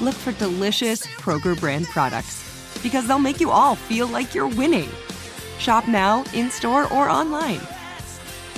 look 0.00 0.14
for 0.14 0.32
delicious 0.32 1.06
Kroger 1.06 1.58
brand 1.58 1.86
products 1.86 2.44
because 2.82 3.06
they'll 3.06 3.18
make 3.18 3.40
you 3.40 3.50
all 3.50 3.74
feel 3.74 4.06
like 4.06 4.34
you're 4.34 4.48
winning. 4.48 4.88
Shop 5.58 5.88
now, 5.88 6.24
in 6.34 6.50
store, 6.50 6.92
or 6.92 7.08
online. 7.08 7.60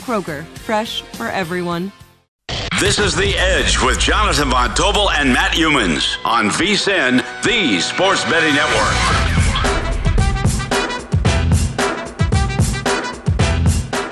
Kroger, 0.01 0.45
fresh 0.59 1.03
for 1.03 1.29
everyone. 1.29 1.93
This 2.79 2.99
is 2.99 3.15
The 3.15 3.35
Edge 3.37 3.79
with 3.83 3.99
Jonathan 3.99 4.51
Von 4.51 4.71
Tobel 4.71 5.11
and 5.11 5.33
Matt 5.33 5.53
Youmans 5.53 6.17
on 6.25 6.47
VSIN, 6.47 7.19
the 7.43 7.81
Sports 7.81 8.25
Betting 8.25 8.55
Network. 8.55 9.41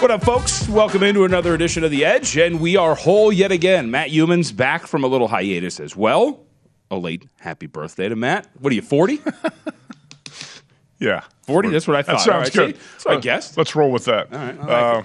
What 0.00 0.10
up, 0.10 0.22
folks? 0.22 0.68
Welcome 0.68 1.02
into 1.02 1.24
another 1.24 1.54
edition 1.54 1.82
of 1.82 1.90
The 1.90 2.04
Edge, 2.04 2.36
and 2.36 2.60
we 2.60 2.76
are 2.76 2.94
whole 2.94 3.32
yet 3.32 3.52
again. 3.52 3.90
Matt 3.90 4.10
Youmans 4.10 4.54
back 4.54 4.86
from 4.86 5.02
a 5.02 5.06
little 5.06 5.28
hiatus 5.28 5.80
as 5.80 5.96
well. 5.96 6.47
A 6.90 6.96
late 6.96 7.28
happy 7.40 7.66
birthday 7.66 8.08
to 8.08 8.16
Matt. 8.16 8.48
What 8.60 8.72
are 8.72 8.74
you, 8.76 8.82
40? 8.82 9.20
Yeah. 11.00 11.22
40? 11.42 11.68
That's 11.70 11.86
what 11.86 11.96
I 11.96 12.02
thought. 12.02 12.16
That 12.18 12.20
sounds 12.24 12.44
right, 12.48 12.52
good. 12.52 12.76
see? 12.76 12.82
That's 12.92 13.04
what 13.04 13.14
I 13.14 13.18
Uh, 13.18 13.20
guessed. 13.20 13.56
Let's 13.56 13.76
roll 13.76 13.92
with 13.92 14.04
that. 14.06 14.32
All 14.32 14.38
right, 14.38 14.58
like 14.58 14.68
uh, 14.68 15.02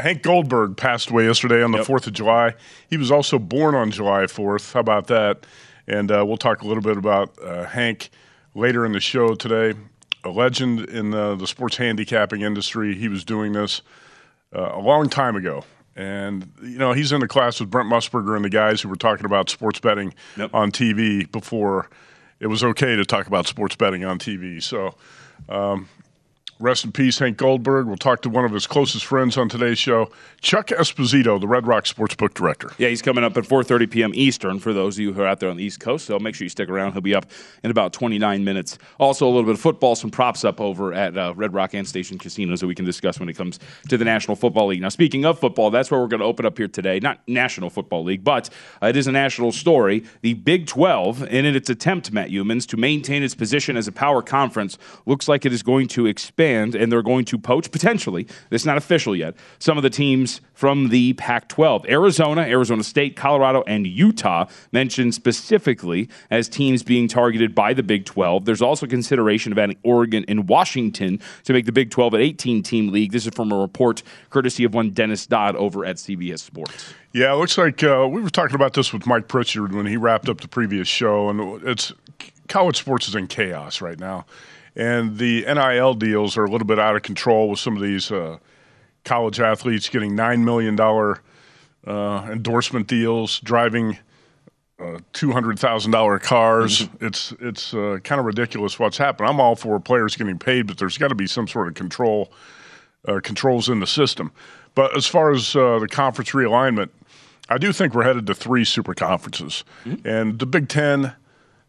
Hank 0.00 0.22
Goldberg 0.22 0.76
passed 0.76 1.10
away 1.10 1.26
yesterday 1.26 1.60
on 1.60 1.72
the 1.72 1.78
Yep. 1.78 1.86
4th 1.88 2.06
of 2.06 2.12
July. 2.12 2.54
He 2.88 2.96
was 2.96 3.10
also 3.10 3.36
born 3.40 3.74
on 3.74 3.90
July 3.90 4.22
4th. 4.26 4.72
How 4.74 4.80
about 4.80 5.08
that? 5.08 5.44
And 5.88 6.12
uh, 6.12 6.24
we'll 6.24 6.36
talk 6.36 6.62
a 6.62 6.68
little 6.68 6.82
bit 6.84 6.96
about 6.96 7.34
uh, 7.42 7.64
Hank 7.64 8.10
later 8.54 8.86
in 8.86 8.92
the 8.92 9.00
show 9.00 9.34
today. 9.34 9.76
A 10.22 10.30
legend 10.30 10.80
in 10.88 11.10
the, 11.10 11.34
the 11.34 11.46
sports 11.48 11.78
handicapping 11.78 12.42
industry. 12.42 12.94
He 12.94 13.08
was 13.08 13.24
doing 13.24 13.52
this 13.54 13.82
uh, 14.54 14.70
a 14.74 14.80
long 14.80 15.08
time 15.08 15.34
ago. 15.34 15.64
And, 15.98 16.50
you 16.62 16.78
know, 16.78 16.92
he's 16.92 17.10
in 17.10 17.20
the 17.20 17.26
class 17.28 17.58
with 17.60 17.70
Brent 17.70 17.88
Musburger 17.90 18.36
and 18.36 18.44
the 18.44 18.48
guys 18.50 18.80
who 18.80 18.88
were 18.88 18.96
talking 18.96 19.26
about 19.26 19.50
sports 19.50 19.80
betting 19.80 20.14
Yep. 20.36 20.50
on 20.54 20.70
TV 20.70 21.30
before 21.30 21.90
it 22.38 22.46
was 22.46 22.62
okay 22.62 22.94
to 22.94 23.04
talk 23.04 23.26
about 23.26 23.48
sports 23.48 23.74
betting 23.74 24.04
on 24.04 24.18
TV. 24.20 24.62
So, 24.62 24.94
um, 25.48 25.88
rest 26.58 26.84
in 26.84 26.92
peace, 26.92 27.18
Hank 27.18 27.36
Goldberg. 27.36 27.86
We'll 27.86 27.96
talk 27.96 28.22
to 28.22 28.30
one 28.30 28.44
of 28.44 28.52
his 28.52 28.66
closest 28.66 29.04
friends 29.04 29.36
on 29.36 29.48
today's 29.48 29.78
show, 29.78 30.10
Chuck 30.40 30.68
Esposito, 30.68 31.40
the 31.40 31.48
Red 31.48 31.66
Rock 31.66 31.84
Sportsbook 31.84 32.34
Director. 32.34 32.72
Yeah, 32.78 32.88
he's 32.88 33.02
coming 33.02 33.24
up 33.24 33.36
at 33.36 33.44
4:30 33.44 33.90
p.m. 33.90 34.12
Eastern 34.14 34.58
for 34.58 34.72
those 34.72 34.96
of 34.96 35.00
you 35.00 35.12
who 35.12 35.22
are 35.22 35.26
out 35.26 35.40
there 35.40 35.50
on 35.50 35.56
the 35.56 35.64
East 35.64 35.80
Coast. 35.80 36.06
So 36.06 36.18
make 36.18 36.34
sure 36.34 36.44
you 36.44 36.50
stick 36.50 36.68
around. 36.68 36.92
He'll 36.92 37.00
be 37.00 37.14
up 37.14 37.26
in 37.62 37.70
about 37.70 37.92
29 37.92 38.44
minutes. 38.44 38.78
Also, 38.98 39.26
a 39.26 39.28
little 39.28 39.44
bit 39.44 39.54
of 39.54 39.60
football, 39.60 39.94
some 39.94 40.10
props 40.10 40.44
up 40.44 40.60
over 40.60 40.92
at 40.92 41.16
uh, 41.16 41.34
Red 41.36 41.54
Rock 41.54 41.74
and 41.74 41.86
Station 41.86 42.18
Casinos 42.18 42.60
that 42.60 42.66
we 42.66 42.74
can 42.74 42.84
discuss 42.84 43.20
when 43.20 43.28
it 43.28 43.34
comes 43.34 43.58
to 43.88 43.96
the 43.96 44.04
National 44.04 44.36
Football 44.36 44.68
League. 44.68 44.80
Now, 44.80 44.88
speaking 44.88 45.24
of 45.24 45.38
football, 45.38 45.70
that's 45.70 45.90
where 45.90 46.00
we're 46.00 46.08
going 46.08 46.20
to 46.20 46.26
open 46.26 46.46
up 46.46 46.58
here 46.58 46.68
today. 46.68 47.00
Not 47.00 47.20
National 47.26 47.70
Football 47.70 48.04
League, 48.04 48.24
but 48.24 48.50
uh, 48.82 48.86
it 48.86 48.96
is 48.96 49.06
a 49.06 49.12
national 49.12 49.52
story. 49.52 50.04
The 50.22 50.34
Big 50.34 50.66
12, 50.66 51.22
in 51.28 51.44
its 51.44 51.70
attempt, 51.70 52.12
Matt 52.12 52.30
Youmans, 52.30 52.66
to 52.68 52.76
maintain 52.76 53.22
its 53.22 53.34
position 53.34 53.76
as 53.76 53.88
a 53.88 53.92
power 53.92 54.22
conference, 54.22 54.78
looks 55.06 55.28
like 55.28 55.44
it 55.44 55.52
is 55.52 55.62
going 55.62 55.88
to 55.88 56.06
expand, 56.06 56.47
and 56.56 56.90
they're 56.90 57.02
going 57.02 57.24
to 57.26 57.38
poach 57.38 57.70
potentially. 57.70 58.24
This 58.50 58.62
is 58.62 58.66
not 58.66 58.76
official 58.76 59.14
yet. 59.14 59.34
Some 59.58 59.76
of 59.76 59.82
the 59.82 59.90
teams 59.90 60.40
from 60.54 60.88
the 60.88 61.12
Pac-12, 61.14 61.88
Arizona, 61.88 62.42
Arizona 62.42 62.82
State, 62.82 63.16
Colorado, 63.16 63.62
and 63.66 63.86
Utah 63.86 64.46
mentioned 64.72 65.14
specifically 65.14 66.08
as 66.30 66.48
teams 66.48 66.82
being 66.82 67.08
targeted 67.08 67.54
by 67.54 67.72
the 67.72 67.82
Big 67.82 68.04
12. 68.04 68.44
There's 68.44 68.62
also 68.62 68.86
consideration 68.86 69.52
of 69.52 69.58
adding 69.58 69.78
Oregon 69.82 70.24
and 70.28 70.48
Washington 70.48 71.20
to 71.44 71.52
make 71.52 71.66
the 71.66 71.72
Big 71.72 71.90
12 71.90 72.14
an 72.14 72.20
18-team 72.20 72.92
league. 72.92 73.12
This 73.12 73.26
is 73.26 73.34
from 73.34 73.52
a 73.52 73.58
report 73.58 74.02
courtesy 74.30 74.64
of 74.64 74.74
one 74.74 74.90
Dennis 74.90 75.26
Dodd 75.26 75.56
over 75.56 75.84
at 75.84 75.96
CBS 75.96 76.40
Sports. 76.40 76.92
Yeah, 77.12 77.32
it 77.32 77.36
looks 77.36 77.56
like 77.56 77.82
uh, 77.82 78.06
we 78.10 78.20
were 78.20 78.30
talking 78.30 78.54
about 78.54 78.74
this 78.74 78.92
with 78.92 79.06
Mike 79.06 79.28
Pritchard 79.28 79.74
when 79.74 79.86
he 79.86 79.96
wrapped 79.96 80.28
up 80.28 80.40
the 80.40 80.48
previous 80.48 80.88
show, 80.88 81.30
and 81.30 81.62
it's 81.66 81.92
college 82.48 82.78
sports 82.78 83.08
is 83.08 83.14
in 83.14 83.26
chaos 83.26 83.80
right 83.80 83.98
now, 83.98 84.26
and 84.78 85.18
the 85.18 85.44
NIL 85.44 85.94
deals 85.94 86.36
are 86.36 86.44
a 86.44 86.50
little 86.50 86.66
bit 86.66 86.78
out 86.78 86.96
of 86.96 87.02
control 87.02 87.50
with 87.50 87.58
some 87.58 87.76
of 87.76 87.82
these 87.82 88.10
uh, 88.10 88.38
college 89.04 89.40
athletes 89.40 89.88
getting 89.88 90.14
nine 90.14 90.44
million 90.44 90.76
dollar 90.76 91.20
uh, 91.86 92.28
endorsement 92.30 92.86
deals, 92.86 93.40
driving 93.40 93.98
uh, 94.78 95.00
two 95.12 95.32
hundred 95.32 95.58
thousand 95.58 95.90
dollar 95.90 96.18
cars. 96.20 96.88
It's 97.00 97.34
it's 97.40 97.74
uh, 97.74 97.98
kind 98.04 98.20
of 98.20 98.24
ridiculous 98.24 98.78
what's 98.78 98.96
happened. 98.96 99.28
I'm 99.28 99.40
all 99.40 99.56
for 99.56 99.80
players 99.80 100.14
getting 100.14 100.38
paid, 100.38 100.68
but 100.68 100.78
there's 100.78 100.96
got 100.96 101.08
to 101.08 101.16
be 101.16 101.26
some 101.26 101.48
sort 101.48 101.66
of 101.66 101.74
control 101.74 102.32
uh, 103.06 103.20
controls 103.22 103.68
in 103.68 103.80
the 103.80 103.86
system. 103.86 104.30
But 104.76 104.96
as 104.96 105.06
far 105.06 105.32
as 105.32 105.56
uh, 105.56 105.80
the 105.80 105.88
conference 105.88 106.30
realignment, 106.30 106.90
I 107.48 107.58
do 107.58 107.72
think 107.72 107.94
we're 107.94 108.04
headed 108.04 108.28
to 108.28 108.34
three 108.34 108.64
super 108.64 108.94
conferences, 108.94 109.64
and 110.04 110.38
the 110.38 110.46
Big 110.46 110.68
Ten, 110.68 111.14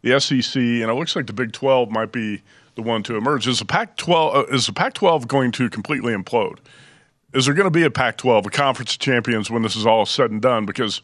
the 0.02 0.20
SEC, 0.20 0.56
and 0.56 0.90
it 0.90 0.94
looks 0.94 1.16
like 1.16 1.26
the 1.26 1.32
Big 1.32 1.52
Twelve 1.52 1.90
might 1.90 2.12
be 2.12 2.42
the 2.76 2.82
one 2.82 3.02
to 3.04 3.16
emerge. 3.16 3.46
Is 3.48 3.58
the 3.58 3.64
Pac-12 3.64 4.34
uh, 4.34 4.44
is 4.54 4.66
the 4.66 4.72
Pac-12 4.72 5.26
going 5.26 5.52
to 5.52 5.68
completely 5.70 6.12
implode? 6.14 6.58
Is 7.32 7.46
there 7.46 7.54
going 7.54 7.66
to 7.66 7.70
be 7.70 7.84
a 7.84 7.90
Pac-12, 7.90 8.46
a 8.46 8.50
conference 8.50 8.94
of 8.94 8.98
champions, 8.98 9.50
when 9.50 9.62
this 9.62 9.76
is 9.76 9.86
all 9.86 10.04
said 10.06 10.30
and 10.30 10.42
done? 10.42 10.66
Because 10.66 11.00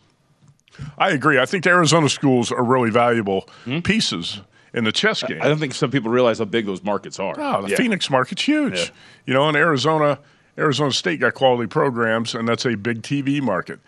I 0.98 1.10
agree. 1.10 1.38
I 1.38 1.46
think 1.46 1.64
the 1.64 1.70
Arizona 1.70 2.08
schools 2.08 2.50
are 2.52 2.64
really 2.64 2.90
valuable 2.90 3.48
pieces 3.84 4.40
in 4.74 4.84
the 4.84 4.92
chess 4.92 5.22
game. 5.22 5.40
I 5.40 5.48
don't 5.48 5.58
think 5.58 5.72
some 5.74 5.90
people 5.90 6.10
realize 6.10 6.38
how 6.38 6.44
big 6.44 6.66
those 6.66 6.82
markets 6.82 7.18
are. 7.18 7.34
Oh, 7.38 7.62
the 7.62 7.70
Yeah. 7.70 7.76
Phoenix 7.76 8.10
market's 8.10 8.42
huge. 8.42 8.74
Yeah. 8.78 8.84
You 9.26 9.34
know, 9.34 9.48
in 9.48 9.56
Arizona, 9.56 10.18
Arizona 10.58 10.92
State 10.92 11.20
got 11.20 11.34
quality 11.34 11.66
programs, 11.68 12.34
and 12.34 12.46
that's 12.48 12.66
a 12.66 12.74
big 12.74 13.02
TV 13.02 13.40
market. 13.40 13.78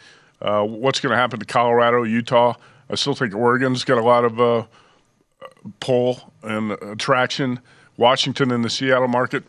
Uh, 0.41 0.63
what's 0.63 1.01
going 1.01 1.11
to 1.11 1.17
happen 1.17 1.41
to 1.41 1.45
Colorado, 1.47 2.05
Utah? 2.05 2.55
I 2.89 2.95
still 2.95 3.15
think 3.15 3.35
Oregon's 3.35 3.85
got 3.85 3.99
a 3.99 4.03
lot 4.03 4.25
of 4.25 4.41
uh, 4.41 4.65
pull 5.81 6.33
and 6.43 6.73
attraction. 6.73 7.61
Washington 7.97 8.51
in 8.51 8.63
the 8.63 8.71
Seattle 8.71 9.09
market. 9.09 9.45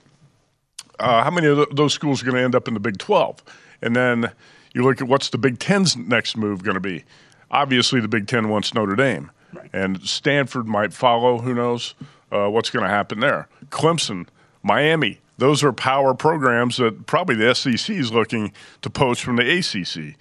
uh, 0.99 1.23
how 1.23 1.31
many 1.31 1.47
of 1.47 1.75
those 1.75 1.93
schools 1.93 2.21
are 2.21 2.25
going 2.25 2.35
to 2.35 2.43
end 2.43 2.55
up 2.55 2.67
in 2.67 2.73
the 2.73 2.79
Big 2.79 2.97
12? 2.97 3.43
And 3.81 3.95
then 3.95 4.31
you 4.73 4.83
look 4.83 5.01
at 5.01 5.07
what's 5.07 5.29
the 5.29 5.37
Big 5.37 5.59
Ten's 5.59 5.95
next 5.95 6.35
move 6.35 6.63
going 6.63 6.75
to 6.75 6.81
be. 6.81 7.03
Obviously, 7.51 7.99
the 7.99 8.07
Big 8.07 8.27
Ten 8.27 8.49
wants 8.49 8.73
Notre 8.73 8.95
Dame, 8.95 9.31
and 9.73 10.01
Stanford 10.03 10.67
might 10.67 10.93
follow. 10.93 11.39
Who 11.39 11.53
knows 11.53 11.95
uh, 12.31 12.47
what's 12.47 12.69
going 12.69 12.83
to 12.83 12.89
happen 12.89 13.21
there? 13.21 13.47
Clemson, 13.69 14.27
Miami, 14.61 15.19
those 15.37 15.63
are 15.63 15.73
power 15.73 16.13
programs 16.13 16.77
that 16.77 17.07
probably 17.07 17.35
the 17.35 17.55
SEC 17.55 17.95
is 17.95 18.11
looking 18.11 18.51
to 18.81 18.89
poach 18.89 19.23
from 19.23 19.37
the 19.37 19.57
ACC. 19.57 20.15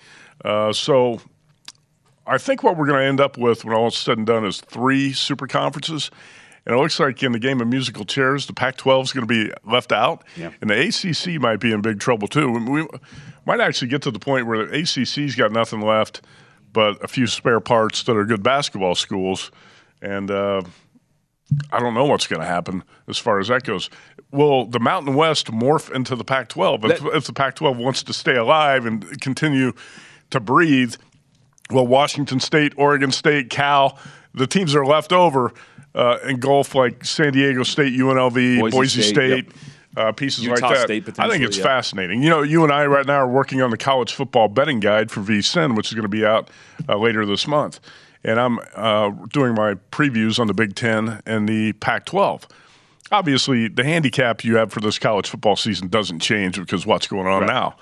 Uh, 0.44 0.72
so 0.72 1.20
I 2.26 2.38
think 2.38 2.62
what 2.62 2.76
we're 2.76 2.86
going 2.86 3.00
to 3.00 3.06
end 3.06 3.20
up 3.20 3.36
with 3.36 3.64
when 3.64 3.74
all 3.74 3.88
is 3.88 3.96
said 3.96 4.16
and 4.16 4.26
done 4.26 4.46
is 4.46 4.60
three 4.60 5.12
super 5.12 5.46
conferences. 5.46 6.10
And 6.68 6.76
it 6.76 6.80
looks 6.80 7.00
like 7.00 7.22
in 7.22 7.32
the 7.32 7.38
game 7.38 7.62
of 7.62 7.66
musical 7.66 8.04
chairs, 8.04 8.46
the 8.46 8.52
Pac 8.52 8.76
12 8.76 9.06
is 9.06 9.12
going 9.14 9.26
to 9.26 9.46
be 9.46 9.50
left 9.64 9.90
out. 9.90 10.22
Yeah. 10.36 10.50
And 10.60 10.68
the 10.68 10.78
ACC 10.78 11.40
might 11.40 11.60
be 11.60 11.72
in 11.72 11.80
big 11.80 11.98
trouble 11.98 12.28
too. 12.28 12.52
We 12.52 12.86
might 13.46 13.58
actually 13.58 13.88
get 13.88 14.02
to 14.02 14.10
the 14.10 14.18
point 14.18 14.46
where 14.46 14.66
the 14.66 14.78
ACC's 14.78 15.34
got 15.34 15.50
nothing 15.50 15.80
left 15.80 16.20
but 16.74 17.02
a 17.02 17.08
few 17.08 17.26
spare 17.26 17.60
parts 17.60 18.02
that 18.02 18.14
are 18.14 18.26
good 18.26 18.42
basketball 18.42 18.94
schools. 18.94 19.50
And 20.02 20.30
uh, 20.30 20.60
I 21.72 21.80
don't 21.80 21.94
know 21.94 22.04
what's 22.04 22.26
going 22.26 22.42
to 22.42 22.46
happen 22.46 22.84
as 23.08 23.16
far 23.16 23.40
as 23.40 23.48
that 23.48 23.64
goes. 23.64 23.88
Will 24.30 24.66
the 24.66 24.78
Mountain 24.78 25.14
West 25.14 25.46
morph 25.46 25.90
into 25.90 26.16
the 26.16 26.24
Pac 26.24 26.50
12? 26.50 26.84
If, 26.84 27.04
if 27.06 27.24
the 27.24 27.32
Pac 27.32 27.56
12 27.56 27.78
wants 27.78 28.02
to 28.02 28.12
stay 28.12 28.36
alive 28.36 28.84
and 28.84 29.18
continue 29.22 29.72
to 30.28 30.38
breathe, 30.38 30.96
well, 31.70 31.86
Washington 31.86 32.40
State, 32.40 32.74
Oregon 32.76 33.10
State, 33.10 33.48
Cal, 33.48 33.98
the 34.34 34.46
teams 34.46 34.74
that 34.74 34.80
are 34.80 34.86
left 34.86 35.14
over 35.14 35.54
uh, 35.94 36.18
engulf 36.24 36.74
like 36.74 37.04
San 37.04 37.32
Diego 37.32 37.62
State, 37.62 37.92
UNLV, 37.92 38.60
Boise, 38.60 38.76
Boise 38.76 39.02
State. 39.02 39.12
State, 39.12 39.46
yep. 39.46 39.54
Uh, 39.96 40.12
pieces 40.12 40.44
Utah 40.44 40.68
like 40.68 40.86
that. 40.86 41.18
I 41.18 41.28
think 41.28 41.42
it's 41.42 41.56
yeah. 41.56 41.64
fascinating. 41.64 42.22
You 42.22 42.30
know, 42.30 42.42
you 42.42 42.62
and 42.62 42.72
I 42.72 42.86
right 42.86 43.06
now 43.06 43.16
are 43.16 43.28
working 43.28 43.62
on 43.62 43.70
the 43.70 43.76
college 43.76 44.12
football 44.12 44.46
betting 44.46 44.78
guide 44.78 45.10
for 45.10 45.20
VSIN, 45.20 45.76
which 45.76 45.88
is 45.88 45.94
going 45.94 46.04
to 46.04 46.08
be 46.08 46.24
out 46.24 46.50
uh, 46.88 46.96
later 46.96 47.26
this 47.26 47.48
month. 47.48 47.80
And 48.22 48.38
I'm 48.38 48.60
uh, 48.76 49.10
doing 49.32 49.54
my 49.54 49.74
previews 49.90 50.38
on 50.38 50.46
the 50.46 50.54
Big 50.54 50.76
Ten 50.76 51.20
and 51.26 51.48
the 51.48 51.72
Pac 51.74 52.04
12. 52.04 52.46
Obviously, 53.10 53.66
the 53.66 53.82
handicap 53.82 54.44
you 54.44 54.56
have 54.56 54.70
for 54.70 54.80
this 54.80 54.98
college 54.98 55.28
football 55.28 55.56
season 55.56 55.88
doesn't 55.88 56.20
change 56.20 56.60
because 56.60 56.86
what's 56.86 57.06
going 57.06 57.26
on 57.26 57.46
now. 57.46 57.74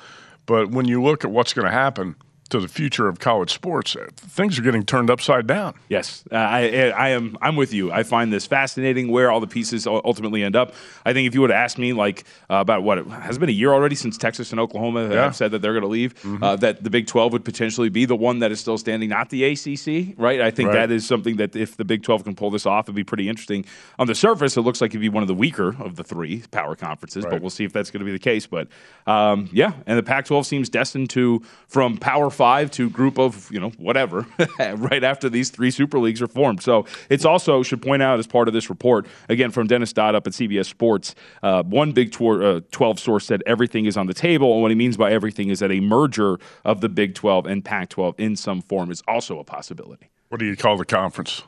But 0.46 0.70
when 0.70 0.86
you 0.86 1.02
look 1.02 1.24
at 1.24 1.30
what's 1.30 1.52
going 1.52 1.66
to 1.66 1.72
happen 1.72 2.14
to 2.50 2.60
the 2.60 2.68
future 2.68 3.08
of 3.08 3.18
college 3.18 3.52
sports, 3.52 3.96
uh, 3.96 4.06
things 4.16 4.58
are 4.58 4.62
getting 4.62 4.84
turned 4.84 5.10
upside 5.10 5.46
down. 5.46 5.74
Yes, 5.88 6.24
uh, 6.30 6.36
I, 6.36 6.90
I 6.90 7.08
am. 7.10 7.36
I'm 7.42 7.56
with 7.56 7.72
you. 7.72 7.90
I 7.92 8.02
find 8.02 8.32
this 8.32 8.46
fascinating 8.46 9.10
where 9.10 9.30
all 9.30 9.40
the 9.40 9.46
pieces 9.46 9.86
ultimately 9.86 10.42
end 10.42 10.54
up. 10.56 10.74
I 11.04 11.12
think 11.12 11.26
if 11.26 11.34
you 11.34 11.40
would 11.40 11.50
have 11.50 11.58
asked 11.58 11.78
me, 11.78 11.92
like 11.92 12.24
uh, 12.50 12.56
about 12.56 12.82
what 12.82 12.98
it 12.98 13.06
has 13.08 13.38
been 13.38 13.48
a 13.48 13.52
year 13.52 13.72
already 13.72 13.94
since 13.96 14.16
Texas 14.16 14.50
and 14.52 14.60
Oklahoma 14.60 15.08
Yeah. 15.08 15.24
have 15.24 15.36
said 15.36 15.50
that 15.52 15.60
they're 15.62 15.72
going 15.72 15.82
to 15.82 15.88
leave, 15.88 16.14
uh, 16.42 16.56
that 16.56 16.82
the 16.84 16.90
Big 16.90 17.06
12 17.06 17.32
would 17.32 17.44
potentially 17.44 17.88
be 17.88 18.04
the 18.04 18.16
one 18.16 18.38
that 18.40 18.52
is 18.52 18.60
still 18.60 18.78
standing, 18.78 19.08
not 19.08 19.30
the 19.30 19.44
ACC. 19.44 20.14
Right? 20.16 20.40
I 20.40 20.50
think 20.50 20.68
Right. 20.68 20.74
that 20.74 20.90
is 20.90 21.06
something 21.06 21.36
that 21.36 21.56
if 21.56 21.76
the 21.76 21.84
Big 21.84 22.02
12 22.02 22.24
can 22.24 22.34
pull 22.34 22.50
this 22.50 22.66
off, 22.66 22.86
it'd 22.86 22.94
be 22.94 23.04
pretty 23.04 23.28
interesting. 23.28 23.64
On 23.98 24.06
the 24.06 24.14
surface, 24.14 24.56
it 24.56 24.60
looks 24.62 24.80
like 24.80 24.90
it'd 24.92 25.00
be 25.00 25.08
one 25.08 25.22
of 25.22 25.28
the 25.28 25.34
weaker 25.34 25.74
of 25.80 25.96
the 25.96 26.04
three 26.04 26.42
power 26.50 26.76
conferences, 26.76 27.24
but 27.24 27.40
we'll 27.40 27.50
see 27.50 27.64
if 27.64 27.72
that's 27.72 27.90
going 27.90 28.00
to 28.00 28.04
be 28.06 28.12
the 28.12 28.18
case. 28.18 28.46
But 28.46 28.68
um, 29.06 29.48
yeah, 29.52 29.72
and 29.86 29.98
the 29.98 30.02
Pac-12 30.02 30.44
seems 30.44 30.68
destined 30.68 31.10
to 31.10 31.42
from 31.68 31.96
Power 31.96 32.30
Five 32.36 32.70
to 32.72 32.90
group 32.90 33.18
of 33.18 33.50
you 33.50 33.58
know 33.58 33.70
whatever 33.78 34.26
right 34.58 35.02
after 35.02 35.30
these 35.30 35.48
three 35.48 35.70
super 35.70 35.98
leagues 35.98 36.20
are 36.20 36.28
formed. 36.28 36.62
So 36.62 36.84
it's 37.08 37.24
also 37.24 37.62
should 37.62 37.80
point 37.80 38.02
out 38.02 38.18
as 38.18 38.26
part 38.26 38.46
of 38.46 38.52
this 38.52 38.68
report 38.68 39.06
again 39.30 39.50
from 39.50 39.66
Dennis 39.66 39.94
Dodd 39.94 40.14
up 40.14 40.26
at 40.26 40.34
CBS 40.34 40.66
Sports. 40.66 41.14
Uh, 41.42 41.62
one 41.62 41.92
Big 41.92 42.14
uh, 42.20 42.60
12 42.70 43.00
source 43.00 43.24
said 43.24 43.42
everything 43.46 43.86
is 43.86 43.96
on 43.96 44.06
the 44.06 44.14
table, 44.14 44.52
and 44.52 44.60
what 44.60 44.70
he 44.70 44.74
means 44.74 44.98
by 44.98 45.10
everything 45.10 45.48
is 45.48 45.60
that 45.60 45.72
a 45.72 45.80
merger 45.80 46.38
of 46.64 46.82
the 46.82 46.90
Big 46.90 47.14
12 47.14 47.46
and 47.46 47.64
Pac-12 47.64 48.14
in 48.18 48.36
some 48.36 48.60
form 48.60 48.90
is 48.90 49.02
also 49.08 49.38
a 49.38 49.44
possibility. 49.44 50.10
What 50.28 50.38
do 50.38 50.44
you 50.44 50.56
call 50.56 50.76
the 50.76 50.84
conference? 50.84 51.42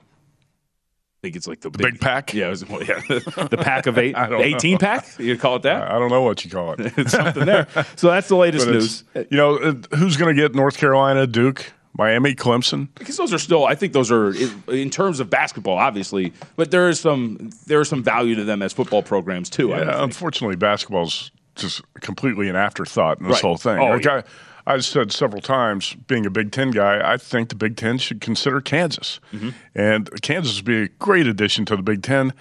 I 1.18 1.20
think 1.22 1.34
it's 1.36 1.48
like 1.48 1.60
the, 1.62 1.70
Big 1.70 2.00
pack? 2.00 2.32
Yeah, 2.32 2.46
it 2.46 2.50
was- 2.50 2.68
well, 2.68 2.80
yeah, 2.82 3.00
the 3.08 3.58
pack 3.60 3.86
of 3.86 3.98
eight, 3.98 4.16
I 4.16 4.28
don't 4.28 4.40
18 4.40 4.72
know. 4.72 4.78
pack. 4.78 5.06
You 5.18 5.36
call 5.36 5.56
it 5.56 5.62
that? 5.62 5.82
I 5.90 5.98
don't 5.98 6.10
know 6.10 6.22
what 6.22 6.44
you 6.44 6.50
call 6.50 6.74
it. 6.74 6.92
It's 6.96 7.10
something 7.10 7.44
there. 7.44 7.66
So 7.96 8.08
that's 8.08 8.28
the 8.28 8.36
latest 8.36 8.68
news. 8.68 9.02
you 9.14 9.26
know, 9.36 9.56
uh, 9.56 9.74
who's 9.96 10.16
going 10.16 10.34
to 10.34 10.40
get 10.40 10.54
North 10.54 10.78
Carolina, 10.78 11.26
Duke, 11.26 11.72
Miami, 11.96 12.36
Clemson? 12.36 12.86
because 12.94 13.16
those 13.16 13.32
are 13.32 13.38
still, 13.38 13.64
I 13.66 13.74
think 13.74 13.94
those 13.94 14.12
are 14.12 14.32
in, 14.72 14.90
terms 14.90 15.18
of 15.18 15.28
basketball, 15.28 15.76
obviously, 15.76 16.32
but 16.54 16.70
there 16.70 16.88
is 16.88 17.00
some 17.00 17.50
there 17.66 17.80
is 17.80 17.88
some 17.88 18.04
value 18.04 18.36
to 18.36 18.44
them 18.44 18.62
as 18.62 18.72
football 18.72 19.02
programs 19.02 19.50
too. 19.50 19.70
Yeah, 19.70 20.04
unfortunately, 20.04 20.54
basketball's 20.54 21.32
just 21.56 21.82
completely 22.00 22.48
an 22.48 22.54
afterthought 22.54 23.18
in 23.18 23.24
this 23.26 23.32
Right. 23.34 23.42
whole 23.42 23.56
thing. 23.56 23.78
Oh, 23.80 23.96
yeah. 23.96 24.22
I've 24.68 24.84
said 24.84 25.12
several 25.12 25.40
times, 25.40 25.94
being 26.06 26.26
a 26.26 26.30
Big 26.30 26.52
Ten 26.52 26.70
guy, 26.70 27.00
I 27.12 27.16
think 27.16 27.48
the 27.48 27.54
Big 27.54 27.76
Ten 27.76 27.96
should 27.98 28.20
consider 28.20 28.60
Kansas, 28.60 29.18
Mm-hmm. 29.32 29.50
and 29.74 30.22
Kansas 30.22 30.56
would 30.56 30.64
be 30.64 30.82
a 30.82 30.88
great 30.98 31.26
addition 31.26 31.64
to 31.66 31.76
the 31.76 31.82
Big 31.82 32.02
Ten 32.02 32.32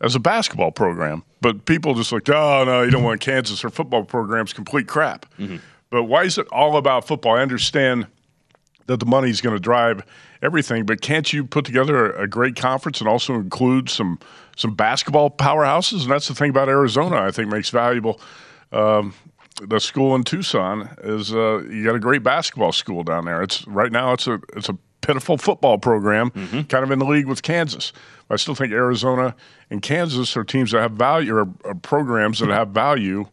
as 0.00 0.14
a 0.14 0.20
basketball 0.20 0.72
program. 0.72 1.22
But 1.40 1.64
people 1.64 1.94
just 1.94 2.12
like, 2.12 2.28
oh 2.28 2.64
no, 2.64 2.82
you 2.82 2.90
don't 2.90 3.02
want 3.02 3.20
Kansas. 3.20 3.62
Their 3.62 3.70
football 3.70 4.04
program's 4.04 4.52
complete 4.52 4.86
crap. 4.88 5.26
Mm-hmm. 5.38 5.56
But 5.90 6.04
why 6.04 6.24
is 6.24 6.38
it 6.38 6.46
all 6.52 6.76
about 6.76 7.06
football? 7.06 7.36
I 7.36 7.42
understand 7.42 8.06
that 8.86 8.98
the 9.00 9.06
money's 9.06 9.40
going 9.40 9.56
to 9.56 9.60
drive 9.60 10.02
everything, 10.42 10.84
but 10.84 11.00
can't 11.00 11.32
you 11.32 11.44
put 11.44 11.64
together 11.64 12.12
a, 12.12 12.22
a 12.24 12.26
great 12.26 12.56
conference 12.56 13.00
and 13.00 13.08
also 13.08 13.34
include 13.34 13.88
some 13.88 14.18
some 14.56 14.74
basketball 14.74 15.30
powerhouses? 15.30 16.02
And 16.02 16.10
that's 16.10 16.28
the 16.28 16.34
thing 16.34 16.50
about 16.50 16.68
Arizona. 16.68 17.16
I 17.22 17.30
think 17.30 17.48
makes 17.48 17.70
valuable. 17.70 18.20
Um, 18.72 19.14
the 19.68 19.80
school 19.80 20.14
in 20.14 20.24
Tucson 20.24 20.88
is 21.02 21.34
uh, 21.34 21.62
you 21.70 21.84
got 21.84 21.94
a 21.94 22.00
great 22.00 22.22
basketball 22.22 22.72
school 22.72 23.02
down 23.02 23.24
there. 23.24 23.42
It's 23.42 23.66
right 23.66 23.92
now 23.92 24.12
it's 24.12 24.26
a 24.26 24.40
it's 24.56 24.68
a 24.68 24.78
pitiful 25.00 25.38
football 25.38 25.78
program, 25.78 26.30
kind 26.68 26.84
of 26.84 26.90
in 26.90 26.98
the 26.98 27.04
league 27.04 27.26
with 27.26 27.42
Kansas. 27.42 27.92
But 28.28 28.34
I 28.34 28.36
still 28.36 28.54
think 28.54 28.72
Arizona 28.72 29.34
and 29.70 29.82
Kansas 29.82 30.36
are 30.36 30.44
teams 30.44 30.72
that 30.72 30.80
have 30.80 30.92
value 30.92 31.34
or, 31.34 31.48
or 31.64 31.74
programs 31.74 32.40
that 32.40 32.48
have 32.50 32.68
value 32.68 33.26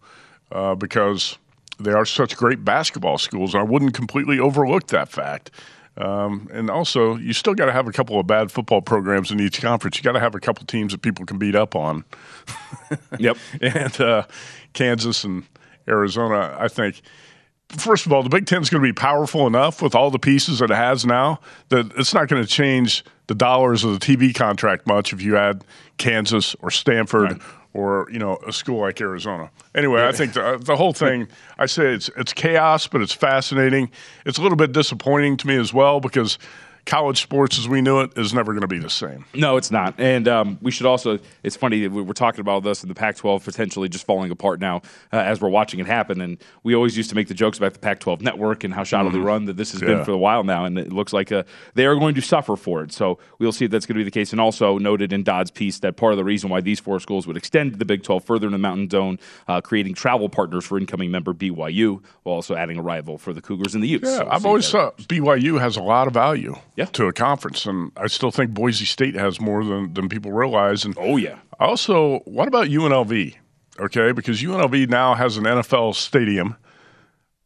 uh, 0.51 0.75
because 0.75 1.37
they 1.79 1.91
are 1.91 2.05
such 2.05 2.35
great 2.35 2.63
basketball 2.63 3.17
schools. 3.17 3.53
I 3.53 3.63
wouldn't 3.63 3.93
completely 3.93 4.39
overlook 4.39 4.87
that 4.87 5.09
fact. 5.09 5.51
Um, 5.97 6.47
and 6.53 6.69
also, 6.69 7.15
you 7.15 7.33
still 7.33 7.55
got 7.55 7.65
to 7.65 7.71
have 7.71 7.87
a 7.87 7.91
couple 7.91 8.19
of 8.19 8.27
bad 8.27 8.51
football 8.51 8.81
programs 8.81 9.31
in 9.31 9.39
each 9.39 9.61
conference. 9.61 9.97
You 9.97 10.03
got 10.03 10.11
to 10.11 10.19
have 10.19 10.35
a 10.35 10.39
couple 10.39 10.63
teams 10.65 10.91
that 10.91 11.01
people 11.01 11.25
can 11.25 11.39
beat 11.39 11.55
up 11.55 11.75
on. 11.75 12.05
Yep. 13.17 13.37
and 13.61 14.01
uh, 14.01 14.23
Kansas 14.73 15.23
and 15.23 15.43
Arizona, 15.87 16.55
I 16.59 16.67
think. 16.67 17.01
First 17.69 18.05
of 18.05 18.13
all, 18.13 18.23
the 18.23 18.29
Big 18.29 18.45
Ten 18.45 18.61
is 18.61 18.69
going 18.69 18.81
to 18.81 18.87
be 18.87 18.93
powerful 18.93 19.45
enough 19.45 19.81
with 19.81 19.93
all 19.93 20.09
the 20.09 20.19
pieces 20.19 20.59
that 20.59 20.71
it 20.71 20.75
has 20.75 21.05
now 21.05 21.41
that 21.67 21.91
it's 21.97 22.13
not 22.13 22.29
going 22.29 22.41
to 22.41 22.47
change 22.47 23.03
the 23.27 23.35
dollars 23.35 23.83
of 23.83 23.99
the 23.99 23.99
TV 23.99 24.33
contract 24.33 24.87
much 24.87 25.11
if 25.11 25.21
you 25.21 25.35
add 25.35 25.65
Kansas 25.97 26.55
or 26.61 26.71
Stanford 26.71 27.41
or 27.73 28.07
you 28.11 28.19
know 28.19 28.37
a 28.47 28.51
school 28.51 28.79
like 28.79 28.99
Arizona. 28.99 29.51
Anyway, 29.75 30.03
I 30.03 30.11
think 30.11 30.33
the, 30.33 30.45
uh, 30.45 30.57
the 30.57 30.75
whole 30.75 30.93
thing. 30.93 31.27
I 31.57 31.67
say 31.67 31.93
it's 31.93 32.09
it's 32.17 32.33
chaos, 32.33 32.87
but 32.87 33.01
it's 33.01 33.13
fascinating. 33.13 33.91
It's 34.25 34.37
a 34.37 34.41
little 34.41 34.57
bit 34.57 34.71
disappointing 34.71 35.37
to 35.37 35.47
me 35.47 35.57
as 35.57 35.73
well 35.73 35.99
because 35.99 36.39
college 36.87 37.21
sports 37.21 37.59
as 37.59 37.67
we 37.67 37.81
knew 37.81 37.99
it 37.99 38.17
is 38.17 38.33
never 38.33 38.53
going 38.53 38.61
to 38.61 38.67
be 38.67 38.79
the 38.79 38.89
same. 38.89 39.25
No, 39.35 39.57
it's 39.57 39.69
not. 39.69 39.93
And 39.99 40.27
um, 40.27 40.57
we 40.61 40.71
should 40.71 40.85
also, 40.87 41.19
it's 41.43 41.55
funny 41.55 41.81
that 41.83 41.91
we- 41.91 42.01
we're 42.01 42.13
talking 42.13 42.39
about 42.41 42.63
this 42.63 42.81
and 42.81 42.89
the 42.89 42.95
Pac 42.95 43.17
12 43.17 43.43
potentially 43.45 43.89
just 43.89 44.05
falling 44.05 44.31
apart 44.31 44.59
now 44.59 44.77
uh, 45.13 45.17
as 45.17 45.39
we're 45.41 45.49
watching 45.49 45.79
it 45.79 45.85
happen. 45.85 46.21
And 46.21 46.37
we 46.63 46.73
always 46.73 46.97
used 46.97 47.09
to 47.09 47.15
make 47.15 47.27
the 47.27 47.33
jokes 47.35 47.57
about 47.59 47.73
the 47.73 47.79
Pac 47.79 47.99
12 47.99 48.21
network 48.21 48.63
and 48.63 48.73
how 48.73 48.81
shoddily 48.83 49.23
run 49.23 49.45
that 49.45 49.57
this 49.57 49.71
has 49.73 49.81
been 49.81 49.97
for 50.05 50.11
a 50.11 50.17
while 50.17 50.43
now. 50.43 50.65
And 50.65 50.79
it 50.79 50.91
looks 50.91 51.13
like 51.13 51.31
uh, 51.31 51.43
they 51.75 51.85
are 51.85 51.95
going 51.95 52.15
to 52.15 52.21
suffer 52.21 52.55
for 52.55 52.81
it. 52.81 52.91
So 52.93 53.19
we'll 53.37 53.51
see 53.51 53.65
if 53.65 53.71
that's 53.71 53.85
going 53.85 53.95
to 53.95 53.99
be 53.99 54.05
the 54.05 54.11
case. 54.11 54.31
And 54.31 54.39
also 54.41 54.77
noted 54.77 55.11
in 55.13 55.23
Dodd's 55.23 55.51
piece 55.51 55.79
that 55.79 55.97
part 55.97 56.13
of 56.13 56.17
the 56.17 56.23
reason 56.23 56.49
why 56.49 56.61
these 56.61 56.79
four 56.79 56.99
schools 57.01 57.27
would 57.27 57.37
extend 57.37 57.75
the 57.75 57.85
Big 57.85 58.01
12 58.03 58.23
further 58.23 58.47
in 58.47 58.53
the 58.53 58.57
Mountain 58.57 58.89
Zone, 58.89 59.19
uh, 59.47 59.59
creating 59.61 59.93
travel 59.93 60.29
partners 60.29 60.63
for 60.65 60.77
incoming 60.77 61.11
member 61.11 61.33
BYU, 61.33 62.01
while 62.23 62.35
also 62.35 62.55
adding 62.55 62.77
a 62.77 62.81
rival 62.81 63.17
for 63.17 63.33
the 63.33 63.41
Cougars 63.41 63.75
and 63.75 63.83
the 63.83 63.87
Utes. 63.89 64.05
Yeah, 64.09 64.17
So 64.19 64.23
we'll 64.23 64.33
I've 64.33 64.45
always 64.45 64.69
thought 64.71 64.97
BYU 64.99 65.59
has 65.59 65.75
a 65.75 65.81
lot 65.83 66.07
of 66.07 66.13
value 66.13 66.55
Yeah. 66.77 66.85
to 66.85 67.07
a 67.07 67.13
conference, 67.13 67.65
and 67.65 67.91
I 67.97 68.07
still 68.07 68.31
think 68.31 68.51
Boise 68.51 68.85
State 68.85 69.15
has 69.15 69.41
more 69.41 69.65
than, 69.65 69.93
than 69.93 70.07
people 70.07 70.31
realize. 70.31 70.85
And 70.85 70.95
Oh, 70.97 71.17
yeah. 71.17 71.39
also, 71.59 72.19
what 72.25 72.47
about 72.47 72.67
UNLV? 72.67 73.35
Okay, 73.79 74.11
because 74.11 74.41
UNLV 74.41 74.87
now 74.87 75.13
has 75.15 75.37
an 75.37 75.43
NFL 75.43 75.95
stadium 75.95 76.55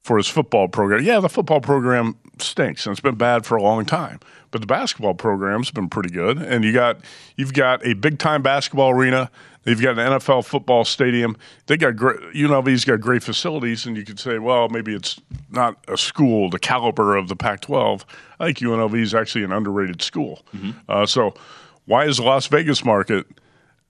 for 0.03 0.17
his 0.17 0.27
football 0.27 0.67
program. 0.67 1.03
Yeah, 1.03 1.19
the 1.19 1.29
football 1.29 1.61
program 1.61 2.15
stinks, 2.39 2.85
and 2.85 2.91
it's 2.93 3.01
been 3.01 3.15
bad 3.15 3.45
for 3.45 3.55
a 3.55 3.61
long 3.61 3.85
time. 3.85 4.19
But 4.51 4.61
the 4.61 4.67
basketball 4.67 5.13
program's 5.13 5.71
been 5.71 5.89
pretty 5.89 6.09
good, 6.09 6.37
and 6.37 6.63
you 6.65 6.73
got 6.73 6.99
you've 7.37 7.53
got 7.53 7.85
a 7.85 7.93
big 7.93 8.19
time 8.19 8.41
basketball 8.41 8.91
arena. 8.91 9.29
They've 9.63 9.79
got 9.79 9.99
an 9.99 10.13
NFL 10.13 10.45
football 10.45 10.85
stadium. 10.85 11.37
They 11.67 11.77
got 11.77 11.95
great, 11.95 12.19
UNLV's 12.33 12.83
got 12.83 12.99
great 12.99 13.21
facilities, 13.21 13.85
and 13.85 13.95
you 13.95 14.03
could 14.03 14.19
say, 14.19 14.39
well, 14.39 14.69
maybe 14.69 14.95
it's 14.95 15.21
not 15.51 15.77
a 15.87 15.97
school 15.97 16.49
the 16.49 16.57
caliber 16.59 17.15
of 17.15 17.27
the 17.27 17.35
Pac-12. 17.35 18.03
I 18.39 18.45
think 18.45 18.57
UNLV 18.59 18.99
is 18.99 19.13
actually 19.13 19.43
an 19.43 19.51
underrated 19.51 20.01
school. 20.01 20.43
Uh, 20.89 21.05
so, 21.05 21.33
why 21.85 22.05
is 22.05 22.17
the 22.17 22.23
Las 22.23 22.47
Vegas 22.47 22.83
market 22.83 23.27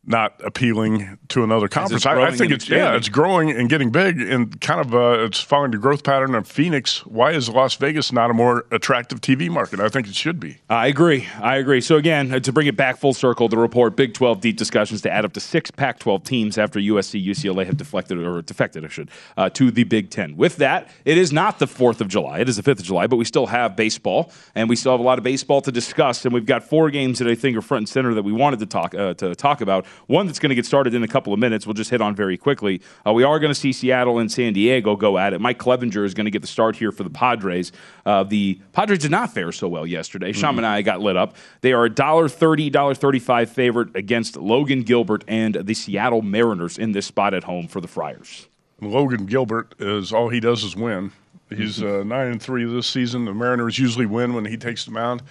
not 0.03 0.41
appealing 0.43 1.19
to 1.27 1.43
another 1.43 1.67
conference. 1.67 2.05
I, 2.05 2.19
I 2.23 2.31
think 2.31 2.51
it's 2.51 2.67
yeah, 2.67 2.95
it's 2.95 3.07
growing 3.07 3.51
and 3.51 3.69
getting 3.69 3.91
big, 3.91 4.19
and 4.19 4.59
kind 4.59 4.81
of 4.81 4.95
uh, 4.95 5.25
it's 5.25 5.39
following 5.39 5.71
the 5.71 5.77
growth 5.77 6.03
pattern 6.03 6.33
of 6.33 6.47
Phoenix. 6.47 7.05
Why 7.05 7.31
is 7.31 7.49
Las 7.49 7.75
Vegas 7.75 8.11
not 8.11 8.31
a 8.31 8.33
more 8.33 8.65
attractive 8.71 9.21
TV 9.21 9.47
market? 9.47 9.79
I 9.79 9.89
think 9.89 10.07
it 10.07 10.15
should 10.15 10.39
be. 10.39 10.57
I 10.69 10.87
agree. 10.87 11.27
I 11.39 11.57
agree. 11.57 11.81
So 11.81 11.97
again, 11.97 12.33
uh, 12.33 12.39
to 12.39 12.51
bring 12.51 12.65
it 12.65 12.75
back 12.75 12.97
full 12.97 13.13
circle, 13.13 13.47
the 13.47 13.57
report: 13.57 13.95
Big 13.95 14.15
12 14.15 14.41
deep 14.41 14.57
discussions 14.57 15.01
to 15.03 15.11
add 15.11 15.23
up 15.23 15.33
to 15.33 15.39
six 15.39 15.69
Pac-12 15.69 16.23
teams 16.23 16.57
after 16.57 16.79
USC, 16.79 17.23
UCLA 17.23 17.67
have 17.67 17.77
deflected 17.77 18.17
or 18.17 18.41
defected, 18.41 18.83
I 18.83 18.87
should, 18.87 19.11
uh, 19.37 19.49
to 19.51 19.69
the 19.69 19.83
Big 19.83 20.09
Ten. 20.09 20.35
With 20.35 20.55
that, 20.57 20.89
it 21.05 21.17
is 21.19 21.31
not 21.31 21.59
the 21.59 21.67
Fourth 21.67 22.01
of 22.01 22.07
July; 22.07 22.39
it 22.39 22.49
is 22.49 22.55
the 22.55 22.63
Fifth 22.63 22.79
of 22.79 22.85
July, 22.85 23.05
but 23.05 23.17
we 23.17 23.25
still 23.25 23.45
have 23.45 23.75
baseball, 23.75 24.31
and 24.55 24.67
we 24.67 24.75
still 24.75 24.93
have 24.93 24.99
a 24.99 25.03
lot 25.03 25.19
of 25.19 25.23
baseball 25.23 25.61
to 25.61 25.71
discuss. 25.71 26.25
And 26.25 26.33
we've 26.33 26.45
got 26.45 26.63
four 26.63 26.89
games 26.89 27.19
that 27.19 27.27
I 27.27 27.35
think 27.35 27.55
are 27.55 27.61
front 27.61 27.81
and 27.81 27.89
center 27.89 28.15
that 28.15 28.23
we 28.23 28.31
wanted 28.31 28.59
to 28.61 28.65
talk 28.65 28.95
uh, 28.95 29.13
to 29.15 29.35
talk 29.35 29.61
about. 29.61 29.85
One 30.07 30.25
that's 30.25 30.39
going 30.39 30.49
to 30.49 30.55
get 30.55 30.65
started 30.65 30.93
in 30.93 31.03
a 31.03 31.07
couple 31.07 31.33
of 31.33 31.39
minutes. 31.39 31.65
We'll 31.65 31.73
just 31.73 31.89
hit 31.89 32.01
on 32.01 32.15
very 32.15 32.37
quickly. 32.37 32.81
Uh, 33.05 33.13
we 33.13 33.23
are 33.23 33.39
going 33.39 33.51
to 33.51 33.59
see 33.59 33.71
Seattle 33.71 34.19
and 34.19 34.31
San 34.31 34.53
Diego 34.53 34.95
go 34.95 35.17
at 35.17 35.33
it. 35.33 35.41
Mike 35.41 35.59
Clevinger 35.59 36.05
is 36.05 36.13
going 36.13 36.25
to 36.25 36.31
get 36.31 36.41
the 36.41 36.47
start 36.47 36.75
here 36.75 36.91
for 36.91 37.03
the 37.03 37.09
Padres. 37.09 37.71
Uh, 38.05 38.23
the 38.23 38.59
Padres 38.73 38.99
did 38.99 39.11
not 39.11 39.33
fare 39.33 39.51
so 39.51 39.67
well 39.67 39.85
yesterday. 39.87 40.31
Sean 40.31 40.55
Manaea 40.55 40.83
got 40.83 41.01
lit 41.01 41.15
up. 41.15 41.35
They 41.61 41.73
are 41.73 41.85
a 41.85 41.89
dollar 41.89 42.27
thirty, 42.29 42.69
dollar 42.69 42.95
thirty-five 42.95 43.49
favorite 43.49 43.95
against 43.95 44.37
Logan 44.37 44.83
Gilbert 44.83 45.23
and 45.27 45.55
the 45.55 45.73
Seattle 45.73 46.21
Mariners 46.21 46.77
in 46.77 46.91
this 46.91 47.05
spot 47.05 47.33
at 47.33 47.43
home 47.43 47.67
for 47.67 47.81
the 47.81 47.87
Friars. 47.87 48.47
Logan 48.81 49.27
Gilbert 49.27 49.75
is 49.79 50.11
all 50.11 50.29
he 50.29 50.39
does 50.39 50.63
is 50.63 50.75
win. 50.75 51.11
He's 51.49 51.83
uh, 51.83 52.03
nine 52.05 52.31
and 52.31 52.41
three 52.41 52.63
this 52.65 52.87
season. 52.87 53.25
The 53.25 53.33
Mariners 53.33 53.77
usually 53.77 54.05
win 54.05 54.33
when 54.33 54.45
he 54.45 54.57
takes 54.57 54.85
the 54.85 54.91
mound. 54.91 55.21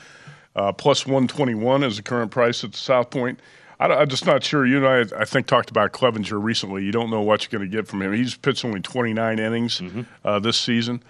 Uh, 0.55 0.73
plus 0.73 1.07
one 1.07 1.27
twenty 1.27 1.55
one 1.55 1.83
is 1.83 1.97
the 1.97 2.03
current 2.03 2.31
price 2.31 2.63
at 2.63 2.73
the 2.73 2.79
South 2.79 3.11
Point. 3.11 3.41
I, 3.81 4.03
am 4.03 4.09
just 4.09 4.27
not 4.27 4.45
sure. 4.45 4.67
You 4.67 4.85
and 4.85 5.13
I, 5.13 5.23
I 5.23 5.25
think, 5.25 5.47
talked 5.47 5.71
about 5.71 5.93
Clevinger 5.93 6.41
recently. 6.41 6.85
You 6.85 6.93
don't 6.93 7.11
know 7.11 7.23
what 7.23 7.43
you're 7.43 7.59
going 7.59 7.69
to 7.69 7.77
get 7.77 7.89
from 7.89 8.03
him. 8.03 8.13
He's 8.13 8.37
pitched 8.37 8.65
only 8.65 8.81
29 8.81 9.39
innings 9.39 9.83
uh, 10.25 10.39
this 10.39 10.59
season. 10.59 11.03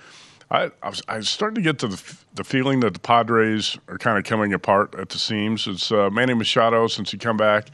I, 0.53 0.71
I, 0.83 0.89
was, 0.89 1.03
I 1.09 1.17
was 1.17 1.29
starting 1.29 1.57
to 1.57 1.61
get 1.63 1.79
to 1.81 1.89
the, 1.89 2.17
the 2.35 2.45
feeling 2.45 2.81
that 2.81 2.95
the 2.95 3.01
Padres 3.01 3.77
are 3.89 3.99
kind 3.99 4.19
of 4.19 4.25
coming 4.25 4.53
apart 4.53 4.95
at 4.95 5.09
the 5.09 5.19
seams. 5.19 5.67
It's 5.67 5.91
uh, 5.91 6.11
Manny 6.11 6.35
Machado 6.35 6.87
since 6.87 7.11
he 7.11 7.19
come 7.19 7.37
back, 7.37 7.69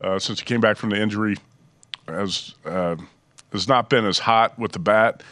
uh, 0.00 0.18
since 0.18 0.40
he 0.40 0.46
came 0.46 0.60
back 0.60 0.76
from 0.76 0.90
the 0.90 1.00
injury, 1.00 1.36
has 2.08 2.54
uh, 2.64 2.96
has 3.52 3.68
not 3.68 3.88
been 3.88 4.04
as 4.04 4.18
hot 4.18 4.58
with 4.58 4.72
the 4.72 4.78
bat. 4.78 5.22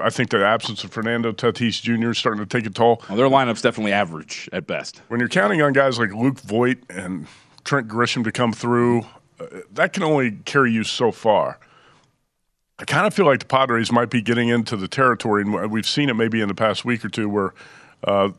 I 0.00 0.10
think 0.10 0.30
the 0.30 0.44
absence 0.44 0.84
of 0.84 0.90
Fernando 0.90 1.32
Tatis 1.32 1.80
Jr. 1.82 2.10
is 2.10 2.18
starting 2.18 2.44
to 2.44 2.46
take 2.46 2.66
a 2.66 2.70
toll. 2.70 3.02
Well, 3.08 3.16
their 3.16 3.28
lineup's 3.28 3.62
definitely 3.62 3.92
average 3.92 4.48
at 4.52 4.66
best. 4.66 5.00
When 5.08 5.20
you're 5.20 5.28
counting 5.28 5.62
on 5.62 5.72
guys 5.72 5.98
like 5.98 6.12
Luke 6.12 6.40
Voit 6.40 6.78
and 6.88 7.26
Trent 7.68 7.86
Grisham 7.86 8.24
to 8.24 8.32
come 8.32 8.50
through, 8.50 9.00
uh, 9.38 9.44
that 9.72 9.92
can 9.92 10.02
only 10.02 10.30
carry 10.46 10.72
you 10.72 10.84
so 10.84 11.12
far. 11.12 11.58
I 12.78 12.86
kind 12.86 13.06
of 13.06 13.12
feel 13.12 13.26
like 13.26 13.40
the 13.40 13.44
Padres 13.44 13.92
might 13.92 14.08
be 14.08 14.22
getting 14.22 14.48
into 14.48 14.74
the 14.74 14.88
territory, 14.88 15.42
and 15.42 15.70
we've 15.70 15.86
seen 15.86 16.08
it 16.08 16.14
maybe 16.14 16.40
in 16.40 16.48
the 16.48 16.54
past 16.54 16.86
week 16.86 17.04
or 17.04 17.10
two, 17.10 17.28
where 17.28 17.52
uh, 18.04 18.30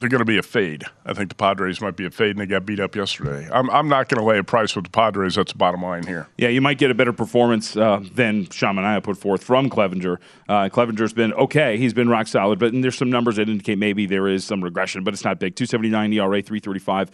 they're 0.00 0.08
going 0.08 0.20
to 0.20 0.24
be 0.24 0.38
a 0.38 0.42
fade. 0.42 0.84
I 1.04 1.12
think 1.12 1.28
the 1.28 1.34
Padres 1.34 1.82
might 1.82 1.94
be 1.94 2.06
a 2.06 2.10
fade, 2.10 2.30
and 2.30 2.40
they 2.40 2.46
got 2.46 2.64
beat 2.64 2.80
up 2.80 2.96
yesterday. 2.96 3.46
I'm, 3.52 3.68
I'm 3.68 3.86
not 3.86 4.08
going 4.08 4.18
to 4.18 4.26
lay 4.26 4.38
a 4.38 4.44
price 4.44 4.74
with 4.74 4.86
the 4.86 4.90
Padres. 4.90 5.34
That's 5.34 5.52
the 5.52 5.58
bottom 5.58 5.82
line 5.82 6.06
here. 6.06 6.26
Yeah, 6.38 6.48
you 6.48 6.62
might 6.62 6.78
get 6.78 6.90
a 6.90 6.94
better 6.94 7.12
performance 7.12 7.76
uh, 7.76 8.00
than 8.14 8.48
Sean 8.48 8.76
Manaea 8.76 9.02
put 9.02 9.18
forth 9.18 9.44
from 9.44 9.68
Clevinger. 9.68 10.16
Uh, 10.48 10.70
Clevinger's 10.70 11.12
been 11.12 11.34
okay; 11.34 11.76
he's 11.76 11.92
been 11.92 12.08
rock 12.08 12.28
solid, 12.28 12.58
but 12.58 12.72
there's 12.72 12.96
some 12.96 13.10
numbers 13.10 13.36
that 13.36 13.50
indicate 13.50 13.76
maybe 13.76 14.06
there 14.06 14.26
is 14.26 14.42
some 14.42 14.64
regression, 14.64 15.04
but 15.04 15.12
it's 15.12 15.24
not 15.24 15.38
big. 15.38 15.54
279 15.54 16.14
ERA, 16.14 16.40
335. 16.40 17.10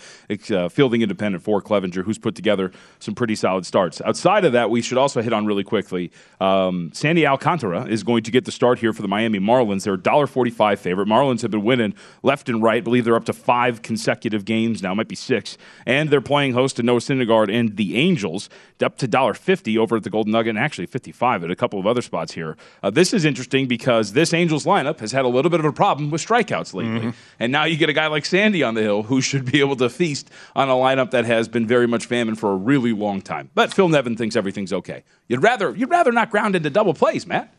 Uh, 0.50 0.68
fielding 0.68 1.02
independent 1.02 1.42
for 1.42 1.60
Clevenger, 1.60 2.04
who's 2.04 2.18
put 2.18 2.36
together 2.36 2.70
some 3.00 3.16
pretty 3.16 3.34
solid 3.34 3.66
starts. 3.66 4.00
Outside 4.02 4.44
of 4.44 4.52
that, 4.52 4.70
we 4.70 4.80
should 4.80 4.98
also 4.98 5.22
hit 5.22 5.32
on 5.32 5.44
really 5.44 5.64
quickly. 5.64 6.12
Um, 6.40 6.92
Sandy 6.94 7.26
Alcantara 7.26 7.86
is 7.86 8.04
going 8.04 8.22
to 8.22 8.30
get 8.30 8.44
the 8.44 8.52
start 8.52 8.78
here 8.78 8.92
for 8.92 9.02
the 9.02 9.08
Miami 9.08 9.40
Marlins. 9.40 9.82
They're 9.82 9.94
a 9.94 9.98
$1.45 9.98 10.78
favorite. 10.78 11.08
Marlins 11.08 11.42
have 11.42 11.50
been 11.50 11.64
winning 11.64 11.94
left 12.22 12.48
and 12.48 12.62
right. 12.62 12.75
I 12.76 12.80
believe 12.80 13.04
they're 13.04 13.16
up 13.16 13.24
to 13.26 13.32
five 13.32 13.82
consecutive 13.82 14.44
games 14.44 14.82
now, 14.82 14.94
might 14.94 15.08
be 15.08 15.16
six, 15.16 15.58
and 15.86 16.10
they're 16.10 16.20
playing 16.20 16.52
host 16.52 16.76
to 16.76 16.82
Noah 16.82 17.00
Syndergaard 17.00 17.52
and 17.52 17.76
the 17.76 17.96
Angels, 17.96 18.48
up 18.82 18.98
to 18.98 19.08
$1.50 19.08 19.78
over 19.78 19.96
at 19.96 20.02
the 20.02 20.10
Golden 20.10 20.32
Nugget, 20.32 20.50
and 20.50 20.58
actually 20.58 20.86
55 20.86 21.44
at 21.44 21.50
a 21.50 21.56
couple 21.56 21.80
of 21.80 21.86
other 21.86 22.02
spots 22.02 22.32
here. 22.34 22.56
Uh, 22.82 22.90
this 22.90 23.14
is 23.14 23.24
interesting 23.24 23.66
because 23.66 24.12
this 24.12 24.34
Angels 24.34 24.64
lineup 24.64 25.00
has 25.00 25.12
had 25.12 25.24
a 25.24 25.28
little 25.28 25.50
bit 25.50 25.60
of 25.60 25.66
a 25.66 25.72
problem 25.72 26.10
with 26.10 26.24
strikeouts 26.24 26.74
lately, 26.74 27.12
and 27.40 27.50
now 27.52 27.64
you 27.64 27.76
get 27.76 27.88
a 27.88 27.94
guy 27.94 28.06
like 28.06 28.24
Sandy 28.24 28.62
on 28.62 28.74
the 28.74 28.82
hill 28.82 29.02
who 29.04 29.20
should 29.20 29.50
be 29.50 29.60
able 29.60 29.76
to 29.76 29.88
feast 29.88 30.30
on 30.54 30.68
a 30.68 30.74
lineup 30.74 31.10
that 31.12 31.24
has 31.24 31.48
been 31.48 31.66
very 31.66 31.86
much 31.86 32.06
famine 32.06 32.34
for 32.34 32.52
a 32.52 32.56
really 32.56 32.92
long 32.92 33.20
time. 33.22 33.50
But 33.54 33.72
Phil 33.72 33.88
Nevin 33.88 34.16
thinks 34.16 34.36
everything's 34.36 34.72
okay. 34.72 35.04
You'd 35.28 35.42
rather 35.42 35.74
you'd 35.74 35.90
rather 35.90 36.12
not 36.12 36.30
ground 36.30 36.54
into 36.54 36.70
double 36.70 36.94
plays, 36.94 37.26
Matt. 37.26 37.52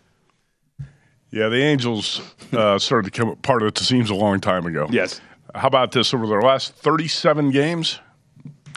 Yeah, 1.32 1.50
the 1.50 1.62
Angels 1.62 2.22
uh, 2.54 2.80
started 2.80 3.12
to 3.14 3.20
come 3.20 3.36
part 3.38 3.62
of 3.64 3.74
the 3.74 3.80
teams 3.84 4.10
a 4.10 4.16
long 4.16 4.40
time 4.40 4.66
ago. 4.66 4.88
Yes. 4.90 5.20
How 5.54 5.68
about 5.68 5.92
this? 5.92 6.14
Over 6.14 6.28
their 6.28 6.42
last 6.42 6.74
37 6.76 7.52
games, 7.52 8.00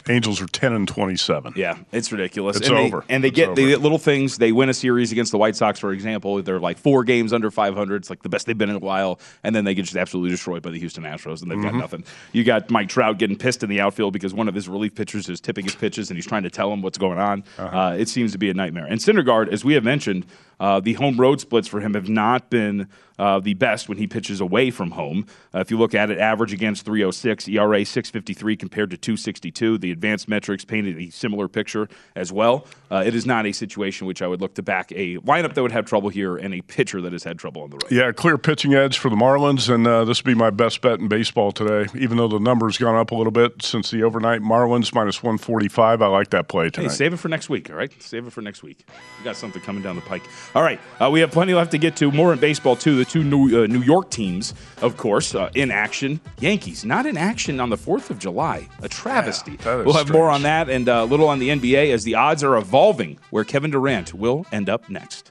Angels 0.09 0.41
are 0.41 0.47
10 0.47 0.73
and 0.73 0.87
27. 0.87 1.53
Yeah, 1.55 1.77
it's 1.91 2.11
ridiculous. 2.11 2.57
It's 2.57 2.67
and 2.67 2.77
they, 2.77 2.85
over. 2.85 3.05
And 3.09 3.23
they 3.23 3.27
It's 3.29 3.35
get 3.35 3.55
they 3.55 3.67
get 3.67 3.81
little 3.81 3.97
things. 3.97 4.37
They 4.37 4.51
win 4.51 4.69
a 4.69 4.73
series 4.73 5.11
against 5.11 5.31
the 5.31 5.37
White 5.37 5.55
Sox, 5.55 5.79
for 5.79 5.91
example. 5.93 6.41
They're 6.41 6.59
like 6.59 6.77
four 6.77 7.03
games 7.03 7.33
under 7.33 7.51
500. 7.51 7.95
It's 7.97 8.09
like 8.09 8.23
the 8.23 8.29
best 8.29 8.45
they've 8.47 8.57
been 8.57 8.69
in 8.69 8.75
a 8.75 8.79
while. 8.79 9.19
And 9.43 9.55
then 9.55 9.63
they 9.65 9.73
get 9.75 9.83
just 9.85 9.97
absolutely 9.97 10.31
destroyed 10.31 10.61
by 10.63 10.71
the 10.71 10.79
Houston 10.79 11.03
Astros, 11.03 11.41
and 11.41 11.49
they've 11.51 11.57
Mm-hmm. 11.57 11.69
got 11.71 11.77
nothing. 11.79 12.03
You 12.31 12.43
got 12.43 12.69
Mike 12.71 12.89
Trout 12.89 13.19
getting 13.19 13.37
pissed 13.37 13.61
in 13.63 13.69
the 13.69 13.79
outfield 13.81 14.13
because 14.13 14.33
one 14.33 14.47
of 14.47 14.55
his 14.55 14.67
relief 14.67 14.95
pitchers 14.95 15.29
is 15.29 15.39
tipping 15.39 15.65
his 15.65 15.75
pitches, 15.75 16.09
and 16.09 16.17
he's 16.17 16.25
trying 16.25 16.43
to 16.43 16.49
tell 16.49 16.71
him 16.73 16.81
what's 16.81 16.97
going 16.97 17.19
on. 17.19 17.43
Uh-huh. 17.57 17.77
uh 17.77 17.91
it 17.93 18.09
seems 18.09 18.31
to 18.31 18.37
be 18.37 18.49
a 18.49 18.53
nightmare. 18.53 18.85
And 18.85 18.99
Syndergaard, 18.99 19.49
as 19.53 19.63
we 19.63 19.73
have 19.75 19.83
mentioned, 19.83 20.25
uh, 20.59 20.79
the 20.79 20.93
home 20.93 21.17
road 21.19 21.39
splits 21.41 21.67
for 21.67 21.79
him 21.81 21.93
have 21.95 22.07
not 22.09 22.49
been 22.49 22.87
uh, 23.17 23.39
the 23.39 23.53
best 23.55 23.89
when 23.89 23.97
he 23.97 24.07
pitches 24.07 24.39
away 24.41 24.69
from 24.71 24.91
home. 24.91 25.25
Uh, 25.53 25.59
if 25.59 25.69
you 25.71 25.77
look 25.77 25.93
at 25.95 26.09
it, 26.11 26.17
average 26.19 26.53
against 26.53 26.85
306, 26.85 27.47
ERA 27.47 27.83
653 27.85 28.55
compared 28.57 28.91
to 28.91 28.97
262. 28.97 29.77
The 29.79 29.90
advanced 29.91 30.27
metrics 30.27 30.65
painted 30.65 30.97
a 30.97 31.09
similar 31.09 31.47
picture 31.47 31.87
as 32.15 32.31
well. 32.31 32.65
Uh, 32.89 33.03
it 33.05 33.15
is 33.15 33.25
not 33.25 33.45
a 33.45 33.51
situation 33.51 34.07
which 34.07 34.21
I 34.21 34.27
would 34.27 34.41
look 34.41 34.53
to 34.55 34.63
back 34.63 34.91
a 34.91 35.17
lineup 35.19 35.53
that 35.53 35.61
would 35.61 35.71
have 35.71 35.85
trouble 35.85 36.09
here 36.09 36.35
and 36.37 36.53
a 36.53 36.61
pitcher 36.61 37.01
that 37.01 37.11
has 37.13 37.23
had 37.23 37.37
trouble 37.39 37.61
on 37.63 37.69
the 37.69 37.77
road. 37.81 37.91
Yeah, 37.91 38.11
clear 38.11 38.37
pitching 38.37 38.73
edge 38.73 38.97
for 38.97 39.09
the 39.09 39.15
Marlins, 39.15 39.73
and 39.73 39.85
uh, 39.87 40.03
this 40.05 40.23
would 40.23 40.29
be 40.29 40.35
my 40.35 40.49
best 40.49 40.81
bet 40.81 40.99
in 40.99 41.07
baseball 41.07 41.51
today. 41.51 41.89
Even 41.97 42.17
though 42.17 42.27
the 42.27 42.39
number's 42.39 42.77
gone 42.77 42.95
up 42.95 43.11
a 43.11 43.15
little 43.15 43.31
bit 43.31 43.61
since 43.61 43.91
the 43.91 44.03
overnight, 44.03 44.41
Marlins 44.41 44.93
minus 44.93 45.21
145. 45.23 46.01
I 46.01 46.07
like 46.07 46.29
that 46.31 46.47
play 46.47 46.65
Hey, 46.65 46.69
tonight. 46.71 46.91
save 46.91 47.13
it 47.13 47.17
for 47.17 47.29
next 47.29 47.49
week, 47.49 47.69
all 47.69 47.75
right? 47.75 47.91
Save 48.01 48.27
it 48.27 48.33
for 48.33 48.41
next 48.41 48.63
week. 48.63 48.85
We 49.19 49.23
got 49.23 49.35
something 49.35 49.61
coming 49.61 49.81
down 49.83 49.95
the 49.95 50.01
pike. 50.01 50.23
All 50.55 50.61
right, 50.63 50.79
uh, 50.99 51.09
we 51.09 51.19
have 51.21 51.31
plenty 51.31 51.53
left 51.53 51.71
to 51.71 51.77
get 51.77 51.95
to. 51.97 52.11
More 52.11 52.33
in 52.33 52.39
baseball, 52.39 52.75
too. 52.75 52.95
The 52.97 53.05
two 53.05 53.23
New, 53.23 53.63
uh, 53.63 53.67
New 53.67 53.81
York 53.81 54.09
teams, 54.11 54.53
of 54.81 54.97
course, 54.97 55.33
uh, 55.35 55.49
in 55.55 55.71
action. 55.71 56.19
Yankees, 56.39 56.83
not 56.85 57.05
in 57.05 57.17
action 57.17 57.59
on 57.59 57.69
the 57.69 57.77
4th 57.77 58.09
of 58.09 58.19
July. 58.19 58.67
A 58.81 58.89
travesty. 58.89 59.55
that 59.57 59.79
is 59.79 59.80
we'll 59.85 59.95
have 59.95 60.11
more 60.11 60.29
on 60.29 60.43
that 60.43 60.69
and 60.69 60.87
uh, 60.87 61.01
a 61.03 61.05
little 61.05 61.27
on 61.27 61.39
the 61.39 61.49
NBA 61.49 61.93
as 61.93 62.03
the 62.03 62.15
odds 62.15 62.43
are 62.43 62.55
evolving 62.57 63.19
where 63.29 63.43
Kevin 63.43 63.71
Durant 63.71 64.13
will 64.13 64.45
end 64.51 64.69
up 64.69 64.89
next. 64.89 65.30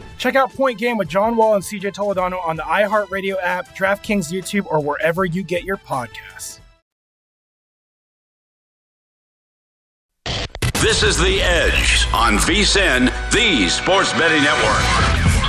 Check 0.21 0.35
out 0.35 0.53
Point 0.53 0.77
Game 0.77 0.97
with 0.97 1.07
John 1.07 1.35
Wall 1.35 1.55
and 1.55 1.63
CJ 1.63 1.95
Toledano 1.95 2.45
on 2.45 2.55
the 2.55 2.61
iHeartRadio 2.61 3.37
app, 3.41 3.75
DraftKings 3.75 4.31
YouTube, 4.31 4.67
or 4.67 4.79
wherever 4.79 5.25
you 5.25 5.41
get 5.41 5.63
your 5.63 5.77
podcasts. 5.77 6.59
This 10.75 11.01
is 11.01 11.17
The 11.17 11.41
Edge 11.41 12.05
on 12.13 12.35
VSIN, 12.35 13.07
the 13.31 13.67
Sports 13.69 14.13
Betting 14.13 14.43
Network. 14.43 15.41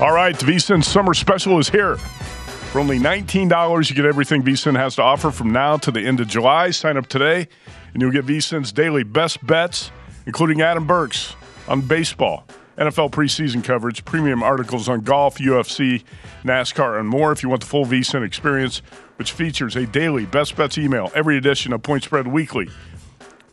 All 0.00 0.12
right, 0.12 0.38
the 0.38 0.46
VSIN 0.46 0.84
Summer 0.84 1.12
Special 1.12 1.58
is 1.58 1.68
here. 1.68 1.96
For 1.96 2.78
only 2.78 3.00
$19, 3.00 3.90
you 3.90 3.96
get 3.96 4.04
everything 4.04 4.44
VSIN 4.44 4.76
has 4.76 4.94
to 4.94 5.02
offer 5.02 5.32
from 5.32 5.50
now 5.50 5.76
to 5.78 5.90
the 5.90 6.06
end 6.06 6.20
of 6.20 6.28
July. 6.28 6.70
Sign 6.70 6.96
up 6.96 7.08
today, 7.08 7.48
and 7.96 8.02
you'll 8.02 8.12
get 8.12 8.26
VSIN's 8.26 8.72
daily 8.72 9.04
best 9.04 9.44
bets, 9.46 9.90
including 10.26 10.60
Adam 10.60 10.86
Burke's 10.86 11.34
on 11.66 11.80
baseball, 11.80 12.44
NFL 12.76 13.10
preseason 13.10 13.64
coverage, 13.64 14.04
premium 14.04 14.42
articles 14.42 14.86
on 14.86 15.00
golf, 15.00 15.38
UFC, 15.38 16.04
NASCAR, 16.44 17.00
and 17.00 17.08
more. 17.08 17.32
If 17.32 17.42
you 17.42 17.48
want 17.48 17.62
the 17.62 17.66
full 17.66 17.86
VSIN 17.86 18.22
experience, 18.22 18.82
which 19.16 19.32
features 19.32 19.76
a 19.76 19.86
daily 19.86 20.26
best 20.26 20.56
bets 20.56 20.76
email, 20.76 21.10
every 21.14 21.38
edition 21.38 21.72
of 21.72 21.82
Point 21.82 22.04
Spread 22.04 22.26
Weekly, 22.26 22.68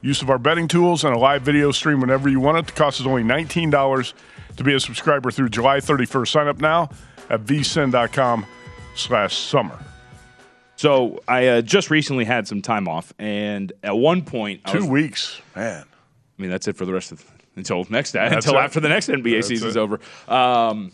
use 0.02 0.22
of 0.22 0.30
our 0.30 0.38
betting 0.38 0.68
tools, 0.68 1.06
and 1.06 1.16
a 1.16 1.18
live 1.18 1.44
video 1.44 1.72
stream 1.72 2.02
whenever 2.02 2.28
you 2.28 2.42
want 2.42 2.58
it. 2.58 2.66
The 2.66 2.74
cost 2.74 3.00
is 3.00 3.08
only 3.08 3.24
$19 3.24 4.14
to 4.58 4.64
be 4.66 4.74
a 4.74 4.80
subscriber 4.82 5.32
through 5.32 5.48
July 5.48 5.78
31st. 5.78 6.28
Sign 6.28 6.48
up 6.50 6.60
now 6.60 6.90
at 7.30 7.46
vsin.com 7.46 8.46
slash 8.94 9.38
summer. 9.38 9.80
So 10.76 11.22
I 11.28 11.48
uh, 11.48 11.62
just 11.62 11.90
recently 11.90 12.26
had 12.26 12.48
some 12.48 12.62
time 12.62 12.88
off, 12.88 13.14
and 13.20 13.72
at 13.84 13.96
one 13.96 14.24
point, 14.24 14.66
two 14.66 14.80
was, 14.80 14.88
weeks, 14.88 15.42
man. 15.56 15.86
I 15.86 16.42
mean, 16.42 16.52
that's 16.52 16.68
it 16.68 16.76
for 16.76 16.86
the 16.86 16.94
rest 16.94 17.12
of 17.12 17.24
until 17.56 17.86
next 17.90 18.16
until 18.16 18.56
it. 18.56 18.62
after 18.62 18.80
the 18.80 18.90
next 18.90 19.08
NBA 19.08 19.36
that's 19.36 19.48
season's 19.48 19.76
it. 19.76 19.80
over. 19.80 20.00
Um, 20.28 20.92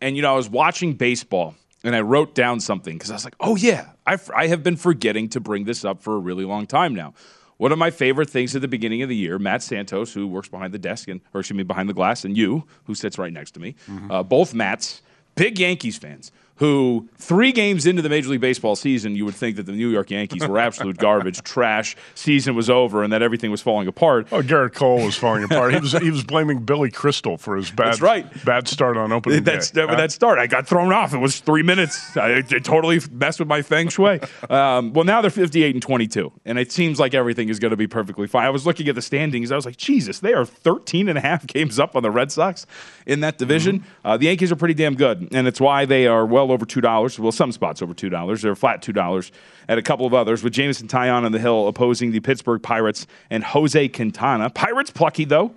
and 0.00 0.16
you 0.16 0.22
know, 0.22 0.32
I 0.32 0.36
was 0.36 0.48
watching 0.48 0.94
baseball, 0.94 1.54
and 1.82 1.94
I 1.94 2.00
wrote 2.00 2.34
down 2.34 2.60
something 2.60 2.96
because 2.96 3.10
I 3.10 3.14
was 3.14 3.24
like, 3.24 3.36
"Oh 3.40 3.56
yeah, 3.56 3.88
I've, 4.06 4.30
I 4.34 4.46
have 4.48 4.62
been 4.62 4.76
forgetting 4.76 5.28
to 5.30 5.40
bring 5.40 5.64
this 5.64 5.84
up 5.84 6.02
for 6.02 6.16
a 6.16 6.18
really 6.18 6.44
long 6.44 6.66
time 6.66 6.94
now." 6.94 7.14
One 7.56 7.70
of 7.70 7.78
my 7.78 7.90
favorite 7.90 8.28
things 8.28 8.56
at 8.56 8.62
the 8.62 8.68
beginning 8.68 9.02
of 9.02 9.08
the 9.08 9.14
year, 9.14 9.38
Matt 9.38 9.62
Santos, 9.62 10.12
who 10.12 10.26
works 10.26 10.48
behind 10.48 10.74
the 10.74 10.78
desk 10.78 11.06
and, 11.08 11.20
or 11.32 11.40
excuse 11.40 11.56
me, 11.56 11.62
behind 11.62 11.88
the 11.88 11.94
glass, 11.94 12.24
and 12.24 12.36
you, 12.36 12.64
who 12.84 12.96
sits 12.96 13.16
right 13.16 13.32
next 13.32 13.52
to 13.52 13.60
me, 13.60 13.76
mm-hmm. 13.88 14.10
uh, 14.10 14.24
both 14.24 14.54
Matts, 14.54 15.02
big 15.36 15.60
Yankees 15.60 15.96
fans 15.96 16.32
who 16.56 17.08
three 17.18 17.50
games 17.50 17.86
into 17.86 18.00
the 18.00 18.08
Major 18.08 18.28
League 18.28 18.40
Baseball 18.40 18.76
season, 18.76 19.16
you 19.16 19.24
would 19.24 19.34
think 19.34 19.56
that 19.56 19.64
the 19.66 19.72
New 19.72 19.88
York 19.88 20.10
Yankees 20.10 20.46
were 20.46 20.58
absolute 20.58 20.96
garbage, 20.98 21.42
trash. 21.42 21.96
Season 22.14 22.54
was 22.54 22.70
over, 22.70 23.02
and 23.02 23.12
that 23.12 23.22
everything 23.22 23.50
was 23.50 23.60
falling 23.60 23.88
apart. 23.88 24.28
Oh, 24.30 24.40
Gerrit 24.40 24.74
Cole 24.74 25.04
was 25.04 25.16
falling 25.16 25.42
apart. 25.44 25.74
He 25.74 25.80
was 25.80 25.92
he 25.92 26.10
was 26.10 26.22
blaming 26.22 26.60
Billy 26.60 26.90
Crystal 26.90 27.36
for 27.36 27.56
his 27.56 27.70
bad 27.70 27.86
That's 27.86 28.00
right. 28.00 28.44
bad 28.44 28.68
start 28.68 28.96
on 28.96 29.12
opening 29.12 29.42
That's, 29.42 29.70
day. 29.70 29.84
That, 29.84 29.96
that 29.96 30.12
start, 30.12 30.38
I 30.38 30.46
got 30.46 30.68
thrown 30.68 30.92
off. 30.92 31.12
It 31.12 31.18
was 31.18 31.40
three 31.40 31.62
minutes. 31.62 32.16
I, 32.16 32.30
it 32.30 32.64
totally 32.64 33.00
messed 33.10 33.40
with 33.40 33.48
my 33.48 33.62
feng 33.62 33.88
shui. 33.88 34.20
Um, 34.48 34.92
well, 34.92 35.04
now 35.04 35.20
they're 35.20 35.30
58 35.30 35.74
and 35.74 35.82
22, 35.82 36.32
and 36.44 36.58
it 36.58 36.70
seems 36.70 37.00
like 37.00 37.14
everything 37.14 37.48
is 37.48 37.58
going 37.58 37.70
to 37.70 37.76
be 37.76 37.88
perfectly 37.88 38.26
fine. 38.26 38.46
I 38.46 38.50
was 38.50 38.64
looking 38.64 38.88
at 38.88 38.94
the 38.94 39.02
standings. 39.02 39.50
I 39.50 39.56
was 39.56 39.66
like, 39.66 39.76
Jesus, 39.76 40.20
they 40.20 40.34
are 40.34 40.44
13 40.44 41.08
and 41.08 41.18
a 41.18 41.20
half 41.20 41.46
games 41.46 41.80
up 41.80 41.96
on 41.96 42.02
the 42.02 42.10
Red 42.10 42.30
Sox 42.30 42.66
in 43.06 43.20
that 43.20 43.38
division. 43.38 43.80
Mm-hmm. 43.80 44.06
Uh, 44.06 44.16
the 44.16 44.26
Yankees 44.26 44.52
are 44.52 44.56
pretty 44.56 44.74
damn 44.74 44.94
good, 44.94 45.28
and 45.32 45.48
it's 45.48 45.60
why 45.60 45.84
they 45.84 46.06
are 46.06 46.24
well 46.24 46.43
over 46.52 46.66
two 46.66 46.80
dollars 46.80 47.18
well, 47.18 47.32
some 47.32 47.52
spots 47.52 47.82
over 47.82 47.94
$2. 47.94 48.40
They're 48.40 48.54
flat 48.54 48.82
$2 48.82 49.30
at 49.68 49.78
a 49.78 49.82
couple 49.82 50.06
of 50.06 50.14
others, 50.14 50.42
with 50.42 50.52
Jameson 50.52 50.88
Taillon 50.88 51.24
on 51.24 51.32
the 51.32 51.38
hill 51.38 51.68
opposing 51.68 52.10
the 52.12 52.20
Pittsburgh 52.20 52.62
Pirates 52.62 53.06
and 53.30 53.42
Jose 53.42 53.88
Quintana. 53.88 54.50
Pirates 54.50 54.90
plucky, 54.90 55.24
though. 55.24 55.54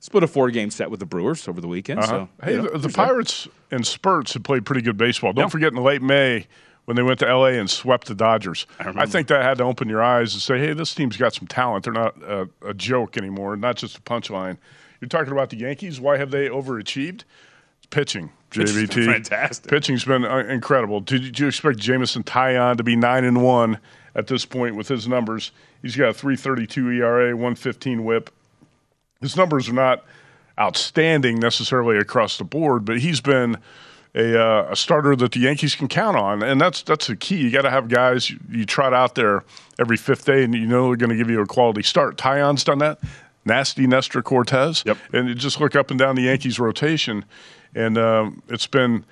Split 0.00 0.22
a 0.22 0.26
four 0.26 0.50
game 0.50 0.70
set 0.70 0.90
with 0.90 1.00
the 1.00 1.06
Brewers 1.06 1.48
over 1.48 1.60
the 1.60 1.68
weekend. 1.68 2.00
Uh-huh. 2.00 2.08
So, 2.08 2.28
hey, 2.44 2.56
know, 2.56 2.68
the, 2.68 2.78
the 2.78 2.88
Pirates 2.90 3.48
and 3.70 3.86
spurts 3.86 4.34
have 4.34 4.42
played 4.42 4.66
pretty 4.66 4.82
good 4.82 4.96
baseball. 4.96 5.32
Don't 5.32 5.44
yeah. 5.44 5.48
forget 5.48 5.72
in 5.72 5.82
late 5.82 6.02
May 6.02 6.46
when 6.84 6.96
they 6.96 7.02
went 7.02 7.18
to 7.20 7.26
LA 7.26 7.46
and 7.46 7.68
swept 7.68 8.06
the 8.06 8.14
Dodgers. 8.14 8.66
I, 8.78 8.92
I, 8.94 9.06
think 9.06 9.28
that 9.28 9.42
had 9.42 9.58
to 9.58 9.64
open 9.64 9.88
your 9.88 10.02
eyes 10.02 10.34
and 10.34 10.42
say, 10.42 10.58
hey, 10.58 10.74
this 10.74 10.94
team's 10.94 11.16
got 11.16 11.34
some 11.34 11.48
talent. 11.48 11.84
They're 11.84 11.92
not 11.92 12.22
a, 12.22 12.48
a 12.64 12.74
joke 12.74 13.16
anymore, 13.16 13.56
not 13.56 13.76
just 13.76 13.98
a 13.98 14.00
punchline. 14.02 14.58
You're 15.00 15.08
talking 15.08 15.32
about 15.32 15.50
the 15.50 15.56
Yankees. 15.56 16.00
Why 16.00 16.18
have 16.18 16.30
they 16.30 16.48
overachieved? 16.48 17.24
pitching. 17.90 18.30
JVT, 18.50 19.06
fantastic. 19.06 19.70
Pitching's 19.70 20.04
been 20.04 20.24
uh, 20.24 20.38
incredible. 20.38 21.00
Did, 21.00 21.22
did 21.22 21.38
you 21.38 21.48
expect 21.48 21.78
Jameson 21.78 22.22
Taillon 22.22 22.76
to 22.76 22.82
be 22.82 22.96
nine 22.96 23.24
and 23.24 23.42
one 23.42 23.78
at 24.14 24.28
this 24.28 24.44
point 24.44 24.76
with 24.76 24.88
his 24.88 25.08
numbers? 25.08 25.52
He's 25.82 25.96
got 25.96 26.10
a 26.10 26.12
3.32 26.12 26.98
ERA, 26.98 27.30
115 27.30 28.04
WHIP. 28.04 28.30
His 29.20 29.36
numbers 29.36 29.68
are 29.68 29.74
not 29.74 30.04
outstanding 30.58 31.38
necessarily 31.38 31.98
across 31.98 32.38
the 32.38 32.44
board, 32.44 32.84
but 32.84 33.00
he's 33.00 33.20
been 33.20 33.58
a, 34.14 34.40
uh, 34.40 34.68
a 34.70 34.76
starter 34.76 35.14
that 35.16 35.32
the 35.32 35.40
Yankees 35.40 35.74
can 35.74 35.88
count 35.88 36.16
on, 36.16 36.42
and 36.42 36.60
that's 36.60 36.82
that's 36.82 37.06
the 37.06 37.16
key. 37.16 37.36
You 37.36 37.50
got 37.50 37.62
to 37.62 37.70
have 37.70 37.88
guys 37.88 38.30
you, 38.30 38.38
you, 38.50 38.64
trot 38.64 38.94
out 38.94 39.14
there 39.14 39.44
every 39.78 39.98
fifth 39.98 40.24
day, 40.24 40.42
and 40.42 40.54
you 40.54 40.66
know 40.66 40.88
they're 40.88 40.96
going 40.96 41.10
to 41.10 41.16
give 41.16 41.28
you 41.28 41.42
a 41.42 41.46
quality 41.46 41.82
start. 41.82 42.16
Taillon's 42.16 42.64
done 42.64 42.78
that. 42.78 42.98
Nasty 43.44 43.86
Nestor 43.86 44.22
Cortes. 44.22 44.84
yep. 44.84 44.98
and 45.12 45.28
you 45.28 45.34
just 45.34 45.60
look 45.60 45.76
up 45.76 45.90
and 45.90 45.98
down 45.98 46.16
the 46.16 46.22
Yankees 46.22 46.58
rotation 46.58 47.24
and 47.76 47.96
um, 47.98 48.42
it's 48.48 48.66
been. 48.66 49.04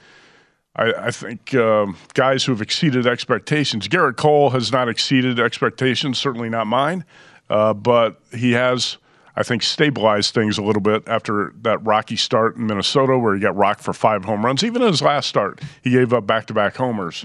I, 0.77 0.93
I 1.07 1.11
think 1.13 1.55
um, 1.55 1.97
guys 2.15 2.45
who 2.45 2.51
have 2.51 2.61
exceeded 2.61 3.07
expectations. 3.07 3.87
Gerrit 3.87 4.17
Cole 4.17 4.51
has 4.51 4.73
not 4.73 4.89
exceeded 4.89 5.39
expectations, 5.39 6.19
certainly 6.19 6.49
not 6.49 6.67
mine, 6.67 7.05
uh, 7.49 7.75
but 7.75 8.21
he 8.33 8.51
has, 8.55 8.99
I 9.37 9.45
think, 9.45 9.63
stabilized 9.63 10.35
things 10.35 10.59
a 10.59 10.63
little 10.63 10.83
bit 10.83 11.05
after 11.07 11.53
that 11.63 11.79
rocky 11.87 12.17
start 12.17 12.57
in 12.57 12.67
Minnesota, 12.67 13.17
where 13.17 13.37
he 13.37 13.41
got 13.41 13.55
rocked 13.57 13.83
for 13.85 13.93
five 13.93 14.25
home 14.25 14.45
runs. 14.45 14.65
Even 14.65 14.83
in 14.83 14.89
his 14.89 15.01
last 15.01 15.29
start, 15.29 15.61
he 15.83 15.91
gave 15.91 16.13
up 16.13 16.27
back-to-back 16.27 16.75
homers. 16.75 17.25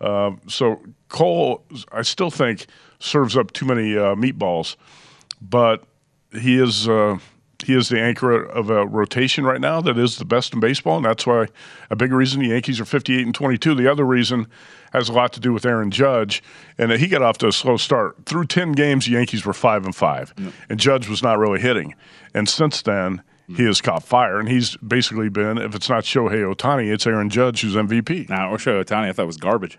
Uh, 0.00 0.30
so 0.46 0.80
Cole, 1.10 1.64
I 1.92 2.00
still 2.00 2.30
think, 2.30 2.64
serves 2.98 3.36
up 3.36 3.52
too 3.52 3.66
many 3.66 3.94
uh, 3.94 4.14
meatballs, 4.14 4.76
but 5.42 5.84
he 6.32 6.58
is 6.58 6.88
uh, 6.88 7.18
he 7.66 7.74
is 7.74 7.88
the 7.88 8.00
anchor 8.00 8.44
of 8.44 8.70
a 8.70 8.86
rotation 8.86 9.44
right 9.44 9.60
now 9.60 9.80
that 9.80 9.98
is 9.98 10.18
the 10.18 10.24
best 10.24 10.54
in 10.54 10.60
baseball, 10.60 10.98
and 10.98 11.04
that's 11.04 11.26
why 11.26 11.48
a 11.90 11.96
big 11.96 12.12
reason 12.12 12.40
the 12.40 12.50
Yankees 12.50 12.78
are 12.78 12.84
58 12.84 13.26
and 13.26 13.34
22. 13.34 13.74
The 13.74 13.90
other 13.90 14.04
reason 14.04 14.46
has 14.92 15.08
a 15.08 15.12
lot 15.12 15.32
to 15.32 15.40
do 15.40 15.52
with 15.52 15.66
Aaron 15.66 15.90
Judge, 15.90 16.44
and 16.78 16.92
he 16.92 17.08
got 17.08 17.22
off 17.22 17.38
to 17.38 17.48
a 17.48 17.52
slow 17.52 17.76
start. 17.76 18.24
Through 18.24 18.46
10 18.46 18.70
games, 18.72 19.06
the 19.06 19.12
Yankees 19.12 19.44
were 19.44 19.52
five 19.52 19.84
and 19.84 19.96
five, 19.96 20.32
and 20.68 20.78
Judge 20.78 21.08
was 21.08 21.24
not 21.24 21.38
really 21.38 21.60
hitting. 21.60 21.96
And 22.32 22.48
since 22.48 22.82
then, 22.82 23.22
he 23.48 23.64
has 23.64 23.80
caught 23.80 24.04
fire, 24.04 24.38
and 24.38 24.48
he's 24.48 24.76
basically 24.76 25.28
been, 25.28 25.58
if 25.58 25.74
it's 25.74 25.88
not 25.88 26.04
Shohei 26.04 26.54
Ohtani, 26.54 26.92
it's 26.92 27.06
Aaron 27.06 27.30
Judge 27.30 27.62
who's 27.62 27.74
MVP. 27.74 28.28
Now, 28.28 28.52
or 28.52 28.58
Shohei 28.58 28.84
Ohtani, 28.84 29.08
I 29.08 29.12
thought 29.12 29.26
was 29.26 29.36
garbage. 29.36 29.76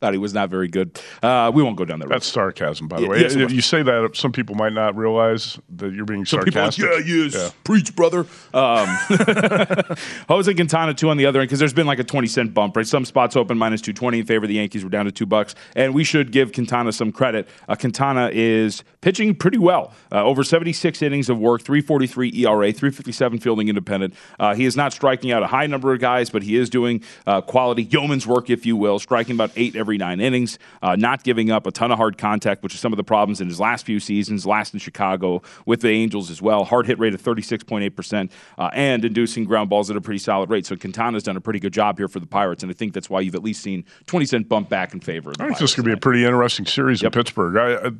Thought 0.00 0.12
he 0.12 0.18
was 0.18 0.32
not 0.32 0.48
very 0.48 0.68
good. 0.68 1.00
Uh, 1.24 1.50
we 1.52 1.60
won't 1.60 1.76
go 1.76 1.84
down 1.84 1.98
that 1.98 2.06
road. 2.06 2.14
That's 2.14 2.26
sarcasm, 2.26 2.86
by 2.86 2.98
the 2.98 3.02
Yeah, 3.02 3.08
way. 3.08 3.20
it 3.24 3.50
you 3.50 3.60
say 3.60 3.82
that, 3.82 4.10
some 4.14 4.30
people 4.30 4.54
might 4.54 4.72
not 4.72 4.96
realize 4.96 5.58
that 5.76 5.92
you're 5.92 6.04
being 6.04 6.24
Some 6.24 6.44
people 6.44 6.70
sarcastic. 6.70 6.84
yeah, 7.06 7.24
yes, 7.24 7.52
preach, 7.64 7.96
brother. 7.96 8.24
Um, 8.54 8.86
Jose 10.28 10.54
Quintana 10.54 10.94
two 10.94 11.10
on 11.10 11.16
the 11.16 11.26
other 11.26 11.40
end 11.40 11.48
because 11.48 11.58
there's 11.58 11.72
been 11.72 11.86
like 11.88 11.98
a 11.98 12.04
twenty 12.04 12.28
cent 12.28 12.54
bump, 12.54 12.76
right? 12.76 12.86
Some 12.86 13.04
spots 13.04 13.34
open 13.34 13.58
minus 13.58 13.80
two 13.80 13.92
twenty 13.92 14.20
in 14.20 14.26
favor 14.26 14.44
of 14.44 14.48
the 14.48 14.54
Yankees. 14.54 14.84
We're 14.84 14.90
down 14.90 15.06
to 15.06 15.12
two 15.12 15.26
bucks, 15.26 15.56
and 15.74 15.94
we 15.94 16.04
should 16.04 16.30
give 16.30 16.52
Quintana 16.52 16.92
some 16.92 17.10
credit. 17.10 17.48
Uh, 17.68 17.74
Quintana 17.74 18.30
is 18.32 18.84
pitching 19.00 19.34
pretty 19.34 19.58
well. 19.58 19.92
Uh, 20.12 20.22
over 20.24 20.44
seventy 20.44 20.72
six 20.72 21.02
innings 21.02 21.28
of 21.28 21.38
work, 21.40 21.62
three 21.62 21.80
forty 21.80 22.06
three 22.06 22.30
ERA, 22.34 22.72
three 22.72 22.90
fifty 22.92 23.10
seven 23.12 23.38
fielding 23.40 23.68
independent. 23.68 24.14
Uh, 24.38 24.54
he 24.54 24.64
is 24.64 24.76
not 24.76 24.92
striking 24.92 25.32
out 25.32 25.42
a 25.42 25.48
high 25.48 25.66
number 25.66 25.92
of 25.92 25.98
guys, 26.00 26.30
but 26.30 26.42
he 26.44 26.56
is 26.56 26.70
doing 26.70 27.02
uh, 27.26 27.40
quality 27.40 27.82
yeoman's 27.82 28.26
work, 28.28 28.48
if 28.50 28.64
you 28.64 28.76
will, 28.76 28.98
striking 29.00 29.34
about 29.34 29.50
eight 29.56 29.74
every 29.74 29.87
nine 29.96 30.20
innings, 30.20 30.58
uh, 30.82 30.96
not 30.96 31.22
giving 31.22 31.50
up 31.50 31.66
a 31.66 31.70
ton 31.70 31.90
of 31.90 31.96
hard 31.96 32.18
contact, 32.18 32.62
which 32.62 32.74
is 32.74 32.80
some 32.80 32.92
of 32.92 32.96
the 32.98 33.04
problems 33.04 33.40
in 33.40 33.48
his 33.48 33.58
last 33.58 33.86
few 33.86 34.00
seasons, 34.00 34.44
last 34.44 34.74
in 34.74 34.80
Chicago 34.80 35.40
with 35.64 35.80
the 35.80 35.88
Angels 35.88 36.30
as 36.30 36.42
well. 36.42 36.64
Hard 36.64 36.86
hit 36.86 36.98
rate 36.98 37.14
of 37.14 37.22
36.8%, 37.22 38.30
uh, 38.58 38.70
and 38.74 39.04
inducing 39.04 39.44
ground 39.44 39.70
balls 39.70 39.90
at 39.90 39.96
a 39.96 40.00
pretty 40.00 40.18
solid 40.18 40.50
rate. 40.50 40.66
So 40.66 40.76
Quintana's 40.76 41.22
done 41.22 41.36
a 41.36 41.40
pretty 41.40 41.60
good 41.60 41.72
job 41.72 41.96
here 41.96 42.08
for 42.08 42.20
the 42.20 42.26
Pirates, 42.26 42.62
and 42.62 42.70
I 42.70 42.74
think 42.74 42.92
that's 42.92 43.08
why 43.08 43.20
you've 43.20 43.34
at 43.34 43.42
least 43.42 43.62
seen 43.62 43.84
20 44.06 44.26
cent 44.26 44.48
bump 44.48 44.68
back 44.68 44.92
in 44.92 45.00
favor 45.00 45.30
of 45.30 45.38
the 45.38 45.44
I 45.44 45.46
think 45.46 45.58
Pirates. 45.58 45.60
this 45.60 45.74
could 45.74 45.84
be 45.84 45.92
a 45.92 45.96
pretty 45.96 46.24
interesting 46.24 46.66
series 46.66 47.02
in 47.02 47.10
Pittsburgh. 47.10 47.56
I, 47.56 47.88
I, 47.88 47.90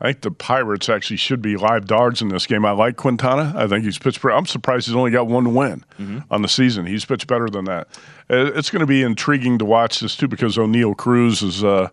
I 0.00 0.08
think 0.08 0.20
the 0.20 0.30
Pirates 0.30 0.88
actually 0.90 1.16
should 1.16 1.40
be 1.40 1.56
live 1.56 1.86
dogs 1.86 2.20
in 2.20 2.28
this 2.28 2.46
game. 2.46 2.66
I 2.66 2.72
like 2.72 2.96
Quintana. 2.96 3.54
I 3.56 3.66
think 3.66 3.82
he's 3.84 3.98
Pittsburgh. 3.98 4.32
I'm 4.34 4.44
surprised 4.46 4.86
he's 4.86 4.94
only 4.96 5.10
got 5.10 5.26
one 5.26 5.54
win 5.54 5.84
Mm-hmm. 5.98 6.18
on 6.30 6.42
the 6.42 6.48
season. 6.48 6.84
He's 6.86 7.04
pitched 7.04 7.26
better 7.26 7.48
than 7.48 7.64
that. 7.64 7.88
Uh, 8.28 8.52
It's 8.54 8.68
going 8.70 8.80
to 8.80 8.86
be 8.86 9.02
intriguing 9.02 9.58
to 9.58 9.64
watch 9.64 10.00
this 10.00 10.14
too 10.14 10.28
because 10.28 10.56
Oneil 10.58 10.94
Cruz 10.96 11.42
is, 11.42 11.64
uh, 11.64 11.88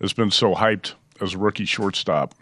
has 0.00 0.12
been 0.14 0.30
so 0.30 0.54
hyped 0.54 0.94
as 1.20 1.34
a 1.34 1.38
rookie 1.38 1.66
shortstop, 1.66 2.34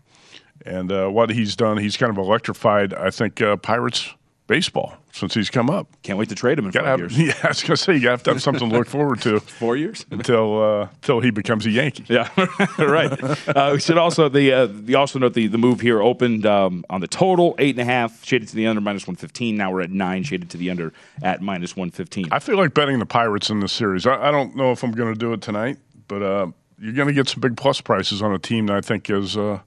and 0.64 0.90
uh, 0.92 1.08
what 1.08 1.30
he's 1.30 1.56
done, 1.56 1.78
he's 1.78 1.96
kind 1.96 2.10
of 2.10 2.16
electrified. 2.18 2.94
I 2.94 3.10
think 3.10 3.42
uh, 3.42 3.56
Pirates 3.56 4.14
baseball 4.52 4.94
since 5.12 5.32
he's 5.34 5.48
come 5.50 5.70
up. 5.70 5.86
Can't 6.02 6.18
wait 6.18 6.28
to 6.28 6.34
trade 6.34 6.58
him 6.58 6.66
in 6.66 6.70
Gotta 6.72 6.84
five 6.86 7.00
have- 7.00 7.12
years. 7.12 7.18
Yeah, 7.36 7.44
I 7.44 7.48
was 7.48 7.62
going 7.62 7.76
to 7.76 7.82
say 7.82 7.96
you 7.96 8.08
have 8.08 8.22
to 8.24 8.32
have 8.32 8.42
something 8.42 8.68
to 8.68 8.76
look 8.76 8.86
forward 8.98 9.20
to. 9.22 9.40
Four 9.40 9.76
years 9.76 10.04
until 10.10 10.62
uh, 10.62 10.88
until 10.96 11.20
he 11.20 11.30
becomes 11.30 11.64
a 11.66 11.70
Yankee. 11.70 12.04
Yeah, 12.08 12.28
right. 12.78 13.10
Uh, 13.48 13.70
we 13.72 13.80
should 13.80 13.96
also 13.98 14.28
the 14.28 14.52
uh, 14.52 14.66
the 14.70 14.94
also 14.96 15.18
note 15.18 15.32
the 15.34 15.46
the 15.46 15.58
move 15.58 15.80
here 15.80 16.02
opened 16.02 16.44
um, 16.44 16.84
on 16.90 17.00
the 17.00 17.06
total 17.08 17.54
eight 17.58 17.74
and 17.78 17.80
a 17.88 17.90
half 17.92 18.24
shaded 18.24 18.48
to 18.48 18.56
the 18.56 18.66
under 18.66 18.80
minus 18.82 19.06
one 19.06 19.16
fifteen. 19.16 19.56
Now 19.56 19.72
we're 19.72 19.80
at 19.82 19.90
nine 19.90 20.22
shaded 20.22 20.50
to 20.50 20.56
the 20.58 20.68
under 20.70 20.92
at 21.22 21.40
minus 21.40 21.74
one 21.76 21.90
fifteen. 21.90 22.28
I 22.30 22.38
feel 22.38 22.56
like 22.58 22.74
betting 22.74 22.98
the 22.98 23.06
Pirates 23.06 23.48
in 23.50 23.60
this 23.60 23.72
series. 23.72 24.06
I, 24.06 24.28
I 24.28 24.30
don't 24.30 24.54
know 24.56 24.72
if 24.72 24.82
I'm 24.82 24.92
going 24.92 25.12
to 25.14 25.18
do 25.18 25.32
it 25.32 25.40
tonight, 25.40 25.78
but 26.08 26.22
uh, 26.22 26.46
you're 26.78 26.92
going 26.92 27.08
to 27.08 27.14
get 27.14 27.28
some 27.28 27.40
big 27.40 27.56
plus 27.56 27.80
prices 27.80 28.20
on 28.22 28.32
a 28.34 28.38
team 28.38 28.66
that 28.66 28.76
I 28.76 28.80
think 28.82 29.08
is 29.08 29.36
uh, 29.36 29.60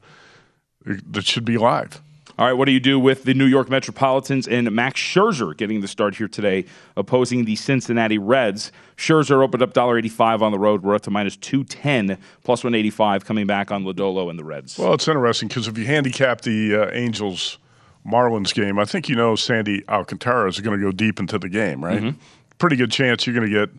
that 0.85 1.25
should 1.25 1.45
be 1.45 1.57
live. 1.57 2.01
All 2.37 2.45
right, 2.45 2.53
what 2.53 2.65
do 2.65 2.73
you 2.73 2.81
do 2.81 2.99
with 2.99 3.23
the 3.23 3.33
New 3.33 3.45
York 3.45 3.69
Metropolitans 3.69 4.45
and 4.45 4.69
Max 4.71 4.99
Scherzer 4.99 5.55
getting 5.55 5.79
the 5.79 5.87
start 5.87 6.15
here 6.15 6.27
today, 6.27 6.65
opposing 6.97 7.45
the 7.45 7.55
Cincinnati 7.55 8.17
Reds? 8.17 8.73
Scherzer 8.97 9.41
opened 9.41 9.63
up 9.63 9.73
$1.85 9.73 10.41
on 10.41 10.51
the 10.51 10.59
road. 10.59 10.83
We're 10.83 10.95
up 10.95 11.01
to 11.03 11.11
minus 11.11 11.37
210, 11.37 12.17
plus 12.43 12.61
185 12.61 13.23
coming 13.23 13.47
back 13.47 13.71
on 13.71 13.85
Lodolo 13.85 14.29
and 14.29 14.37
the 14.37 14.43
Reds. 14.43 14.77
Well, 14.77 14.93
it's 14.93 15.07
interesting 15.07 15.47
because 15.47 15.69
if 15.69 15.77
you 15.77 15.85
handicap 15.85 16.41
the 16.41 16.75
uh, 16.75 16.89
Angels 16.91 17.57
Marlins 18.05 18.53
game, 18.53 18.79
I 18.79 18.85
think 18.85 19.07
you 19.07 19.15
know 19.15 19.37
Sandy 19.37 19.85
Alcantara 19.87 20.49
is 20.49 20.59
going 20.59 20.77
to 20.77 20.85
go 20.85 20.91
deep 20.91 21.21
into 21.21 21.39
the 21.39 21.47
game, 21.47 21.83
right? 21.83 22.01
Mhm. 22.01 22.15
Pretty 22.57 22.75
good 22.75 22.91
chance 22.91 23.25
you're 23.25 23.35
going 23.35 23.49
to 23.49 23.65
get 23.65 23.69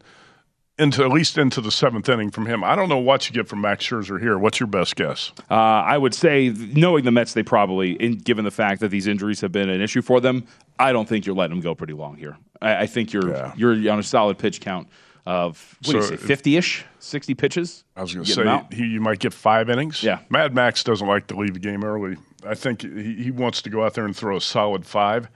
into 0.79 1.03
at 1.03 1.11
least 1.11 1.39
into 1.39 1.61
the 1.61 1.71
seventh 1.71 2.09
inning 2.09 2.31
from 2.31 2.47
him. 2.47 2.63
I 2.63 2.77
don't 2.77 2.89
know 2.89 2.99
what 2.99 3.29
you 3.29 3.35
get 3.35 3.49
from 3.49 3.63
Max 3.63 3.87
Scherzer 3.87 4.21
here. 4.21 4.39
What's 4.39 4.61
your 4.61 4.67
best 4.67 4.97
guess? 4.97 5.33
Uh, 5.51 5.55
I 5.55 5.97
would 5.97 6.15
say, 6.15 6.51
knowing 6.51 7.05
the 7.05 7.11
Mets, 7.11 7.33
they 7.33 7.43
probably, 7.43 7.93
in, 7.93 8.19
given 8.19 8.45
the 8.45 8.51
fact 8.51 8.81
that 8.81 8.89
these 8.89 9.07
injuries 9.07 9.41
have 9.41 9.53
been 9.53 9.71
an 9.71 9.81
issue 9.81 10.03
for 10.03 10.21
them, 10.21 10.47
I 10.79 10.93
don't 10.93 11.09
think 11.09 11.25
you're 11.25 11.35
letting 11.35 11.57
them 11.57 11.63
go 11.63 11.75
pretty 11.75 11.95
long 11.95 12.17
here. 12.17 12.37
I, 12.61 12.83
I 12.83 12.87
think 12.87 13.13
you're 13.13 13.53
you're 13.57 13.91
on 13.91 13.99
a 13.99 14.03
solid 14.03 14.39
pitch 14.39 14.61
count 14.61 14.89
of 15.25 15.77
what 15.85 15.93
do 15.93 15.99
you 15.99 16.03
say, 16.05 16.17
fifty 16.17 16.57
ish, 16.57 16.85
sixty 16.99 17.35
pitches. 17.35 17.85
I 17.97 18.03
was 18.03 18.15
going 18.15 18.27
to 18.27 18.33
say 18.33 18.63
he, 18.71 18.85
you 18.85 19.01
might 19.01 19.19
get 19.19 19.33
five 19.33 19.71
innings. 19.71 20.03
Yeah. 20.03 20.21
Mad 20.29 20.55
Max 20.55 20.85
doesn't 20.85 21.07
like 21.07 21.27
to 21.29 21.37
leave 21.37 21.55
the 21.55 21.61
game 21.61 21.85
early. 21.85 22.17
I 22.45 22.55
think 22.55 22.83
he, 22.83 23.15
he 23.25 23.31
wants 23.31 23.63
to 23.63 23.71
go 23.71 23.85
out 23.85 23.95
there 23.95 24.05
and 24.05 24.15
throw 24.15 24.37
a 24.37 24.41
solid 24.41 24.87
five. 24.87 25.29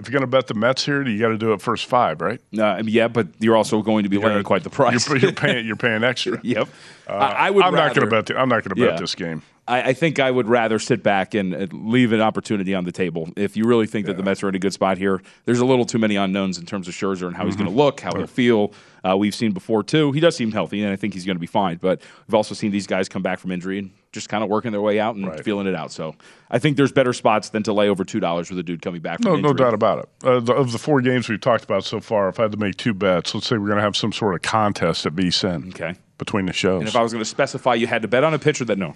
If 0.00 0.08
you're 0.08 0.18
going 0.18 0.28
to 0.28 0.36
bet 0.36 0.46
the 0.46 0.54
Mets 0.54 0.84
here, 0.84 1.06
you 1.06 1.18
got 1.18 1.28
to 1.28 1.38
do 1.38 1.52
it 1.52 1.60
first 1.60 1.84
five, 1.86 2.20
right? 2.20 2.40
Uh, 2.58 2.82
yeah, 2.84 3.06
but 3.06 3.28
you're 3.38 3.56
also 3.56 3.82
going 3.82 4.02
to 4.04 4.08
be 4.08 4.16
laying 4.18 4.42
quite 4.42 4.64
the 4.64 4.70
price. 4.70 5.06
You're, 5.08 5.18
you're 5.18 5.32
paying. 5.32 5.66
You're 5.70 5.76
paying 5.76 6.02
extra. 6.02 6.40
yep. 6.42 6.68
Uh, 7.06 7.12
I, 7.12 7.46
I 7.46 7.50
would. 7.50 7.64
I'm 7.64 7.74
not 7.74 7.94
going 7.94 8.08
to 8.08 8.10
bet. 8.10 8.26
The, 8.26 8.38
I'm 8.38 8.48
not 8.48 8.64
going 8.64 8.70
to 8.70 8.74
bet 8.76 8.94
Yeah. 8.94 8.98
this 9.00 9.14
game. 9.14 9.42
I, 9.68 9.90
I 9.90 9.92
think 9.92 10.18
I 10.18 10.30
would 10.30 10.48
rather 10.48 10.78
sit 10.78 11.02
back 11.02 11.34
and, 11.34 11.70
leave 11.72 12.12
an 12.12 12.20
opportunity 12.20 12.74
on 12.74 12.84
the 12.84 12.92
table. 12.92 13.28
If 13.36 13.56
you 13.56 13.66
really 13.66 13.86
think 13.86 14.06
that 14.06 14.16
the 14.16 14.22
Mets 14.22 14.42
are 14.42 14.48
in 14.48 14.54
a 14.54 14.58
good 14.58 14.72
spot 14.72 14.96
here, 14.98 15.20
there's 15.44 15.60
a 15.60 15.66
little 15.66 15.84
too 15.84 15.98
many 15.98 16.16
unknowns 16.16 16.58
in 16.58 16.64
terms 16.66 16.88
of 16.88 16.94
Scherzer 16.94 17.26
and 17.28 17.36
how 17.36 17.44
he's 17.44 17.54
Mm-hmm. 17.54 17.64
going 17.64 17.76
to 17.76 17.82
look, 17.82 18.00
how 18.00 18.12
he'll 18.16 18.26
feel. 18.26 18.72
Uh, 19.06 19.16
we've 19.16 19.34
seen 19.34 19.52
before 19.52 19.82
too. 19.82 20.12
He 20.12 20.20
does 20.20 20.34
seem 20.34 20.50
healthy, 20.50 20.82
and 20.82 20.90
I 20.92 20.96
think 20.96 21.14
he's 21.14 21.24
going 21.26 21.36
to 21.36 21.40
be 21.40 21.46
fine. 21.46 21.76
But 21.76 22.00
we've 22.26 22.34
also 22.34 22.54
seen 22.54 22.70
these 22.70 22.86
guys 22.86 23.08
come 23.08 23.22
back 23.22 23.38
from 23.38 23.52
injury 23.52 23.78
and 23.78 23.90
just 24.12 24.28
kind 24.28 24.42
of 24.42 24.50
working 24.50 24.72
their 24.72 24.80
way 24.80 24.98
out 24.98 25.14
and 25.14 25.40
feeling 25.44 25.66
it 25.66 25.74
out. 25.74 25.92
So 25.92 26.16
I 26.50 26.58
think 26.58 26.76
there's 26.76 26.92
better 26.92 27.12
spots 27.12 27.50
than 27.50 27.62
to 27.64 27.72
lay 27.72 27.88
over 27.88 28.04
two 28.04 28.20
dollars 28.20 28.50
with 28.50 28.58
a 28.58 28.62
dude 28.62 28.82
coming 28.82 29.00
back. 29.00 29.22
From 29.22 29.32
No, 29.32 29.36
injury. 29.38 29.50
no 29.50 29.54
doubt 29.56 29.74
about 29.74 29.98
it. 30.00 30.08
Uh, 30.24 30.40
the, 30.40 30.52
of 30.54 30.72
the 30.72 30.78
four 30.78 31.00
games 31.00 31.28
we've 31.28 31.40
talked 31.40 31.64
about 31.64 31.84
so 31.84 32.00
far, 32.00 32.28
if 32.28 32.38
I 32.38 32.42
had 32.42 32.52
to 32.52 32.58
make 32.58 32.76
two 32.76 32.94
bets, 32.94 33.34
let's 33.34 33.46
say 33.46 33.56
we're 33.56 33.66
going 33.68 33.78
to 33.78 33.82
have 33.84 33.96
some 33.96 34.12
sort 34.12 34.34
of 34.34 34.42
contest 34.42 35.06
at 35.06 35.14
VSIN. 35.14 35.68
Okay. 35.70 35.94
Between 36.18 36.44
the 36.44 36.52
shows, 36.52 36.80
And 36.80 36.88
if 36.88 36.96
I 36.96 37.02
was 37.02 37.12
going 37.12 37.22
to 37.24 37.28
specify, 37.28 37.74
you 37.74 37.86
had 37.86 38.02
to 38.02 38.08
bet 38.08 38.24
on 38.24 38.34
a 38.34 38.38
pitcher 38.38 38.64
that 38.66 38.76
no. 38.76 38.94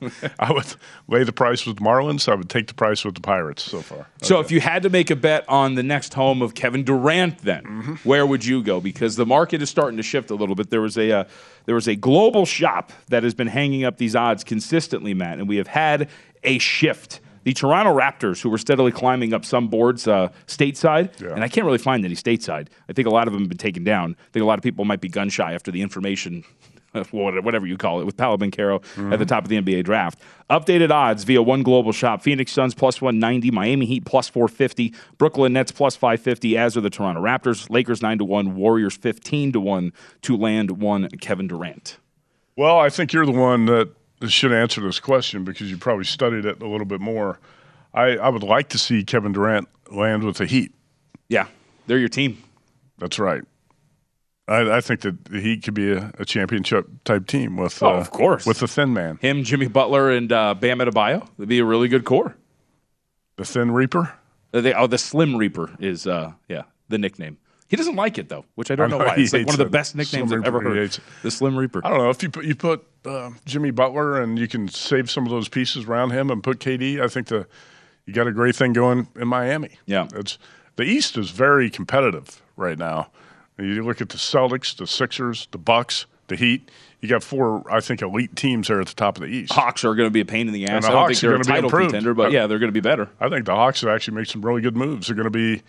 I 0.38 0.52
would 0.52 0.66
lay 1.08 1.24
the 1.24 1.32
price 1.32 1.66
with 1.66 1.78
Marlins. 1.78 2.28
I 2.30 2.34
would 2.34 2.48
take 2.48 2.66
the 2.68 2.74
price 2.74 3.04
with 3.04 3.14
the 3.16 3.20
Pirates 3.20 3.62
so 3.62 3.80
far. 3.80 4.06
So 4.22 4.40
if 4.40 4.50
you 4.50 4.60
had 4.60 4.82
to 4.84 4.90
make 4.90 5.10
a 5.10 5.16
bet 5.16 5.44
on 5.48 5.74
the 5.74 5.82
next 5.82 6.14
home 6.14 6.40
of 6.42 6.54
Kevin 6.54 6.84
Durant, 6.84 7.38
then 7.38 7.64
Mm-hmm. 7.64 7.94
where 8.08 8.26
would 8.26 8.44
you 8.44 8.62
go? 8.62 8.80
Because 8.80 9.16
the 9.16 9.26
market 9.26 9.60
is 9.62 9.68
starting 9.70 9.96
to 9.96 10.02
shift 10.02 10.30
a 10.30 10.34
little 10.34 10.54
bit. 10.54 10.70
There 10.70 10.80
was 10.80 10.96
a 10.96 11.10
uh, 11.10 11.24
there 11.66 11.74
was 11.74 11.88
a 11.88 11.96
global 11.96 12.46
shop 12.46 12.92
that 13.08 13.22
has 13.24 13.34
been 13.34 13.46
hanging 13.48 13.84
up 13.84 13.98
these 13.98 14.14
odds 14.16 14.44
consistently, 14.44 15.14
Matt, 15.14 15.38
and 15.38 15.48
we 15.48 15.56
have 15.56 15.66
had 15.68 16.08
a 16.44 16.58
shift. 16.58 17.20
The 17.44 17.52
Toronto 17.54 17.94
Raptors, 17.98 18.42
who 18.42 18.50
were 18.50 18.58
steadily 18.58 18.92
climbing 18.92 19.32
up 19.32 19.44
some 19.44 19.68
boards 19.68 20.06
uh, 20.06 20.28
stateside, 20.46 21.18
and 21.34 21.42
I 21.42 21.48
can't 21.48 21.64
really 21.64 21.78
find 21.78 22.04
any 22.04 22.14
stateside. 22.14 22.68
I 22.88 22.92
think 22.92 23.06
a 23.08 23.10
lot 23.10 23.26
of 23.26 23.32
them 23.32 23.42
have 23.42 23.48
been 23.48 23.56
taken 23.58 23.84
down. 23.84 24.16
I 24.18 24.30
think 24.32 24.42
a 24.42 24.46
lot 24.46 24.58
of 24.58 24.62
people 24.62 24.84
might 24.84 25.00
be 25.00 25.08
gun 25.08 25.28
shy 25.30 25.54
after 25.54 25.70
the 25.70 25.80
information 25.80 26.44
whatever 27.12 27.66
you 27.66 27.76
call 27.76 28.00
it, 28.00 28.04
with 28.04 28.16
Paolo 28.16 28.36
Caro 28.50 28.76
at 28.76 28.82
the 28.82 29.00
Mm-hmm. 29.02 29.22
top 29.24 29.44
of 29.44 29.48
the 29.48 29.60
NBA 29.60 29.84
draft. 29.84 30.18
Updated 30.50 30.90
odds 30.90 31.24
via 31.24 31.42
one 31.42 31.62
global 31.62 31.92
shop. 31.92 32.22
Phoenix 32.22 32.52
Suns 32.52 32.74
plus 32.74 33.00
190, 33.02 33.50
Miami 33.50 33.84
Heat 33.86 34.04
plus 34.04 34.28
450, 34.28 34.94
Brooklyn 35.18 35.52
Nets 35.52 35.70
plus 35.72 35.94
550, 35.96 36.56
as 36.56 36.76
are 36.76 36.80
the 36.80 36.90
Toronto 36.90 37.20
Raptors. 37.22 37.68
Lakers 37.70 38.00
9 38.02 38.18
to 38.18 38.24
1, 38.24 38.54
Warriors 38.54 38.96
15 38.96 39.52
to 39.52 39.60
1 39.60 39.92
to 40.22 40.36
land 40.36 40.80
one 40.80 41.08
Kevin 41.20 41.46
Durant. 41.48 41.98
Well, 42.56 42.78
I 42.78 42.88
think 42.88 43.12
you're 43.12 43.26
the 43.26 43.32
one 43.32 43.66
that 43.66 43.90
should 44.26 44.52
answer 44.52 44.80
this 44.80 44.98
question 45.00 45.44
because 45.44 45.70
you 45.70 45.76
probably 45.76 46.04
studied 46.04 46.44
it 46.44 46.60
a 46.62 46.66
little 46.66 46.86
bit 46.86 47.00
more. 47.00 47.38
I, 47.94 48.16
I 48.16 48.28
would 48.28 48.42
like 48.42 48.68
to 48.70 48.78
see 48.78 49.04
Kevin 49.04 49.32
Durant 49.32 49.68
land 49.92 50.24
with 50.24 50.36
the 50.38 50.46
Heat. 50.46 50.72
Yeah, 51.28 51.46
they're 51.86 51.98
your 51.98 52.08
team. 52.08 52.42
That's 52.98 53.18
right. 53.18 53.42
I, 54.48 54.78
I 54.78 54.80
think 54.80 55.02
that 55.02 55.16
he 55.30 55.58
could 55.58 55.74
be 55.74 55.92
a, 55.92 56.10
a 56.18 56.24
championship 56.24 56.86
type 57.04 57.26
team 57.26 57.56
with, 57.56 57.82
Oh, 57.82 57.88
uh, 57.90 57.94
of 58.00 58.10
course. 58.10 58.46
with 58.46 58.60
the 58.60 58.66
thin 58.68 58.92
man, 58.94 59.18
Him, 59.20 59.44
Jimmy 59.44 59.68
Butler, 59.68 60.10
and 60.10 60.32
uh, 60.32 60.54
Bam 60.54 60.78
Adebayo. 60.78 61.20
That'd 61.36 61.48
be 61.48 61.58
a 61.58 61.64
really 61.64 61.88
good 61.88 62.04
core. 62.04 62.34
the 63.36 63.44
thin 63.44 63.70
Reaper. 63.70 64.14
Uh, 64.54 64.60
they- 64.62 64.72
oh, 64.74 64.86
the 64.86 64.96
Slim 64.98 65.36
Reaper 65.36 65.70
is, 65.78 66.06
uh, 66.06 66.32
yeah, 66.48 66.62
the 66.88 66.96
nickname. 66.98 67.36
He 67.68 67.76
doesn't 67.76 67.96
like 67.96 68.16
it 68.16 68.30
though, 68.30 68.46
which 68.54 68.70
I 68.70 68.76
don't 68.76 68.86
I 68.86 68.90
know 68.96 68.98
know, 68.98 69.04
why. 69.04 69.16
It's 69.18 69.34
like 69.34 69.44
one 69.44 69.52
of 69.54 69.58
the 69.58 69.66
best 69.66 69.94
nicknames 69.94 70.30
Slim 70.30 70.40
I've 70.40 70.46
ever 70.46 70.58
Reaper, 70.60 70.72
he 70.72 70.80
heard. 70.80 70.98
The 71.22 71.30
Slim 71.30 71.54
Reaper. 71.54 71.82
I 71.84 71.90
don't 71.90 71.98
know 71.98 72.08
if 72.08 72.22
you 72.22 72.30
put, 72.30 72.46
you 72.46 72.54
put 72.54 72.82
uh, 73.04 73.30
Jimmy 73.44 73.70
Butler 73.70 74.22
and 74.22 74.38
you 74.38 74.48
can 74.48 74.68
save 74.68 75.10
some 75.10 75.24
of 75.26 75.30
those 75.30 75.50
pieces 75.50 75.84
around 75.84 76.12
him 76.12 76.30
and 76.30 76.42
put 76.42 76.60
KD. 76.60 76.98
I 77.02 77.08
think 77.08 77.26
the 77.26 77.46
you 78.06 78.14
got 78.14 78.26
a 78.26 78.32
great 78.32 78.56
thing 78.56 78.72
going 78.72 79.06
in 79.16 79.28
Miami. 79.28 79.76
Yeah, 79.84 80.08
it's 80.14 80.38
the 80.76 80.84
East 80.84 81.18
is 81.18 81.28
very 81.30 81.68
competitive 81.68 82.40
right 82.56 82.78
now. 82.78 83.10
You 83.58 83.84
look 83.84 84.00
at 84.00 84.08
the 84.10 84.18
Celtics, 84.18 84.76
the 84.76 84.86
Sixers, 84.86 85.48
the 85.50 85.58
Bucks, 85.58 86.06
the 86.28 86.36
Heat. 86.36 86.70
You 87.00 87.08
got 87.08 87.22
four, 87.22 87.64
I 87.70 87.80
think, 87.80 88.02
elite 88.02 88.34
teams 88.36 88.68
there 88.68 88.80
at 88.80 88.88
the 88.88 88.94
top 88.94 89.16
of 89.16 89.22
the 89.22 89.28
East. 89.28 89.52
Hawks 89.52 89.84
are 89.84 89.94
going 89.94 90.06
to 90.08 90.10
be 90.12 90.20
a 90.20 90.24
pain 90.24 90.48
in 90.48 90.52
the 90.54 90.66
ass. 90.66 90.82
the 90.84 90.88
I 90.88 90.92
don't 90.92 91.00
Hawks 91.02 91.20
think 91.20 91.20
they're 91.20 91.32
are 91.38 91.40
a 91.40 91.44
title 91.44 91.70
contender, 91.70 92.14
but 92.14 92.28
I- 92.28 92.30
yeah, 92.30 92.46
they're 92.46 92.58
going 92.58 92.68
to 92.72 92.72
be 92.72 92.80
better. 92.80 93.08
I 93.20 93.28
think 93.28 93.46
the 93.46 93.54
Hawks 93.54 93.80
have 93.82 93.90
actually 93.90 94.16
made 94.16 94.28
some 94.28 94.44
really 94.44 94.60
good 94.62 94.76
moves. 94.76 95.06
They're 95.06 95.16
going 95.16 95.24
to 95.24 95.30
be 95.30 95.62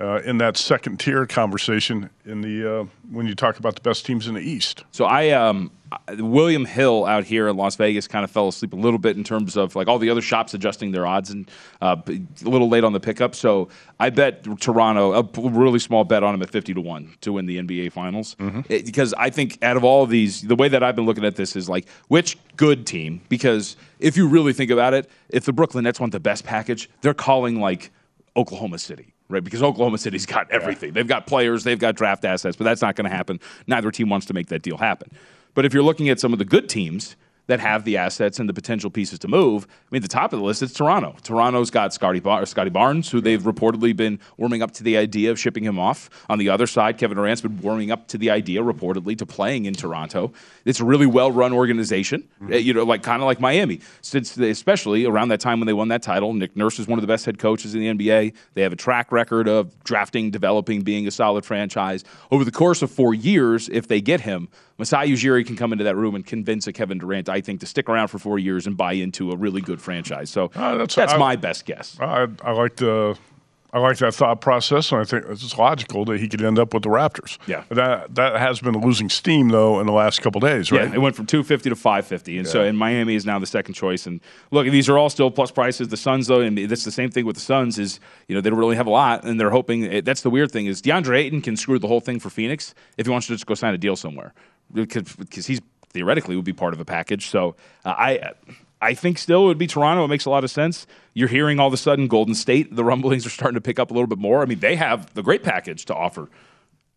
uh, 0.00 0.20
in 0.24 0.38
that 0.38 0.56
second 0.56 0.98
tier 0.98 1.26
conversation 1.26 2.08
in 2.24 2.40
the 2.40 2.80
uh, 2.80 2.84
when 3.10 3.26
you 3.26 3.34
talk 3.34 3.58
about 3.58 3.74
the 3.74 3.80
best 3.82 4.06
teams 4.06 4.26
in 4.26 4.34
the 4.34 4.40
East. 4.40 4.84
So 4.92 5.04
I, 5.04 5.30
um, 5.30 5.70
William 6.18 6.64
Hill 6.64 7.04
out 7.04 7.24
here 7.24 7.48
in 7.48 7.56
Las 7.56 7.76
Vegas 7.76 8.06
kind 8.08 8.24
of 8.24 8.30
fell 8.30 8.48
asleep 8.48 8.72
a 8.72 8.76
little 8.76 8.98
bit 8.98 9.16
in 9.16 9.24
terms 9.24 9.56
of 9.56 9.74
like 9.76 9.88
all 9.88 9.98
the 9.98 10.08
other 10.08 10.20
shops 10.22 10.54
adjusting 10.54 10.92
their 10.92 11.06
odds 11.06 11.30
and 11.30 11.50
uh, 11.82 11.96
a 12.06 12.20
little 12.48 12.68
late 12.68 12.84
on 12.84 12.92
the 12.92 13.00
pickup. 13.00 13.34
So 13.34 13.68
I 13.98 14.10
bet 14.10 14.44
Toronto 14.60 15.12
a 15.12 15.50
really 15.50 15.78
small 15.80 16.04
bet 16.04 16.22
on 16.22 16.34
him 16.34 16.42
at 16.42 16.50
fifty 16.50 16.72
to 16.74 16.80
one 16.80 17.14
to 17.20 17.32
win 17.32 17.46
the 17.46 17.58
NBA 17.58 17.92
Finals 17.92 18.36
It- 18.68 18.86
because 18.86 19.12
I 19.18 19.30
think 19.30 19.58
out 19.62 19.76
of 19.76 19.84
all 19.84 20.02
of 20.04 20.10
these, 20.10 20.42
the 20.42 20.56
way 20.56 20.68
that 20.68 20.82
I've 20.82 20.96
been 20.96 21.06
looking 21.06 21.24
at 21.24 21.36
this 21.36 21.56
is 21.56 21.68
like 21.68 21.86
which 22.08 22.38
good 22.56 22.86
team 22.86 23.20
because 23.28 23.76
if 23.98 24.16
you 24.16 24.28
really 24.28 24.52
think 24.52 24.70
about 24.70 24.94
it, 24.94 25.10
if 25.28 25.44
the 25.44 25.52
Brooklyn 25.52 25.84
Nets 25.84 26.00
want 26.00 26.12
the 26.12 26.20
best 26.20 26.44
package, 26.44 26.88
they're 27.02 27.12
calling 27.14 27.60
like 27.60 27.90
Oklahoma 28.36 28.78
City. 28.78 29.12
Right, 29.30 29.44
because 29.44 29.62
Oklahoma 29.62 29.96
City's 29.96 30.26
got 30.26 30.50
everything. 30.50 30.92
They've 30.92 31.06
got 31.06 31.28
players, 31.28 31.62
they've 31.62 31.78
got 31.78 31.94
draft 31.94 32.24
assets, 32.24 32.56
but 32.56 32.64
that's 32.64 32.82
not 32.82 32.96
going 32.96 33.08
to 33.08 33.16
happen. 33.16 33.38
Neither 33.68 33.92
team 33.92 34.08
wants 34.08 34.26
to 34.26 34.34
make 34.34 34.48
that 34.48 34.62
deal 34.62 34.76
happen. 34.76 35.08
But 35.54 35.64
if 35.64 35.72
you're 35.72 35.84
looking 35.84 36.08
at 36.08 36.18
some 36.18 36.32
of 36.32 36.40
the 36.40 36.44
good 36.44 36.68
teams 36.68 37.14
that 37.50 37.60
have 37.60 37.84
the 37.84 37.96
assets 37.96 38.38
and 38.38 38.48
the 38.48 38.54
potential 38.54 38.90
pieces 38.90 39.18
to 39.18 39.28
move, 39.28 39.66
I 39.68 39.86
mean, 39.90 39.98
at 39.98 40.02
the 40.02 40.08
top 40.08 40.32
of 40.32 40.38
the 40.38 40.44
list, 40.44 40.62
it's 40.62 40.72
Toronto. 40.72 41.16
Toronto's 41.22 41.70
got 41.70 41.92
Scottie, 41.92 42.20
Bar- 42.20 42.46
Scottie 42.46 42.70
Barnes, 42.70 43.10
who 43.10 43.20
they've 43.20 43.42
reportedly 43.42 43.94
been 43.94 44.20
warming 44.36 44.62
up 44.62 44.70
to 44.72 44.84
the 44.84 44.96
idea 44.96 45.30
of 45.32 45.38
shipping 45.38 45.64
him 45.64 45.78
off. 45.78 46.08
On 46.28 46.38
the 46.38 46.48
other 46.48 46.68
side, 46.68 46.96
Kevin 46.96 47.16
Durant's 47.16 47.42
been 47.42 47.60
warming 47.60 47.90
up 47.90 48.06
to 48.08 48.18
the 48.18 48.30
idea, 48.30 48.62
reportedly, 48.62 49.18
to 49.18 49.26
playing 49.26 49.66
in 49.66 49.74
Toronto. 49.74 50.32
It's 50.64 50.78
a 50.78 50.84
really 50.84 51.06
well-run 51.06 51.52
organization, 51.52 52.28
uh, 52.48 52.56
you 52.56 52.72
know, 52.72 52.84
like 52.84 53.02
kind 53.02 53.20
of 53.20 53.26
like 53.26 53.40
Miami. 53.40 53.80
Since 54.00 54.36
they, 54.36 54.50
especially 54.50 55.04
around 55.04 55.28
that 55.28 55.40
time 55.40 55.58
when 55.58 55.66
they 55.66 55.72
won 55.72 55.88
that 55.88 56.02
title, 56.02 56.32
Nick 56.32 56.56
Nurse 56.56 56.78
is 56.78 56.86
one 56.86 56.98
of 56.98 57.02
the 57.02 57.08
best 57.08 57.26
head 57.26 57.38
coaches 57.38 57.74
in 57.74 57.80
the 57.80 57.88
NBA. 57.88 58.32
They 58.54 58.62
have 58.62 58.72
a 58.72 58.76
track 58.76 59.10
record 59.10 59.48
of 59.48 59.82
drafting, 59.82 60.30
developing, 60.30 60.82
being 60.82 61.08
a 61.08 61.10
solid 61.10 61.44
franchise. 61.44 62.04
Over 62.30 62.44
the 62.44 62.52
course 62.52 62.80
of 62.82 62.92
four 62.92 63.12
years, 63.12 63.68
if 63.70 63.88
they 63.88 64.00
get 64.00 64.20
him, 64.20 64.48
Masai 64.80 65.08
Ujiri 65.12 65.46
can 65.46 65.54
come 65.54 65.70
into 65.72 65.84
that 65.84 65.94
room 65.94 66.14
and 66.16 66.26
convince 66.26 66.66
a 66.66 66.72
Kevin 66.72 66.98
Durant, 66.98 67.28
I 67.28 67.40
think, 67.40 67.60
to 67.60 67.66
stick 67.66 67.88
around 67.88 68.08
for 68.08 68.18
four 68.18 68.38
years 68.40 68.66
and 68.66 68.76
buy 68.76 68.94
into 68.94 69.30
a 69.30 69.36
really 69.36 69.60
good 69.60 69.80
franchise. 69.80 70.30
So 70.30 70.50
Uh, 70.56 70.76
that's, 70.78 70.98
I- 70.98 71.16
my 71.18 71.36
best 71.36 71.66
guess. 71.66 71.96
I, 72.00 72.26
I 72.42 72.50
like 72.52 72.76
the. 72.76 73.16
I 73.72 73.78
like 73.78 73.98
that 73.98 74.14
thought 74.14 74.40
process, 74.40 74.90
and 74.90 75.00
I 75.00 75.04
think 75.04 75.26
it's 75.28 75.56
logical 75.56 76.04
that 76.06 76.18
he 76.18 76.26
could 76.26 76.42
end 76.42 76.58
up 76.58 76.74
with 76.74 76.82
the 76.82 76.88
Raptors. 76.88 77.38
Yeah. 77.46 77.62
that 77.70 78.12
that 78.16 78.34
has 78.36 78.58
been 78.58 78.74
losing 78.80 79.08
steam 79.08 79.50
though 79.50 79.78
in 79.78 79.86
the 79.86 79.92
last 79.92 80.22
couple 80.22 80.40
days, 80.40 80.72
right? 80.72 80.88
Yeah, 80.88 80.94
it 80.96 80.98
went 81.00 81.14
from 81.14 81.26
250 81.26 81.70
to 81.70 81.76
550, 81.76 82.38
and 82.38 82.48
so 82.48 82.62
Yeah. 82.62 82.68
and 82.70 82.76
Miami 82.76 83.14
is 83.14 83.24
now 83.24 83.38
the 83.38 83.46
second 83.46 83.74
choice. 83.74 84.08
And 84.08 84.20
look, 84.50 84.66
these 84.66 84.88
are 84.88 84.98
all 84.98 85.08
still 85.08 85.30
plus 85.30 85.52
prices. 85.52 85.86
The 85.86 85.96
Suns, 85.96 86.26
though, 86.26 86.40
and 86.40 86.58
that's 86.68 86.82
the 86.82 86.90
same 86.90 87.10
thing 87.12 87.24
with 87.26 87.36
the 87.36 87.42
Suns 87.42 87.78
is 87.78 88.00
you 88.26 88.34
know 88.34 88.40
they 88.40 88.50
don't 88.50 88.58
really 88.58 88.74
have 88.74 88.88
a 88.88 88.90
lot, 88.90 89.22
and 89.22 89.38
they're 89.38 89.50
hoping. 89.50 89.84
eh, 89.84 90.00
That's 90.04 90.22
the 90.22 90.30
weird 90.30 90.50
thing 90.50 90.66
is 90.66 90.82
DeAndre 90.82 91.18
Ayton 91.18 91.40
can 91.40 91.56
screw 91.56 91.78
the 91.78 91.86
whole 91.86 92.00
thing 92.00 92.18
for 92.18 92.28
Phoenix 92.28 92.74
if 92.98 93.06
he 93.06 93.12
wants 93.12 93.28
to 93.28 93.34
just 93.34 93.46
go 93.46 93.54
sign 93.54 93.72
a 93.72 93.78
deal 93.78 93.94
somewhere 93.94 94.34
because 94.72 95.46
he's 95.46 95.60
theoretically 95.90 96.36
would 96.36 96.44
be 96.44 96.52
part 96.52 96.72
of 96.74 96.80
a 96.80 96.84
package. 96.84 97.28
So 97.28 97.56
uh, 97.84 97.90
I. 97.90 98.32
I 98.82 98.94
think 98.94 99.18
still 99.18 99.44
it 99.44 99.48
would 99.48 99.58
be 99.58 99.66
Toronto. 99.66 100.06
It 100.06 100.08
makes 100.08 100.24
a 100.24 100.30
lot 100.30 100.42
of 100.42 100.50
sense. 100.50 100.86
You're 101.12 101.28
hearing 101.28 101.60
all 101.60 101.66
of 101.66 101.74
a 101.74 101.76
sudden 101.76 102.06
Golden 102.08 102.34
State, 102.34 102.74
the 102.74 102.82
rumblings 102.82 103.26
are 103.26 103.28
starting 103.28 103.56
to 103.56 103.60
pick 103.60 103.78
up 103.78 103.90
a 103.90 103.92
little 103.92 104.06
bit 104.06 104.16
more. 104.16 104.40
I 104.40 104.46
mean, 104.46 104.60
they 104.60 104.74
have 104.74 105.12
the 105.12 105.22
great 105.22 105.42
package 105.42 105.84
to 105.84 105.94
offer 105.94 106.30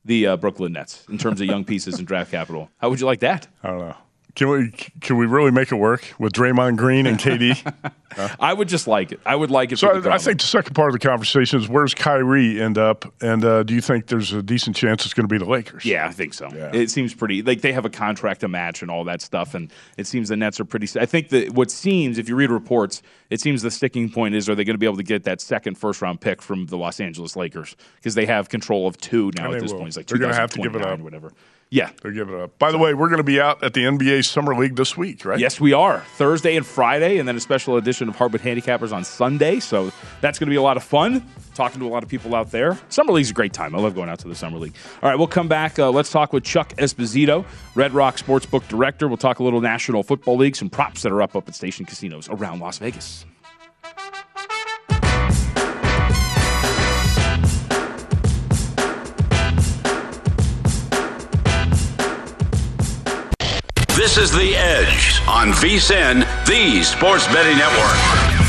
the 0.06 0.28
uh, 0.28 0.38
Brooklyn 0.38 0.72
Nets 0.72 1.06
in 1.10 1.18
terms 1.18 1.42
of 1.42 1.48
young 1.48 1.66
pieces 1.66 1.98
and 1.98 2.08
draft 2.08 2.32
capital. 2.32 2.70
How 2.78 2.90
would 2.90 3.02
you 3.02 3.06
like 3.06 3.20
that? 3.20 3.48
I 3.62 3.68
don't 3.68 3.80
know. 3.80 3.98
Can 4.36 4.50
we 4.50 4.72
can 5.02 5.18
we 5.18 5.28
really 5.28 5.52
make 5.52 5.72
it 5.72 5.76
work 5.76 6.14
with 6.18 6.34
Draymond 6.34 6.76
Green 6.78 7.06
and 7.06 7.20
KD? 7.20 7.72
I 8.40 8.52
would 8.54 8.68
just 8.68 8.88
like 8.88 9.12
it. 9.12 9.20
I 9.26 9.36
would 9.36 9.52
like 9.52 9.72
it. 9.72 9.78
so 9.78 9.90
for 9.94 10.02
the 10.02 10.10
I, 10.10 10.16
I 10.16 10.18
think 10.18 10.40
the 10.40 10.48
second 10.48 10.74
part 10.74 10.90
of 10.90 10.94
the 11.00 11.08
conversation 11.08 11.60
is 11.60 11.68
where's 11.70 11.94
Kyrie 11.94 12.60
end 12.62 12.78
up, 12.80 13.12
and 13.22 13.44
uh, 13.46 13.62
do 13.64 13.76
you 13.76 13.82
think 13.82 14.08
there's 14.08 14.34
a 14.34 14.42
decent 14.42 14.76
chance 14.76 15.06
it's 15.06 15.14
going 15.14 15.28
to 15.28 15.32
be 15.32 15.38
the 15.38 15.50
Lakers? 15.50 15.86
Yeah, 15.86 16.08
I 16.08 16.12
think 16.12 16.34
so. 16.34 16.48
It 16.74 16.90
seems 16.90 17.14
pretty 17.14 17.44
like 17.44 17.62
they 17.62 17.74
have 17.74 17.86
a 17.86 17.90
contract 17.92 18.42
to 18.42 18.48
match 18.48 18.82
and 18.82 18.90
all 18.90 19.04
that 19.04 19.22
stuff, 19.22 19.54
and 19.54 19.72
it 19.98 20.08
seems 20.08 20.30
the 20.30 20.38
Nets 20.38 20.60
are 20.60 20.66
pretty. 20.66 20.88
I 21.00 21.06
think 21.06 21.30
that 21.30 21.52
what 21.52 21.70
seems, 21.70 22.18
if 22.18 22.28
you 22.28 22.36
read 22.36 22.50
reports, 22.50 23.04
it 23.30 23.40
seems 23.40 23.62
the 23.62 23.70
sticking 23.72 24.10
point 24.12 24.34
is 24.34 24.50
are 24.50 24.56
they 24.56 24.64
going 24.64 24.76
to 24.76 24.80
be 24.80 24.88
able 24.88 24.98
to 24.98 25.04
get 25.04 25.24
that 25.26 25.42
second 25.42 25.76
first 25.78 26.02
round 26.02 26.22
pick 26.22 26.42
from 26.42 26.66
the 26.68 26.78
Los 26.78 27.00
Angeles 27.00 27.36
Lakers 27.36 27.76
because 27.98 28.16
they 28.16 28.26
have 28.26 28.50
control 28.50 28.88
of 28.88 28.98
two 28.98 29.32
now 29.38 29.46
And 29.46 29.56
at 29.56 29.62
this 29.62 29.72
will. 29.72 29.80
point. 29.80 29.90
It's 29.90 29.98
like 29.98 30.08
They're 30.08 30.18
gonna 30.18 30.34
have 30.34 30.50
to 30.52 30.58
give 30.58 30.76
it 30.76 30.80
2029, 30.80 31.00
up. 31.00 31.04
whatever. 31.04 31.34
Yeah, 31.74 31.90
they're 32.04 32.12
giving 32.12 32.36
it 32.36 32.40
up. 32.40 32.60
By 32.60 32.72
the 32.72 32.78
way, 32.78 32.94
we're 32.94 33.08
going 33.08 33.18
to 33.18 33.24
be 33.24 33.42
out 33.42 33.64
at 33.64 33.74
the 33.74 33.82
NBA 33.84 34.26
Summer 34.26 34.54
League 34.54 34.76
this 34.76 34.96
week, 34.96 35.26
right? 35.26 35.40
Yes, 35.40 35.60
we 35.60 35.74
are. 35.74 36.02
Thursday 36.18 36.56
and 36.56 36.64
Friday, 36.64 37.18
and 37.18 37.28
then 37.28 37.36
a 37.36 37.40
special 37.40 37.78
edition 37.78 38.08
of 38.08 38.16
Hardwood 38.16 38.42
Handicappers 38.42 38.94
on 38.94 39.04
Sunday. 39.04 39.60
So 39.60 39.92
that's 40.22 40.38
going 40.38 40.46
to 40.46 40.52
be 40.52 40.56
a 40.56 40.62
lot 40.62 40.78
of 40.78 40.84
fun. 40.84 41.26
Talking 41.56 41.80
to 41.80 41.88
a 41.88 41.90
lot 41.90 42.04
of 42.04 42.10
people 42.10 42.36
out 42.36 42.52
there. 42.52 42.78
Summer 42.90 43.12
League's 43.12 43.32
a 43.32 43.34
great 43.34 43.54
time. 43.54 43.74
I 43.74 43.80
love 43.80 43.96
going 43.96 44.08
out 44.08 44.20
to 44.20 44.28
the 44.28 44.36
Summer 44.36 44.60
League. 44.60 44.76
All 45.02 45.10
right, 45.10 45.18
we'll 45.18 45.26
come 45.26 45.48
back. 45.48 45.80
Uh, 45.80 45.90
let's 45.90 46.12
talk 46.12 46.32
with 46.32 46.44
Chuck 46.44 46.76
Esposito, 46.76 47.44
Red 47.74 47.92
Rock 47.94 48.18
Sportsbook 48.18 48.68
Director. 48.68 49.08
We'll 49.08 49.18
talk 49.18 49.40
a 49.40 49.44
little 49.44 49.62
National 49.62 50.04
Football 50.04 50.38
League, 50.38 50.56
some 50.56 50.70
props 50.70 51.02
that 51.02 51.12
are 51.12 51.24
up 51.24 51.36
up 51.36 51.48
at 51.48 51.56
station 51.56 51.88
casinos 51.88 52.30
around 52.30 52.60
Las 52.60 52.78
Vegas. 52.78 53.26
This 64.04 64.18
is 64.18 64.32
The 64.34 64.54
Edge 64.58 65.22
on 65.30 65.54
VSIN, 65.54 66.26
the 66.46 66.84
Sports 66.84 67.26
Betting 67.28 67.58
Network. 67.58 68.44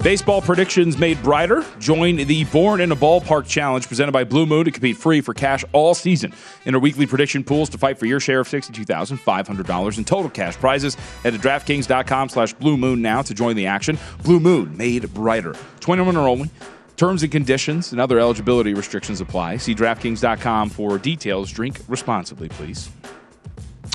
Baseball 0.00 0.40
predictions 0.40 0.96
made 0.96 1.20
brighter. 1.24 1.64
Join 1.80 2.18
the 2.18 2.44
Born 2.44 2.80
in 2.80 2.92
a 2.92 2.96
Ballpark 2.96 3.48
Challenge 3.48 3.88
presented 3.88 4.12
by 4.12 4.22
Blue 4.22 4.46
Moon 4.46 4.66
to 4.66 4.70
compete 4.70 4.96
free 4.96 5.20
for 5.20 5.34
cash 5.34 5.64
all 5.72 5.92
season. 5.92 6.32
Enter 6.64 6.78
weekly 6.78 7.06
prediction 7.06 7.42
pools 7.42 7.68
to 7.70 7.78
fight 7.78 7.98
for 7.98 8.06
your 8.06 8.20
share 8.20 8.38
of 8.38 8.46
$62,500 8.46 9.98
in 9.98 10.04
total 10.04 10.30
cash 10.30 10.54
prizes. 10.54 10.94
Head 11.24 11.32
to 11.32 11.38
DraftKings.com 11.40 12.28
slash 12.28 12.52
Blue 12.52 12.76
Moon 12.76 13.02
now 13.02 13.22
to 13.22 13.34
join 13.34 13.56
the 13.56 13.66
action. 13.66 13.98
Blue 14.22 14.38
Moon 14.38 14.76
made 14.76 15.12
brighter. 15.12 15.56
21 15.80 16.16
or 16.16 16.28
only. 16.28 16.48
Terms 16.96 17.22
and 17.22 17.32
conditions 17.32 17.92
and 17.92 18.00
other 18.00 18.18
eligibility 18.20 18.72
restrictions 18.72 19.20
apply. 19.20 19.56
See 19.56 19.74
DraftKings.com 19.74 20.70
for 20.70 20.98
details. 20.98 21.50
Drink 21.50 21.80
responsibly, 21.88 22.48
please. 22.48 22.90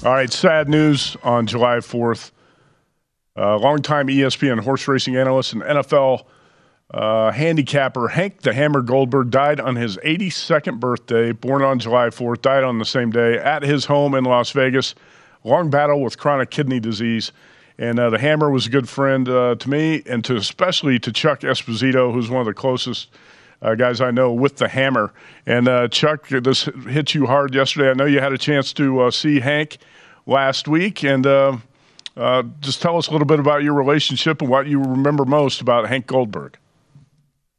All 0.03 0.13
right, 0.13 0.31
sad 0.31 0.69
news 0.69 1.15
on 1.23 1.47
July 1.47 1.77
4th. 1.77 2.31
Uh, 3.38 3.57
longtime 3.57 4.07
ESPN 4.07 4.59
horse 4.59 4.88
racing 4.88 5.15
analyst 5.15 5.53
and 5.53 5.62
NFL 5.62 6.25
uh, 6.91 7.31
handicapper 7.31 8.07
Hank 8.07 8.41
the 8.41 8.53
Hammer 8.53 8.81
Goldberg 8.81 9.29
died 9.29 9.59
on 9.59 9.75
his 9.75 9.97
82nd 9.97 10.79
birthday, 10.79 11.31
born 11.31 11.62
on 11.62 11.79
July 11.79 12.07
4th, 12.07 12.41
died 12.41 12.63
on 12.63 12.79
the 12.79 12.85
same 12.85 13.12
day 13.12 13.38
at 13.38 13.62
his 13.62 13.85
home 13.85 14.15
in 14.15 14.23
Las 14.23 14.51
Vegas. 14.51 14.95
Long 15.43 15.69
battle 15.69 16.01
with 16.01 16.17
chronic 16.17 16.49
kidney 16.49 16.79
disease. 16.79 17.31
And 17.79 17.97
uh, 17.97 18.09
the 18.09 18.19
Hammer 18.19 18.49
was 18.49 18.67
a 18.67 18.69
good 18.69 18.89
friend 18.89 19.27
uh, 19.29 19.55
to 19.55 19.69
me 19.69 20.03
and 20.05 20.23
to 20.25 20.35
especially 20.35 20.99
to 20.99 21.13
Chuck 21.13 21.39
Esposito, 21.39 22.13
who's 22.13 22.29
one 22.29 22.41
of 22.41 22.45
the 22.45 22.53
closest 22.53 23.09
uh, 23.61 23.73
guys 23.75 24.01
I 24.01 24.11
know 24.11 24.33
with 24.33 24.57
the 24.57 24.67
Hammer. 24.67 25.13
And 25.45 25.69
uh, 25.69 25.87
Chuck, 25.87 26.27
this 26.27 26.65
hit 26.89 27.15
you 27.15 27.25
hard 27.25 27.55
yesterday. 27.55 27.89
I 27.89 27.93
know 27.93 28.03
you 28.03 28.19
had 28.19 28.33
a 28.33 28.37
chance 28.37 28.73
to 28.73 28.99
uh, 28.99 29.11
see 29.11 29.39
Hank 29.39 29.77
last 30.25 30.67
week, 30.67 31.05
and 31.05 31.25
uh, 31.25 31.57
just 32.59 32.81
tell 32.81 32.97
us 32.97 33.07
a 33.07 33.11
little 33.11 33.25
bit 33.25 33.39
about 33.39 33.63
your 33.63 33.75
relationship 33.75 34.41
and 34.41 34.51
what 34.51 34.67
you 34.67 34.81
remember 34.81 35.23
most 35.23 35.61
about 35.61 35.87
Hank 35.87 36.05
Goldberg. 36.05 36.57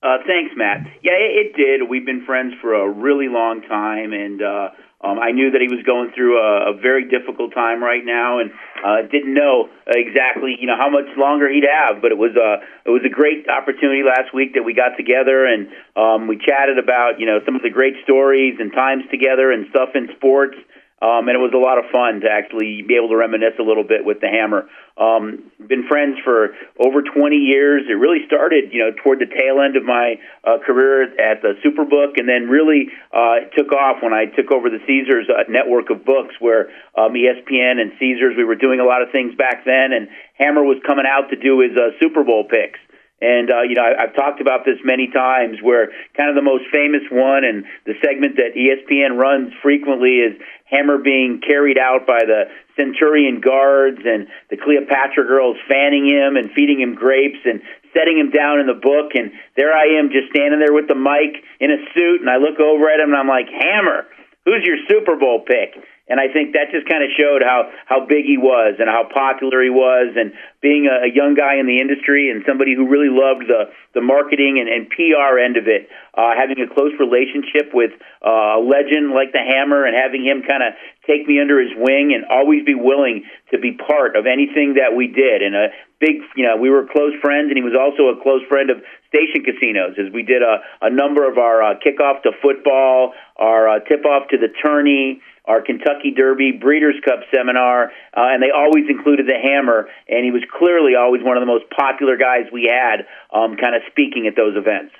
Uh, 0.02 0.18
thanks, 0.26 0.52
Matt. 0.54 0.86
Yeah, 1.02 1.12
it, 1.12 1.46
it 1.46 1.56
did. 1.56 1.88
We've 1.88 2.04
been 2.04 2.26
friends 2.26 2.52
for 2.60 2.74
a 2.74 2.90
really 2.90 3.28
long 3.28 3.62
time, 3.62 4.12
and 4.12 4.42
uh, 4.42 4.68
um, 5.02 5.18
I 5.18 5.32
knew 5.32 5.50
that 5.52 5.60
he 5.64 5.68
was 5.68 5.80
going 5.86 6.12
through 6.12 6.36
a, 6.36 6.72
a 6.72 6.74
very 6.76 7.08
difficult 7.08 7.54
time 7.54 7.82
right 7.82 8.04
now, 8.04 8.38
and 8.38 8.52
uh, 8.84 9.08
didn't 9.08 9.32
know 9.32 9.70
exactly, 9.88 10.56
you 10.60 10.66
know, 10.66 10.76
how 10.76 10.90
much 10.90 11.08
longer 11.16 11.48
he'd 11.48 11.64
have. 11.64 12.02
But 12.02 12.12
it 12.12 12.18
was 12.18 12.36
a 12.36 12.60
it 12.84 12.92
was 12.92 13.00
a 13.04 13.08
great 13.08 13.48
opportunity 13.48 14.02
last 14.04 14.34
week 14.34 14.52
that 14.54 14.62
we 14.62 14.74
got 14.74 15.00
together, 15.00 15.46
and 15.48 15.72
um, 15.96 16.28
we 16.28 16.36
chatted 16.36 16.76
about, 16.76 17.18
you 17.18 17.24
know, 17.24 17.40
some 17.46 17.56
of 17.56 17.62
the 17.62 17.70
great 17.70 17.94
stories 18.04 18.60
and 18.60 18.72
times 18.72 19.04
together 19.10 19.50
and 19.50 19.66
stuff 19.70 19.90
in 19.94 20.08
sports. 20.16 20.56
Um, 21.00 21.32
and 21.32 21.34
it 21.34 21.40
was 21.40 21.56
a 21.56 21.60
lot 21.60 21.80
of 21.80 21.88
fun 21.88 22.20
to 22.20 22.28
actually 22.28 22.84
be 22.84 23.00
able 23.00 23.08
to 23.08 23.16
reminisce 23.16 23.56
a 23.56 23.64
little 23.64 23.88
bit 23.88 24.04
with 24.04 24.20
the 24.20 24.28
Hammer. 24.28 24.68
Um, 25.00 25.48
been 25.56 25.88
friends 25.88 26.20
for 26.20 26.52
over 26.76 27.00
20 27.00 27.40
years. 27.40 27.88
It 27.88 27.96
really 27.96 28.20
started, 28.28 28.68
you 28.68 28.84
know, 28.84 28.92
toward 29.00 29.24
the 29.24 29.30
tail 29.32 29.64
end 29.64 29.80
of 29.80 29.84
my 29.84 30.20
uh, 30.44 30.60
career 30.60 31.08
at 31.16 31.40
the 31.40 31.56
Superbook, 31.64 32.20
and 32.20 32.28
then 32.28 32.52
really 32.52 32.92
uh, 33.16 33.48
took 33.56 33.72
off 33.72 34.04
when 34.04 34.12
I 34.12 34.28
took 34.28 34.52
over 34.52 34.68
the 34.68 34.84
Caesars 34.84 35.24
uh, 35.32 35.48
network 35.48 35.88
of 35.88 36.04
books, 36.04 36.36
where 36.38 36.68
um, 36.92 37.16
ESPN 37.16 37.80
and 37.80 37.96
Caesars, 37.96 38.36
we 38.36 38.44
were 38.44 38.60
doing 38.60 38.80
a 38.80 38.84
lot 38.84 39.00
of 39.00 39.08
things 39.08 39.32
back 39.40 39.64
then, 39.64 39.96
and 39.96 40.08
Hammer 40.36 40.62
was 40.62 40.76
coming 40.84 41.08
out 41.08 41.32
to 41.32 41.36
do 41.36 41.64
his 41.64 41.72
uh, 41.80 41.96
Super 41.96 42.24
Bowl 42.24 42.44
picks. 42.44 42.78
And 43.20 43.52
uh, 43.52 43.62
you 43.68 43.74
know, 43.74 43.84
I, 43.84 44.04
I've 44.04 44.16
talked 44.16 44.40
about 44.40 44.64
this 44.64 44.80
many 44.84 45.08
times. 45.12 45.58
Where 45.62 45.92
kind 46.16 46.30
of 46.30 46.36
the 46.36 46.46
most 46.46 46.64
famous 46.72 47.04
one, 47.12 47.44
and 47.44 47.64
the 47.84 47.94
segment 48.04 48.36
that 48.36 48.56
ESPN 48.56 49.20
runs 49.20 49.52
frequently 49.62 50.24
is 50.24 50.40
Hammer 50.64 50.98
being 50.98 51.40
carried 51.44 51.76
out 51.76 52.06
by 52.06 52.24
the 52.24 52.48
Centurion 52.76 53.40
guards 53.40 54.00
and 54.04 54.28
the 54.48 54.56
Cleopatra 54.56 55.26
girls 55.26 55.56
fanning 55.68 56.08
him 56.08 56.36
and 56.36 56.50
feeding 56.56 56.80
him 56.80 56.94
grapes 56.94 57.44
and 57.44 57.60
setting 57.92 58.16
him 58.16 58.30
down 58.30 58.60
in 58.60 58.66
the 58.66 58.78
book. 58.78 59.12
And 59.12 59.32
there 59.56 59.76
I 59.76 60.00
am, 60.00 60.08
just 60.08 60.32
standing 60.32 60.60
there 60.60 60.72
with 60.72 60.88
the 60.88 60.96
mic 60.96 61.44
in 61.60 61.70
a 61.70 61.80
suit, 61.92 62.24
and 62.24 62.30
I 62.30 62.38
look 62.38 62.58
over 62.58 62.88
at 62.88 63.00
him 63.00 63.12
and 63.12 63.18
I'm 63.18 63.28
like, 63.28 63.52
Hammer, 63.52 64.06
who's 64.44 64.64
your 64.64 64.78
Super 64.88 65.16
Bowl 65.16 65.44
pick? 65.44 65.76
And 66.10 66.18
I 66.18 66.26
think 66.26 66.58
that 66.58 66.74
just 66.74 66.90
kind 66.90 67.06
of 67.06 67.14
showed 67.14 67.46
how 67.46 67.70
how 67.86 68.02
big 68.04 68.26
he 68.26 68.34
was 68.34 68.82
and 68.82 68.90
how 68.90 69.06
popular 69.06 69.62
he 69.62 69.70
was, 69.70 70.18
and 70.18 70.34
being 70.58 70.90
a, 70.90 71.06
a 71.06 71.10
young 71.14 71.38
guy 71.38 71.62
in 71.62 71.70
the 71.70 71.78
industry 71.78 72.34
and 72.34 72.42
somebody 72.42 72.74
who 72.74 72.90
really 72.90 73.08
loved 73.08 73.46
the 73.46 73.70
the 73.94 74.02
marketing 74.02 74.58
and, 74.58 74.66
and 74.66 74.90
PR 74.90 75.38
end 75.38 75.56
of 75.56 75.70
it, 75.70 75.86
uh, 76.18 76.34
having 76.34 76.58
a 76.58 76.66
close 76.66 76.90
relationship 76.98 77.70
with 77.70 77.94
uh, 78.26 78.58
a 78.58 78.62
legend 78.62 79.14
like 79.14 79.30
the 79.30 79.38
Hammer, 79.38 79.86
and 79.86 79.94
having 79.94 80.26
him 80.26 80.42
kind 80.42 80.66
of 80.66 80.74
take 81.06 81.30
me 81.30 81.38
under 81.38 81.62
his 81.62 81.70
wing 81.78 82.10
and 82.10 82.26
always 82.26 82.66
be 82.66 82.74
willing 82.74 83.22
to 83.54 83.58
be 83.58 83.78
part 83.78 84.18
of 84.18 84.26
anything 84.26 84.82
that 84.82 84.94
we 84.94 85.06
did. 85.06 85.42
And 85.42 85.54
a 85.54 85.70
big, 85.98 86.26
you 86.34 86.42
know, 86.42 86.58
we 86.58 86.70
were 86.70 86.86
close 86.90 87.14
friends, 87.22 87.54
and 87.54 87.56
he 87.56 87.62
was 87.62 87.78
also 87.78 88.10
a 88.10 88.18
close 88.22 88.42
friend 88.50 88.70
of 88.70 88.82
station 89.08 89.46
casinos 89.46 89.94
as 89.94 90.12
we 90.12 90.22
did 90.22 90.42
a, 90.42 90.62
a 90.82 90.90
number 90.90 91.22
of 91.28 91.38
our 91.38 91.62
uh, 91.62 91.74
kickoff 91.78 92.22
to 92.22 92.30
football, 92.42 93.14
our 93.36 93.68
uh, 93.68 93.78
tip 93.86 94.04
off 94.06 94.28
to 94.30 94.38
the 94.38 94.50
tourney 94.62 95.22
our 95.46 95.62
Kentucky 95.62 96.12
Derby, 96.14 96.52
Breeders' 96.52 97.00
Cup 97.04 97.20
seminar, 97.34 97.86
uh, 98.16 98.30
and 98.30 98.42
they 98.42 98.50
always 98.50 98.84
included 98.88 99.26
the 99.26 99.38
Hammer, 99.42 99.88
and 100.08 100.24
he 100.24 100.30
was 100.30 100.42
clearly 100.52 100.94
always 100.94 101.22
one 101.22 101.36
of 101.36 101.40
the 101.40 101.46
most 101.46 101.64
popular 101.70 102.16
guys 102.16 102.46
we 102.52 102.70
had, 102.70 103.06
um, 103.32 103.56
kind 103.56 103.74
of 103.74 103.82
speaking 103.90 104.26
at 104.26 104.36
those 104.36 104.56
events. 104.56 104.94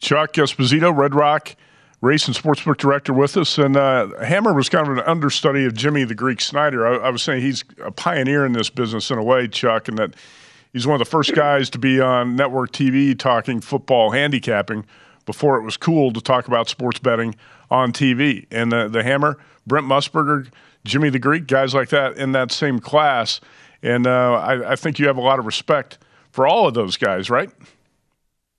Chuck 0.00 0.32
Esposito, 0.34 0.96
Red 0.96 1.14
Rock 1.14 1.54
race 2.02 2.26
and 2.26 2.36
sportsbook 2.36 2.76
director 2.76 3.12
with 3.12 3.36
us, 3.36 3.56
and 3.56 3.76
uh, 3.76 4.08
Hammer 4.22 4.52
was 4.52 4.68
kind 4.68 4.86
of 4.86 4.98
an 4.98 5.04
understudy 5.04 5.64
of 5.64 5.72
Jimmy 5.72 6.04
the 6.04 6.16
Greek 6.16 6.40
Snyder. 6.40 6.86
I, 6.86 7.06
I 7.06 7.10
was 7.10 7.22
saying 7.22 7.42
he's 7.42 7.64
a 7.82 7.92
pioneer 7.92 8.44
in 8.44 8.52
this 8.52 8.68
business 8.68 9.10
in 9.10 9.18
a 9.18 9.22
way, 9.22 9.46
Chuck, 9.46 9.88
and 9.88 9.96
that 9.98 10.14
he's 10.72 10.86
one 10.86 10.96
of 10.96 10.98
the 10.98 11.10
first 11.10 11.32
guys 11.34 11.70
to 11.70 11.78
be 11.78 12.00
on 12.00 12.34
network 12.34 12.72
TV 12.72 13.16
talking 13.16 13.60
football 13.60 14.10
handicapping 14.10 14.84
before 15.24 15.56
it 15.56 15.62
was 15.62 15.76
cool 15.76 16.12
to 16.12 16.20
talk 16.20 16.48
about 16.48 16.68
sports 16.68 16.98
betting 16.98 17.36
on 17.72 17.92
TV. 17.92 18.46
And 18.52 18.70
the, 18.70 18.88
the 18.88 19.02
Hammer– 19.02 19.38
Brent 19.66 19.86
Musburger, 19.86 20.48
Jimmy 20.84 21.10
the 21.10 21.18
Greek, 21.18 21.46
guys 21.46 21.74
like 21.74 21.90
that 21.90 22.16
in 22.16 22.32
that 22.32 22.52
same 22.52 22.78
class. 22.78 23.40
And 23.82 24.06
uh, 24.06 24.32
I, 24.34 24.72
I 24.72 24.76
think 24.76 24.98
you 24.98 25.06
have 25.06 25.16
a 25.16 25.20
lot 25.22 25.38
of 25.38 25.46
respect 25.46 25.98
for 26.30 26.46
all 26.46 26.66
of 26.66 26.74
those 26.74 26.96
guys, 26.96 27.30
right? 27.30 27.50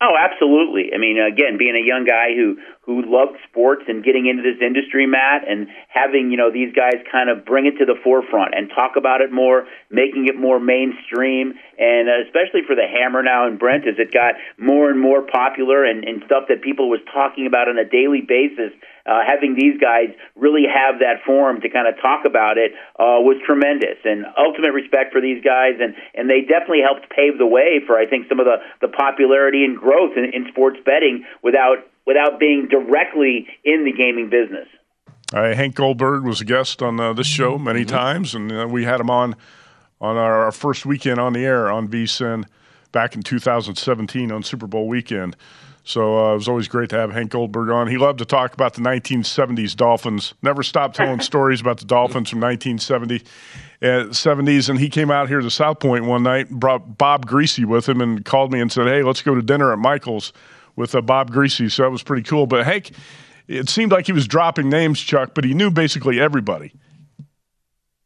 Oh, 0.01 0.13
absolutely. 0.19 0.91
I 0.93 0.97
mean, 0.97 1.17
again, 1.17 1.57
being 1.57 1.75
a 1.75 1.85
young 1.85 2.05
guy 2.05 2.35
who 2.35 2.57
who 2.85 3.01
loved 3.05 3.39
sports 3.47 3.83
and 3.87 4.03
getting 4.03 4.27
into 4.27 4.43
this 4.43 4.59
industry, 4.59 5.07
Matt, 5.07 5.47
and 5.47 5.67
having 5.87 6.31
you 6.31 6.37
know 6.37 6.51
these 6.51 6.73
guys 6.75 6.99
kind 7.11 7.29
of 7.29 7.45
bring 7.45 7.65
it 7.65 7.77
to 7.79 7.85
the 7.85 7.95
forefront 8.03 8.53
and 8.55 8.69
talk 8.75 8.95
about 8.97 9.21
it 9.21 9.31
more, 9.31 9.65
making 9.89 10.27
it 10.27 10.35
more 10.35 10.59
mainstream, 10.59 11.53
and 11.79 12.09
uh, 12.09 12.23
especially 12.27 12.61
for 12.67 12.75
the 12.75 12.87
Hammer 12.87 13.23
now 13.23 13.47
and 13.47 13.57
Brent, 13.57 13.87
as 13.87 13.95
it 13.97 14.11
got 14.11 14.35
more 14.57 14.89
and 14.89 14.99
more 14.99 15.21
popular 15.21 15.83
and, 15.83 16.03
and 16.03 16.23
stuff 16.25 16.45
that 16.49 16.61
people 16.61 16.89
was 16.89 16.99
talking 17.13 17.47
about 17.47 17.69
on 17.69 17.77
a 17.77 17.85
daily 17.85 18.21
basis 18.21 18.71
uh, 19.05 19.19
having 19.25 19.55
these 19.55 19.79
guys 19.79 20.15
really 20.35 20.63
have 20.63 20.99
that 20.99 21.23
forum 21.25 21.59
to 21.61 21.69
kind 21.69 21.87
of 21.87 21.99
talk 22.01 22.23
about 22.25 22.57
it 22.57 22.71
uh, 22.95 23.19
was 23.19 23.35
tremendous. 23.45 23.99
And 24.03 24.25
ultimate 24.39 24.71
respect 24.71 25.11
for 25.11 25.19
these 25.19 25.43
guys, 25.43 25.75
and 25.79 25.95
and 26.15 26.29
they 26.29 26.41
definitely 26.41 26.83
helped 26.87 27.09
pave 27.11 27.37
the 27.37 27.47
way 27.47 27.83
for 27.85 27.97
I 27.99 28.05
think 28.07 28.27
some 28.29 28.39
of 28.39 28.45
the 28.45 28.63
the 28.79 28.87
popularity 28.87 29.65
and 29.65 29.77
growth 29.77 30.15
in, 30.15 30.31
in 30.31 30.47
sports 30.51 30.79
betting 30.85 31.25
without 31.43 31.83
without 32.05 32.39
being 32.39 32.67
directly 32.69 33.47
in 33.63 33.85
the 33.85 33.91
gaming 33.91 34.29
business. 34.29 34.67
Uh, 35.33 35.55
Hank 35.55 35.75
Goldberg 35.75 36.23
was 36.23 36.41
a 36.41 36.45
guest 36.45 36.81
on 36.81 36.99
uh, 36.99 37.13
this 37.13 37.27
show 37.27 37.57
many 37.57 37.81
mm-hmm. 37.81 37.95
times, 37.95 38.35
and 38.35 38.51
uh, 38.51 38.67
we 38.69 38.83
had 38.83 38.99
him 38.99 39.09
on 39.09 39.35
on 39.99 40.17
our, 40.17 40.45
our, 40.45 40.51
first 40.51 40.85
weekend 40.85 41.17
on 41.17 41.31
the 41.31 41.45
air 41.45 41.71
on 41.71 41.87
VSIN 41.87 42.43
back 42.91 43.15
in 43.15 43.21
2017 43.23 44.33
on 44.33 44.43
Super 44.43 44.67
Bowl 44.67 44.89
weekend. 44.89 45.37
So 45.85 46.17
uh, 46.17 46.31
it 46.33 46.35
was 46.35 46.47
always 46.47 46.67
great 46.67 46.89
to 46.89 46.97
have 46.97 47.11
Hank 47.11 47.31
Goldberg 47.31 47.69
on. 47.69 47.87
He 47.87 47.97
loved 47.97 48.19
to 48.19 48.25
talk 48.25 48.53
about 48.53 48.73
the 48.73 48.81
1970s 48.81 49.75
Dolphins. 49.75 50.33
Never 50.41 50.61
stopped 50.61 50.95
telling 50.95 51.19
stories 51.21 51.61
about 51.61 51.77
the 51.77 51.85
Dolphins 51.85 52.29
from 52.29 52.39
1970 52.39 53.21
uh, 53.81 53.85
70s. 54.09 54.69
And 54.69 54.79
he 54.79 54.89
came 54.89 55.11
out 55.11 55.27
here 55.27 55.41
to 55.41 55.49
South 55.49 55.79
Point 55.79 56.05
one 56.05 56.23
night, 56.23 56.49
brought 56.49 56.97
Bob 56.97 57.25
Griese 57.25 57.65
with 57.65 57.87
him, 57.87 57.99
and 57.99 58.23
called 58.23 58.51
me 58.51 58.61
and 58.61 58.71
said, 58.71 58.87
"Hey, 58.87 59.03
let's 59.03 59.21
go 59.21 59.35
to 59.35 59.41
dinner 59.41 59.73
at 59.73 59.79
Michael's 59.79 60.31
with 60.75 60.95
uh, 60.95 61.01
Bob 61.01 61.31
Griese. 61.31 61.71
So 61.71 61.83
that 61.83 61.89
was 61.89 62.03
pretty 62.03 62.23
cool. 62.23 62.47
But 62.47 62.65
Hank, 62.65 62.91
it 63.47 63.69
seemed 63.69 63.91
like 63.91 64.05
he 64.05 64.11
was 64.11 64.27
dropping 64.27 64.69
names, 64.69 64.99
Chuck, 64.99 65.31
but 65.33 65.43
he 65.43 65.53
knew 65.53 65.71
basically 65.71 66.19
everybody. 66.19 66.73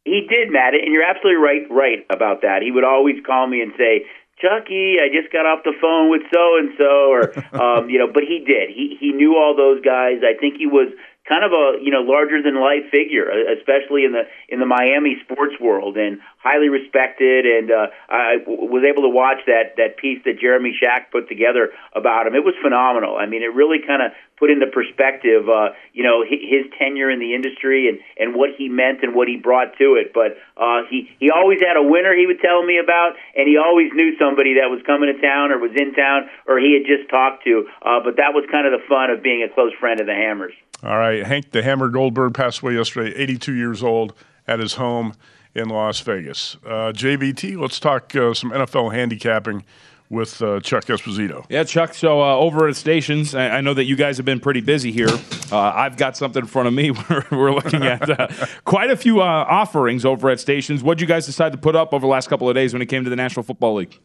He 0.05 0.25
did, 0.29 0.51
Matt, 0.51 0.73
and 0.73 0.93
you're 0.93 1.03
absolutely 1.03 1.41
right 1.43 1.63
right 1.69 2.05
about 2.09 2.41
that. 2.41 2.61
He 2.61 2.71
would 2.71 2.85
always 2.85 3.17
call 3.25 3.45
me 3.45 3.61
and 3.61 3.73
say, 3.77 4.05
Chucky, 4.39 4.97
I 5.01 5.09
just 5.09 5.33
got 5.33 5.45
off 5.45 5.63
the 5.65 5.73
phone 5.81 6.09
with 6.09 6.21
so 6.31 6.57
and 6.57 6.69
so, 6.77 7.11
or 7.11 7.21
um, 7.61 7.89
you 7.89 7.99
know, 7.99 8.07
but 8.07 8.23
he 8.23 8.39
did. 8.39 8.69
He 8.69 8.95
he 8.99 9.11
knew 9.11 9.35
all 9.35 9.55
those 9.55 9.81
guys. 9.81 10.21
I 10.23 10.39
think 10.39 10.57
he 10.57 10.65
was 10.65 10.93
kind 11.27 11.43
of 11.43 11.51
a 11.51 11.83
you 11.83 11.91
know 11.91 12.01
larger 12.01 12.41
than 12.41 12.55
life 12.55 12.89
figure, 12.91 13.29
especially 13.59 14.05
in 14.05 14.13
the 14.13 14.23
in 14.49 14.59
the 14.59 14.65
Miami 14.65 15.17
sports 15.23 15.55
world, 15.59 15.97
and 15.97 16.19
highly 16.39 16.69
respected. 16.69 17.45
And 17.45 17.71
uh, 17.71 17.87
I 18.09 18.37
was 18.47 18.83
able 18.87 19.03
to 19.03 19.11
watch 19.11 19.43
that 19.47 19.75
that 19.77 19.97
piece 19.97 20.23
that 20.25 20.39
Jeremy 20.39 20.77
Schaap 20.79 21.11
put 21.11 21.27
together 21.27 21.71
about 21.93 22.27
him. 22.27 22.35
It 22.35 22.43
was 22.43 22.55
phenomenal. 22.61 23.17
I 23.17 23.25
mean, 23.25 23.43
it 23.43 23.53
really 23.53 23.79
kind 23.85 24.01
of 24.01 24.11
put 24.37 24.51
into 24.51 24.67
perspective, 24.67 25.49
uh, 25.49 25.73
you 25.93 26.03
know, 26.03 26.23
his 26.23 26.69
tenure 26.77 27.09
in 27.09 27.19
the 27.19 27.33
industry 27.33 27.89
and, 27.89 27.99
and 28.17 28.35
what 28.37 28.51
he 28.55 28.69
meant 28.69 29.01
and 29.01 29.15
what 29.15 29.27
he 29.27 29.35
brought 29.35 29.75
to 29.77 29.97
it. 29.97 30.13
But 30.13 30.37
uh, 30.55 30.87
he 30.89 31.09
he 31.19 31.29
always 31.29 31.59
had 31.59 31.75
a 31.75 31.83
winner 31.83 32.15
he 32.15 32.25
would 32.25 32.39
tell 32.39 32.63
me 32.63 32.79
about, 32.79 33.19
and 33.35 33.47
he 33.47 33.57
always 33.57 33.91
knew 33.93 34.15
somebody 34.17 34.55
that 34.61 34.69
was 34.69 34.79
coming 34.85 35.11
to 35.13 35.19
town 35.19 35.51
or 35.51 35.59
was 35.59 35.75
in 35.75 35.93
town 35.93 36.29
or 36.47 36.59
he 36.59 36.77
had 36.77 36.87
just 36.87 37.09
talked 37.09 37.43
to. 37.43 37.67
Uh, 37.81 37.99
but 37.99 38.17
that 38.17 38.31
was 38.31 38.45
kind 38.51 38.65
of 38.65 38.71
the 38.71 38.85
fun 38.87 39.09
of 39.09 39.21
being 39.21 39.43
a 39.43 39.49
close 39.51 39.73
friend 39.79 39.99
of 39.99 40.07
the 40.07 40.15
Hammers. 40.15 40.53
All 40.83 40.97
right, 40.97 41.25
Hank 41.25 41.51
the 41.51 41.63
Hammer 41.63 41.89
Goldberg 41.89 42.33
passed 42.33 42.61
away 42.61 42.75
yesterday, 42.75 43.15
82 43.15 43.53
years 43.53 43.81
old, 43.81 44.13
at 44.47 44.59
his 44.59 44.75
home 44.75 45.13
in 45.55 45.69
Las 45.69 45.99
Vegas. 46.01 46.57
Uh, 46.65 46.93
JVT, 46.93 47.59
let's 47.59 47.79
talk 47.79 48.15
uh, 48.15 48.33
some 48.33 48.51
NFL 48.51 48.93
handicapping 48.93 49.63
with 50.09 50.41
uh, 50.41 50.59
Chuck 50.61 50.85
Esposito. 50.85 51.45
Yeah, 51.49 51.63
Chuck. 51.63 51.93
So 51.93 52.21
uh, 52.21 52.35
over 52.35 52.67
at 52.67 52.75
stations, 52.75 53.35
I, 53.35 53.57
I, 53.57 53.61
know 53.61 53.73
that 53.73 53.85
you 53.85 53.95
guys 53.95 54.17
have 54.17 54.25
been 54.25 54.39
pretty 54.39 54.61
busy 54.61 54.91
here. 54.91 55.09
Uh, 55.51 55.57
I've 55.59 55.97
got 55.97 56.15
something 56.15 56.43
in 56.43 56.47
front 56.47 56.67
of 56.67 56.73
me. 56.73 56.91
We're, 57.09 57.25
we're 57.31 57.53
looking 57.53 57.83
at 57.83 58.09
uh, 58.09 58.27
quite 58.63 58.89
a 58.89 58.95
few 58.95 59.21
uh, 59.21 59.25
offerings 59.25 60.05
over 60.05 60.29
at 60.29 60.39
stations. 60.39 60.83
What 60.83 60.97
did 60.97 61.01
you 61.01 61.07
guys 61.07 61.25
decide 61.25 61.51
to 61.51 61.57
put 61.57 61.75
up 61.75 61.93
over 61.93 62.01
the 62.01 62.07
last 62.07 62.29
couple 62.29 62.47
of 62.47 62.55
days 62.55 62.73
when 62.73 62.81
it 62.81 62.87
came 62.87 63.03
to 63.03 63.09
the 63.09 63.15
National 63.15 63.43
Football 63.43 63.75
League? 63.75 63.99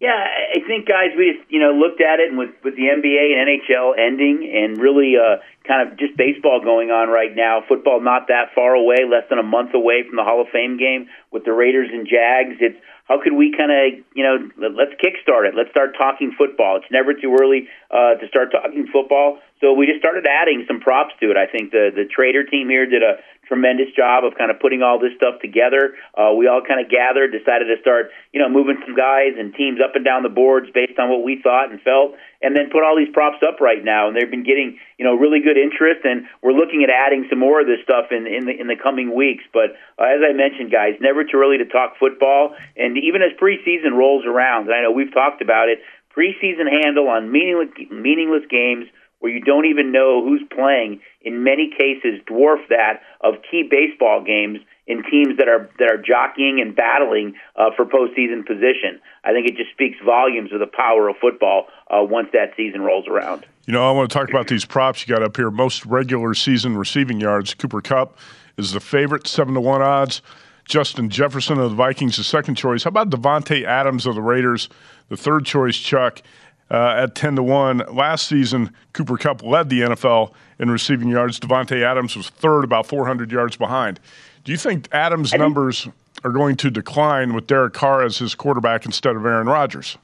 Yeah, 0.00 0.16
I 0.16 0.66
think 0.66 0.88
guys, 0.88 1.10
we 1.16 1.36
just 1.36 1.50
you 1.52 1.60
know 1.60 1.72
looked 1.72 2.00
at 2.00 2.20
it, 2.20 2.30
and 2.30 2.38
with 2.38 2.50
with 2.64 2.74
the 2.74 2.84
NBA 2.84 3.36
and 3.36 3.60
NHL 3.60 3.98
ending, 3.98 4.50
and 4.50 4.80
really 4.80 5.14
uh, 5.16 5.36
kind 5.70 5.86
of 5.86 5.94
just 5.94 6.18
baseball 6.18 6.58
going 6.58 6.90
on 6.90 7.06
right 7.06 7.30
now. 7.30 7.62
Football 7.62 8.02
not 8.02 8.26
that 8.26 8.50
far 8.58 8.74
away, 8.74 9.06
less 9.06 9.22
than 9.30 9.38
a 9.38 9.46
month 9.46 9.70
away 9.70 10.02
from 10.02 10.18
the 10.18 10.26
Hall 10.26 10.42
of 10.42 10.50
Fame 10.50 10.74
game 10.74 11.06
with 11.30 11.46
the 11.46 11.54
Raiders 11.54 11.86
and 11.94 12.10
Jags. 12.10 12.58
It's 12.58 12.74
how 13.06 13.22
could 13.22 13.38
we 13.38 13.54
kind 13.54 13.70
of 13.70 14.02
you 14.18 14.26
know 14.26 14.50
let's 14.58 14.98
kickstart 14.98 15.46
it. 15.46 15.54
Let's 15.54 15.70
start 15.70 15.94
talking 15.94 16.34
football. 16.34 16.82
It's 16.82 16.90
never 16.90 17.14
too 17.14 17.38
early 17.38 17.70
uh, 17.86 18.18
to 18.18 18.26
start 18.26 18.50
talking 18.50 18.90
football. 18.90 19.38
So 19.62 19.70
we 19.72 19.86
just 19.86 20.02
started 20.02 20.26
adding 20.26 20.66
some 20.66 20.80
props 20.82 21.14
to 21.22 21.30
it. 21.30 21.38
I 21.38 21.46
think 21.46 21.70
the 21.70 21.94
the 21.94 22.10
trader 22.10 22.42
team 22.42 22.66
here 22.66 22.90
did 22.90 23.06
a 23.06 23.22
tremendous 23.50 23.90
job 23.98 24.22
of 24.22 24.38
kind 24.38 24.54
of 24.54 24.62
putting 24.62 24.78
all 24.78 25.02
this 25.02 25.10
stuff 25.18 25.42
together. 25.42 25.98
Uh, 26.14 26.30
we 26.38 26.46
all 26.46 26.62
kind 26.62 26.78
of 26.78 26.86
gathered, 26.86 27.34
decided 27.34 27.66
to 27.66 27.74
start, 27.82 28.14
you 28.30 28.38
know, 28.38 28.46
moving 28.46 28.78
some 28.86 28.94
guys 28.94 29.34
and 29.34 29.50
teams 29.58 29.82
up 29.82 29.98
and 29.98 30.06
down 30.06 30.22
the 30.22 30.30
boards 30.30 30.70
based 30.70 30.94
on 31.02 31.10
what 31.10 31.26
we 31.26 31.42
thought 31.42 31.74
and 31.74 31.82
felt, 31.82 32.14
and 32.38 32.54
then 32.54 32.70
put 32.70 32.86
all 32.86 32.94
these 32.94 33.10
props 33.10 33.42
up 33.42 33.58
right 33.58 33.82
now. 33.82 34.06
And 34.06 34.14
they've 34.14 34.30
been 34.30 34.46
getting, 34.46 34.78
you 34.96 35.04
know, 35.04 35.18
really 35.18 35.42
good 35.42 35.58
interest, 35.58 36.06
and 36.06 36.30
we're 36.46 36.54
looking 36.54 36.86
at 36.86 36.94
adding 36.94 37.26
some 37.26 37.42
more 37.42 37.58
of 37.58 37.66
this 37.66 37.82
stuff 37.82 38.14
in 38.14 38.30
in 38.30 38.46
the 38.46 38.54
in 38.54 38.70
the 38.70 38.78
coming 38.78 39.10
weeks. 39.10 39.42
But 39.50 39.74
uh, 39.98 40.06
as 40.06 40.22
I 40.22 40.30
mentioned, 40.30 40.70
guys, 40.70 40.94
never 41.02 41.26
too 41.26 41.42
early 41.42 41.58
to 41.58 41.66
talk 41.66 41.98
football, 41.98 42.54
and 42.78 42.94
even 43.02 43.18
as 43.18 43.34
preseason 43.34 43.98
rolls 43.98 44.22
around, 44.22 44.70
and 44.70 44.74
I 44.78 44.86
know 44.86 44.94
we've 44.94 45.12
talked 45.12 45.42
about 45.42 45.66
it, 45.66 45.82
preseason 46.14 46.70
handle 46.70 47.10
on 47.10 47.34
meaningless 47.34 47.74
meaningless 47.90 48.46
games 48.46 48.86
where 49.20 49.30
you 49.32 49.40
don't 49.40 49.66
even 49.66 49.92
know 49.92 50.24
who's 50.24 50.42
playing, 50.50 51.00
in 51.22 51.44
many 51.44 51.70
cases 51.70 52.20
dwarf 52.28 52.66
that 52.68 53.00
of 53.20 53.34
key 53.50 53.68
baseball 53.70 54.22
games 54.24 54.58
in 54.86 55.04
teams 55.08 55.36
that 55.38 55.48
are 55.48 55.70
that 55.78 55.88
are 55.88 56.02
jockeying 56.02 56.60
and 56.60 56.74
battling 56.74 57.34
uh, 57.54 57.70
for 57.76 57.84
postseason 57.84 58.44
position. 58.44 59.00
I 59.22 59.32
think 59.32 59.46
it 59.46 59.56
just 59.56 59.70
speaks 59.70 59.96
volumes 60.04 60.52
of 60.52 60.58
the 60.58 60.66
power 60.66 61.08
of 61.08 61.16
football 61.20 61.66
uh, 61.88 62.02
once 62.02 62.28
that 62.32 62.52
season 62.56 62.80
rolls 62.80 63.06
around. 63.06 63.46
You 63.66 63.74
know, 63.74 63.88
I 63.88 63.92
want 63.92 64.10
to 64.10 64.18
talk 64.18 64.28
about 64.28 64.48
these 64.48 64.64
props 64.64 65.06
you 65.06 65.14
got 65.14 65.22
up 65.22 65.36
here. 65.36 65.50
Most 65.50 65.86
regular 65.86 66.34
season 66.34 66.76
receiving 66.76 67.20
yards. 67.20 67.54
Cooper 67.54 67.80
Kupp 67.80 68.18
is 68.56 68.72
the 68.72 68.80
favorite, 68.80 69.28
seven 69.28 69.54
to 69.54 69.60
one 69.60 69.82
odds. 69.82 70.22
Justin 70.64 71.08
Jefferson 71.08 71.58
of 71.58 71.70
the 71.70 71.76
Vikings, 71.76 72.16
the 72.16 72.24
second 72.24 72.54
choice. 72.54 72.84
How 72.84 72.88
about 72.88 73.10
Davante 73.10 73.64
Adams 73.64 74.06
of 74.06 74.14
the 74.14 74.22
Raiders, 74.22 74.68
the 75.08 75.16
third 75.16 75.44
choice? 75.44 75.76
Chuck 75.76 76.22
uh, 76.70 76.94
at 76.96 77.14
ten 77.14 77.36
to 77.36 77.42
one. 77.42 77.78
Last 77.90 78.28
season, 78.28 78.72
Cooper 78.92 79.16
Kupp 79.16 79.42
led 79.42 79.68
the 79.68 79.80
NFL 79.80 80.32
in 80.58 80.70
receiving 80.70 81.08
yards. 81.08 81.40
Davante 81.40 81.82
Adams 81.82 82.16
was 82.16 82.28
third, 82.28 82.64
about 82.64 82.86
400 82.86 83.32
yards 83.32 83.56
behind. 83.56 83.98
Do 84.44 84.52
you 84.52 84.58
think 84.58 84.88
Adams' 84.92 85.34
numbers 85.34 85.88
are 86.24 86.30
going 86.30 86.56
to 86.56 86.70
decline 86.70 87.34
with 87.34 87.46
Derek 87.46 87.74
Carr 87.74 88.02
as 88.02 88.18
his 88.18 88.34
quarterback 88.34 88.86
instead 88.86 89.16
of 89.16 89.24
Aaron 89.24 89.46
Rodgers? 89.46 89.98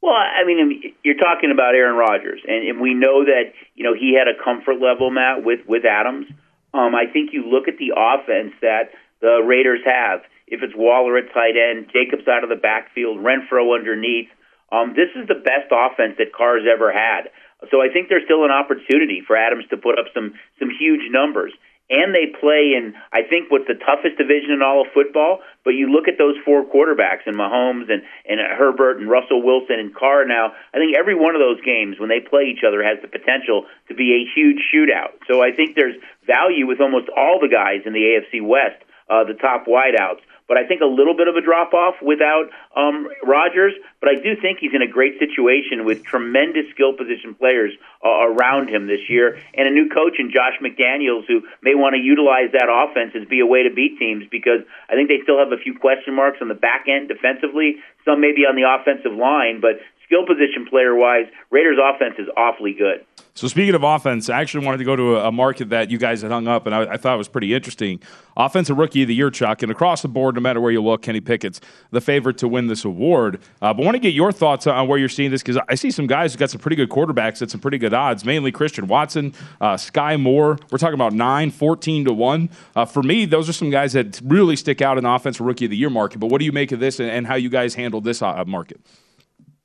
Well, 0.00 0.14
I 0.14 0.44
mean, 0.44 0.94
you're 1.04 1.16
talking 1.16 1.52
about 1.52 1.76
Aaron 1.76 1.96
Rodgers, 1.96 2.40
and, 2.46 2.68
and 2.68 2.80
we 2.80 2.92
know 2.92 3.24
that 3.24 3.52
you 3.76 3.84
know 3.84 3.94
he 3.94 4.18
had 4.18 4.26
a 4.26 4.42
comfort 4.42 4.80
level, 4.80 5.10
Matt, 5.10 5.44
with 5.44 5.60
with 5.66 5.84
Adams. 5.84 6.26
Um, 6.74 6.94
I 6.94 7.06
think 7.12 7.30
you 7.32 7.48
look 7.48 7.68
at 7.68 7.78
the 7.78 7.92
offense 7.96 8.52
that 8.62 8.90
the 9.20 9.42
Raiders 9.46 9.80
have. 9.84 10.22
If 10.48 10.62
it's 10.62 10.74
Waller 10.74 11.16
at 11.18 11.32
tight 11.32 11.54
end, 11.56 11.88
Jacobs 11.92 12.26
out 12.26 12.42
of 12.42 12.50
the 12.50 12.56
backfield, 12.56 13.18
Renfrow 13.18 13.74
underneath, 13.74 14.28
um, 14.72 14.96
this 14.96 15.12
is 15.14 15.28
the 15.28 15.36
best 15.36 15.68
offense 15.70 16.16
that 16.18 16.32
Carr's 16.32 16.64
ever 16.64 16.90
had. 16.90 17.28
So 17.70 17.78
I 17.84 17.92
think 17.92 18.08
there's 18.08 18.24
still 18.24 18.44
an 18.44 18.50
opportunity 18.50 19.22
for 19.22 19.36
Adams 19.36 19.68
to 19.70 19.76
put 19.76 19.98
up 19.98 20.06
some 20.16 20.34
some 20.58 20.72
huge 20.72 21.06
numbers 21.12 21.52
and 21.92 22.14
they 22.16 22.32
play 22.40 22.72
in 22.72 22.94
I 23.12 23.22
think 23.22 23.52
what's 23.52 23.68
the 23.68 23.76
toughest 23.76 24.16
division 24.16 24.50
in 24.50 24.62
all 24.64 24.82
of 24.82 24.88
football. 24.96 25.44
But 25.62 25.76
you 25.76 25.92
look 25.92 26.08
at 26.08 26.16
those 26.18 26.34
four 26.44 26.64
quarterbacks 26.64 27.28
and 27.28 27.36
Mahomes 27.36 27.92
and 27.92 28.02
and 28.24 28.40
Herbert 28.40 28.98
and 28.98 29.08
Russell 29.08 29.44
Wilson 29.44 29.78
and 29.78 29.94
Carr. 29.94 30.24
Now 30.24 30.56
I 30.74 30.78
think 30.80 30.96
every 30.96 31.14
one 31.14 31.36
of 31.36 31.44
those 31.44 31.60
games 31.60 32.00
when 32.00 32.08
they 32.08 32.24
play 32.24 32.48
each 32.48 32.64
other 32.66 32.82
has 32.82 32.98
the 33.04 33.12
potential 33.12 33.68
to 33.88 33.94
be 33.94 34.16
a 34.16 34.28
huge 34.34 34.64
shootout. 34.72 35.20
So 35.28 35.44
I 35.44 35.52
think 35.52 35.76
there's 35.76 35.94
value 36.26 36.66
with 36.66 36.80
almost 36.80 37.12
all 37.12 37.38
the 37.38 37.52
guys 37.52 37.84
in 37.84 37.92
the 37.92 38.16
AFC 38.16 38.40
West, 38.40 38.80
uh, 39.10 39.24
the 39.28 39.36
top 39.36 39.68
wideouts 39.68 40.24
but 40.52 40.60
I 40.60 40.68
think 40.68 40.82
a 40.82 40.92
little 41.00 41.16
bit 41.16 41.28
of 41.28 41.36
a 41.36 41.40
drop 41.40 41.72
off 41.72 41.94
without 42.04 42.52
um, 42.76 43.08
Rodgers. 43.24 43.72
But 44.04 44.10
I 44.10 44.20
do 44.20 44.36
think 44.36 44.58
he's 44.60 44.76
in 44.76 44.82
a 44.82 44.86
great 44.86 45.16
situation 45.18 45.86
with 45.88 46.04
tremendous 46.04 46.68
skill 46.76 46.92
position 46.92 47.32
players 47.32 47.72
uh, 48.04 48.28
around 48.28 48.68
him 48.68 48.86
this 48.86 49.08
year, 49.08 49.40
and 49.56 49.64
a 49.66 49.70
new 49.70 49.88
coach 49.88 50.20
in 50.20 50.28
Josh 50.28 50.60
McDaniels 50.60 51.24
who 51.24 51.40
may 51.62 51.72
want 51.72 51.96
to 51.96 52.02
utilize 52.04 52.52
that 52.52 52.68
offense 52.68 53.16
as 53.16 53.26
be 53.32 53.40
a 53.40 53.48
way 53.48 53.62
to 53.62 53.72
beat 53.72 53.96
teams 53.98 54.28
because 54.30 54.60
I 54.90 54.92
think 54.92 55.08
they 55.08 55.24
still 55.24 55.38
have 55.40 55.56
a 55.56 55.56
few 55.56 55.72
question 55.72 56.12
marks 56.12 56.36
on 56.44 56.48
the 56.48 56.60
back 56.60 56.84
end 56.84 57.08
defensively. 57.08 57.80
Some 58.04 58.20
maybe 58.20 58.44
on 58.44 58.52
the 58.52 58.68
offensive 58.68 59.16
line, 59.16 59.64
but 59.64 59.80
skill 60.04 60.28
position 60.28 60.68
player 60.68 60.92
wise, 60.92 61.32
Raiders 61.48 61.80
offense 61.80 62.20
is 62.20 62.28
awfully 62.36 62.76
good. 62.76 63.08
So 63.34 63.48
speaking 63.48 63.74
of 63.74 63.82
offense, 63.82 64.28
I 64.28 64.42
actually 64.42 64.66
wanted 64.66 64.78
to 64.78 64.84
go 64.84 64.94
to 64.94 65.16
a, 65.16 65.32
market 65.32 65.70
that 65.70 65.90
you 65.90 65.96
guys 65.96 66.20
had 66.20 66.30
hung 66.30 66.46
up, 66.46 66.66
and 66.66 66.74
I, 66.74 66.82
I, 66.82 66.96
thought 66.98 67.16
was 67.16 67.28
pretty 67.28 67.54
interesting. 67.54 67.98
Offensive 68.36 68.76
Rookie 68.76 69.02
of 69.02 69.08
the 69.08 69.14
Year, 69.14 69.30
Chuck, 69.30 69.62
and 69.62 69.72
across 69.72 70.02
the 70.02 70.08
board, 70.08 70.34
no 70.34 70.42
matter 70.42 70.60
where 70.60 70.70
you 70.70 70.82
look, 70.82 71.00
Kenny 71.00 71.22
Pickett's 71.22 71.58
the 71.90 72.02
favorite 72.02 72.36
to 72.38 72.48
win 72.48 72.66
this 72.66 72.84
award. 72.84 73.40
Uh, 73.62 73.72
but 73.72 73.82
I 73.82 73.84
want 73.86 73.94
to 73.94 74.00
get 74.00 74.12
your 74.12 74.32
thoughts 74.32 74.66
on 74.66 74.86
where 74.86 74.98
you're 74.98 75.08
seeing 75.08 75.30
this 75.30 75.42
because 75.42 75.58
I 75.66 75.76
see 75.76 75.90
some 75.90 76.06
guys 76.06 76.34
who 76.34 76.38
got 76.38 76.50
some 76.50 76.60
pretty 76.60 76.76
good 76.76 76.90
quarterbacks 76.90 77.40
at 77.40 77.50
some 77.50 77.58
pretty 77.58 77.78
good 77.78 77.94
odds, 77.94 78.22
mainly 78.22 78.52
Christian 78.52 78.86
Watson, 78.86 79.32
uh, 79.62 79.76
Skyy 79.76 80.20
Moore. 80.20 80.58
We're 80.70 80.76
talking 80.76 80.94
about 80.94 81.14
9, 81.14 81.50
14 81.50 82.04
to 82.04 82.12
1. 82.12 82.50
Uh, 82.76 82.84
for 82.84 83.02
me, 83.02 83.24
those 83.24 83.48
are 83.48 83.54
some 83.54 83.70
guys 83.70 83.94
that 83.94 84.20
really 84.22 84.56
stick 84.56 84.82
out 84.82 84.98
in 84.98 85.04
the 85.04 85.10
Offensive 85.10 85.46
Rookie 85.46 85.64
of 85.64 85.70
the 85.70 85.76
Year 85.78 85.90
market. 85.90 86.18
But 86.18 86.26
what 86.26 86.38
do 86.38 86.44
you 86.44 86.52
make 86.52 86.70
of 86.70 86.80
this 86.80 87.00
and, 87.00 87.10
and 87.10 87.26
how 87.26 87.36
you 87.36 87.48
guys 87.48 87.74
handle 87.74 88.02
this 88.02 88.20
uh, 88.20 88.44
market? 88.46 88.78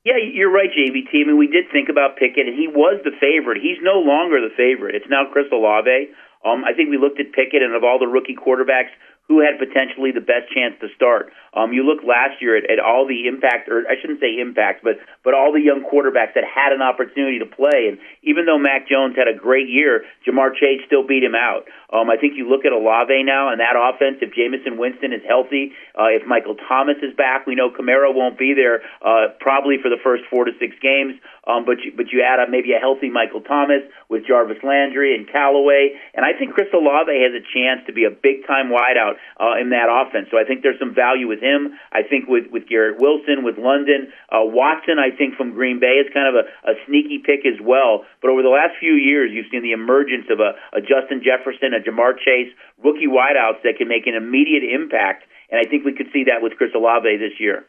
Yeah, 0.08 0.16
you're 0.24 0.48
right, 0.48 0.72
JVT. 0.72 1.12
I 1.12 1.28
mean, 1.28 1.36
we 1.36 1.52
did 1.52 1.68
think 1.68 1.92
about 1.92 2.16
Pickett, 2.16 2.48
and 2.48 2.56
he 2.56 2.64
was 2.64 2.96
the 3.04 3.12
favorite. 3.20 3.60
He's 3.60 3.76
no 3.84 4.00
longer 4.00 4.40
the 4.40 4.48
favorite. 4.56 4.96
It's 4.96 5.04
now 5.12 5.28
Chris 5.28 5.52
Olave. 5.52 6.08
Um, 6.40 6.64
I 6.64 6.72
think 6.72 6.88
we 6.88 6.96
looked 6.96 7.20
at 7.20 7.36
Pickett, 7.36 7.60
and 7.60 7.76
of 7.76 7.84
all 7.84 8.00
the 8.00 8.08
rookie 8.08 8.32
quarterbacks, 8.32 8.88
who 9.28 9.44
had 9.44 9.60
potentially 9.60 10.08
the 10.08 10.24
best 10.24 10.48
chance 10.48 10.72
to 10.80 10.88
start. 10.96 11.28
Um, 11.58 11.72
you 11.74 11.82
look 11.82 12.06
last 12.06 12.38
year 12.38 12.54
at, 12.54 12.70
at 12.70 12.78
all 12.78 13.02
the 13.02 13.26
impact, 13.26 13.68
or 13.68 13.82
I 13.90 13.98
shouldn't 14.00 14.20
say 14.22 14.38
impact, 14.38 14.86
but 14.86 15.02
but 15.24 15.34
all 15.34 15.50
the 15.50 15.60
young 15.60 15.82
quarterbacks 15.82 16.38
that 16.38 16.46
had 16.46 16.70
an 16.70 16.82
opportunity 16.82 17.42
to 17.42 17.50
play. 17.50 17.90
And 17.90 17.98
even 18.22 18.46
though 18.46 18.62
Mac 18.62 18.86
Jones 18.86 19.18
had 19.18 19.26
a 19.26 19.34
great 19.34 19.68
year, 19.68 20.06
Ja'Marr 20.22 20.54
Chase 20.54 20.86
still 20.86 21.02
beat 21.02 21.24
him 21.26 21.34
out. 21.34 21.66
Um, 21.90 22.10
I 22.10 22.16
think 22.16 22.38
you 22.38 22.46
look 22.46 22.62
at 22.62 22.70
Olave 22.70 23.10
now 23.24 23.50
and 23.50 23.58
that 23.58 23.74
offense. 23.74 24.22
If 24.22 24.30
Jameis 24.38 24.62
Winston 24.68 25.12
is 25.12 25.24
healthy, 25.26 25.72
uh, 25.98 26.14
if 26.14 26.22
Michael 26.28 26.54
Thomas 26.68 27.00
is 27.02 27.16
back, 27.16 27.46
we 27.48 27.56
know 27.56 27.74
Kamara 27.74 28.14
won't 28.14 28.38
be 28.38 28.54
there 28.54 28.84
uh, 29.02 29.34
probably 29.40 29.82
for 29.82 29.88
the 29.88 29.98
first 30.04 30.22
four 30.30 30.44
to 30.44 30.52
six 30.60 30.76
games. 30.78 31.18
Um, 31.48 31.64
but 31.64 31.80
you, 31.80 31.96
but 31.96 32.12
you 32.12 32.20
add 32.20 32.38
up 32.44 32.52
maybe 32.52 32.76
a 32.76 32.78
healthy 32.78 33.08
Michael 33.08 33.40
Thomas 33.40 33.80
with 34.12 34.28
Jarvis 34.28 34.60
Landry 34.62 35.16
and 35.16 35.24
Callaway, 35.24 35.96
and 36.12 36.20
I 36.20 36.36
think 36.36 36.52
Chris 36.52 36.68
Olave 36.76 37.08
has 37.08 37.32
a 37.32 37.40
chance 37.40 37.80
to 37.88 37.92
be 37.96 38.04
a 38.04 38.12
big 38.12 38.44
time 38.46 38.68
wideout 38.68 39.16
uh, 39.40 39.56
in 39.56 39.72
that 39.72 39.88
offense. 39.88 40.28
So 40.30 40.36
I 40.36 40.44
think 40.44 40.60
there's 40.60 40.78
some 40.78 40.92
value 40.92 41.26
with 41.26 41.40
him. 41.40 41.47
I 41.92 42.02
think 42.02 42.28
with 42.28 42.50
with 42.50 42.68
Garrett 42.68 43.00
Wilson, 43.00 43.44
with 43.44 43.56
London, 43.58 44.12
uh, 44.28 44.44
Watson. 44.44 44.98
I 44.98 45.14
think 45.16 45.36
from 45.36 45.52
Green 45.52 45.80
Bay 45.80 46.02
is 46.04 46.12
kind 46.12 46.28
of 46.28 46.34
a, 46.34 46.44
a 46.70 46.74
sneaky 46.86 47.18
pick 47.24 47.46
as 47.46 47.60
well. 47.60 48.04
But 48.20 48.30
over 48.30 48.42
the 48.42 48.52
last 48.52 48.76
few 48.80 48.94
years, 48.94 49.30
you've 49.32 49.50
seen 49.50 49.62
the 49.62 49.72
emergence 49.72 50.26
of 50.30 50.40
a, 50.40 50.58
a 50.76 50.80
Justin 50.80 51.22
Jefferson, 51.22 51.72
a 51.72 51.80
Ja'Marr 51.80 52.18
Chase, 52.18 52.52
rookie 52.82 53.08
wideouts 53.08 53.62
that 53.64 53.78
can 53.78 53.88
make 53.88 54.06
an 54.06 54.14
immediate 54.14 54.64
impact, 54.64 55.24
and 55.50 55.60
I 55.60 55.68
think 55.68 55.84
we 55.84 55.94
could 55.94 56.08
see 56.12 56.24
that 56.24 56.42
with 56.42 56.56
Chris 56.56 56.70
Olave 56.74 57.08
this 57.18 57.38
year. 57.40 57.64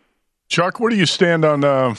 Chuck, 0.49 0.79
where 0.79 0.89
do 0.89 0.95
you 0.95 1.05
stand 1.05 1.45
on 1.45 1.63
uh, 1.63 1.95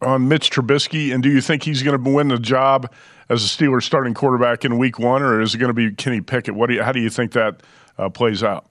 on 0.00 0.28
Mitch 0.28 0.50
Trubisky, 0.50 1.12
and 1.12 1.22
do 1.22 1.30
you 1.30 1.40
think 1.40 1.62
he's 1.62 1.82
going 1.82 2.02
to 2.02 2.10
win 2.10 2.28
the 2.28 2.38
job 2.38 2.92
as 3.28 3.44
a 3.44 3.48
Steelers 3.48 3.82
starting 3.82 4.14
quarterback 4.14 4.64
in 4.64 4.78
Week 4.78 4.98
One, 4.98 5.22
or 5.22 5.40
is 5.40 5.54
it 5.54 5.58
going 5.58 5.68
to 5.68 5.74
be 5.74 5.92
Kenny 5.92 6.20
Pickett? 6.20 6.54
What 6.54 6.68
do 6.68 6.74
you, 6.74 6.82
how 6.82 6.92
do 6.92 7.00
you 7.00 7.10
think 7.10 7.32
that 7.32 7.62
uh, 7.98 8.08
plays 8.08 8.42
out? 8.42 8.66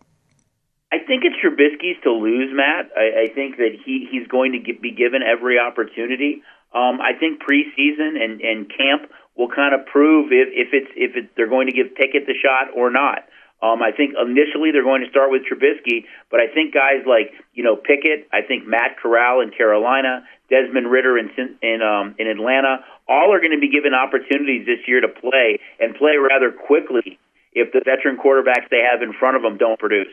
I 0.96 1.04
think 1.04 1.28
it's 1.28 1.36
Trubisky's 1.44 2.00
to 2.04 2.12
lose, 2.12 2.56
Matt. 2.56 2.88
I, 2.96 3.28
I 3.28 3.34
think 3.36 3.58
that 3.58 3.76
he 3.84 4.08
he's 4.10 4.28
going 4.28 4.54
to 4.54 4.60
get, 4.60 4.82
be 4.82 4.92
given 4.92 5.20
every 5.20 5.60
opportunity. 5.60 6.40
Um, 6.72 7.04
I 7.04 7.12
think 7.20 7.44
preseason 7.44 8.16
and, 8.16 8.40
and 8.40 8.72
camp 8.72 9.12
will 9.36 9.52
kind 9.52 9.76
of 9.76 9.86
prove 9.88 10.32
if, 10.32 10.48
if 10.56 10.70
it's 10.72 10.92
if 10.96 11.12
it, 11.20 11.36
they're 11.36 11.52
going 11.52 11.68
to 11.68 11.76
give 11.76 11.96
Pickett 11.96 12.24
the 12.28 12.36
shot 12.40 12.72
or 12.72 12.90
not. 12.90 13.28
Um, 13.60 13.84
I 13.84 13.92
think 13.92 14.16
initially 14.16 14.72
they're 14.72 14.88
going 14.88 15.04
to 15.04 15.12
start 15.12 15.32
with 15.32 15.44
Trubisky, 15.44 16.08
but 16.32 16.40
I 16.40 16.48
think 16.48 16.72
guys 16.72 17.04
like 17.04 17.36
you 17.52 17.64
know 17.64 17.76
Pickett, 17.76 18.32
I 18.32 18.48
think 18.48 18.64
Matt 18.64 18.96
Corral 18.96 19.42
in 19.44 19.52
Carolina, 19.52 20.24
Desmond 20.48 20.88
Ridder 20.88 21.20
in 21.20 21.28
in, 21.60 21.84
um, 21.84 22.16
in 22.20 22.28
Atlanta, 22.28 22.88
all 23.08 23.36
are 23.36 23.44
going 23.44 23.56
to 23.56 23.60
be 23.60 23.72
given 23.72 23.92
opportunities 23.92 24.64
this 24.64 24.80
year 24.88 25.04
to 25.04 25.12
play 25.12 25.60
and 25.80 25.96
play 25.96 26.16
rather 26.16 26.56
quickly 26.56 27.20
if 27.52 27.72
the 27.76 27.84
veteran 27.84 28.16
quarterbacks 28.16 28.72
they 28.72 28.80
have 28.80 29.04
in 29.04 29.12
front 29.12 29.36
of 29.36 29.44
them 29.44 29.58
don't 29.58 29.80
produce. 29.80 30.12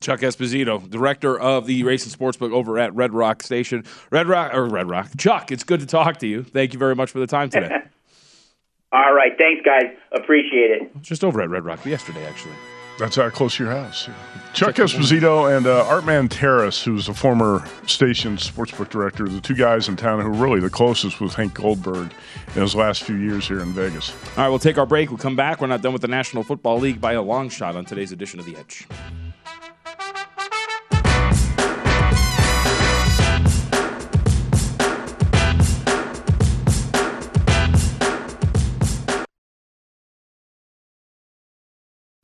Chuck 0.00 0.20
Esposito, 0.20 0.88
director 0.88 1.38
of 1.38 1.66
the 1.66 1.82
Racing 1.82 2.12
Sportsbook 2.12 2.52
over 2.52 2.78
at 2.78 2.94
Red 2.94 3.12
Rock 3.12 3.42
Station. 3.42 3.84
Red 4.10 4.28
Rock 4.28 4.54
or 4.54 4.66
Red 4.66 4.88
Rock. 4.88 5.10
Chuck, 5.18 5.50
it's 5.50 5.64
good 5.64 5.80
to 5.80 5.86
talk 5.86 6.18
to 6.18 6.26
you. 6.26 6.44
Thank 6.44 6.72
you 6.72 6.78
very 6.78 6.94
much 6.94 7.10
for 7.10 7.18
the 7.18 7.26
time 7.26 7.50
today. 7.50 7.68
All 8.92 9.12
right, 9.12 9.32
thanks, 9.36 9.62
guys. 9.66 9.94
Appreciate 10.12 10.70
it. 10.70 11.02
Just 11.02 11.22
over 11.24 11.42
at 11.42 11.50
Red 11.50 11.64
Rock 11.64 11.84
yesterday, 11.84 12.24
actually. 12.26 12.54
That's 12.98 13.14
how 13.14 13.28
close 13.30 13.56
to 13.56 13.64
your 13.64 13.72
house. 13.72 14.08
Chuck 14.54 14.74
Esposito 14.76 15.56
and 15.56 15.66
uh, 15.66 15.86
Art 15.86 16.02
Manteris, 16.04 16.82
who's 16.82 17.08
a 17.08 17.14
former 17.14 17.64
station 17.86 18.36
sportsbook 18.36 18.88
director, 18.88 19.28
the 19.28 19.40
two 19.40 19.54
guys 19.54 19.88
in 19.88 19.94
town 19.94 20.20
who 20.20 20.26
are 20.26 20.30
really 20.30 20.58
the 20.58 20.70
closest 20.70 21.20
with 21.20 21.34
Hank 21.34 21.54
Goldberg 21.54 22.12
in 22.56 22.62
his 22.62 22.74
last 22.74 23.04
few 23.04 23.14
years 23.14 23.46
here 23.46 23.60
in 23.60 23.72
Vegas. 23.72 24.10
All 24.36 24.44
right, 24.44 24.48
we'll 24.48 24.58
take 24.58 24.78
our 24.78 24.86
break. 24.86 25.10
We'll 25.10 25.18
come 25.18 25.36
back. 25.36 25.60
We're 25.60 25.68
not 25.68 25.82
done 25.82 25.92
with 25.92 26.02
the 26.02 26.08
National 26.08 26.42
Football 26.42 26.78
League 26.78 27.00
by 27.00 27.12
a 27.12 27.22
long 27.22 27.50
shot 27.50 27.76
on 27.76 27.84
today's 27.84 28.10
edition 28.10 28.40
of 28.40 28.46
The 28.46 28.56
Edge. 28.56 28.88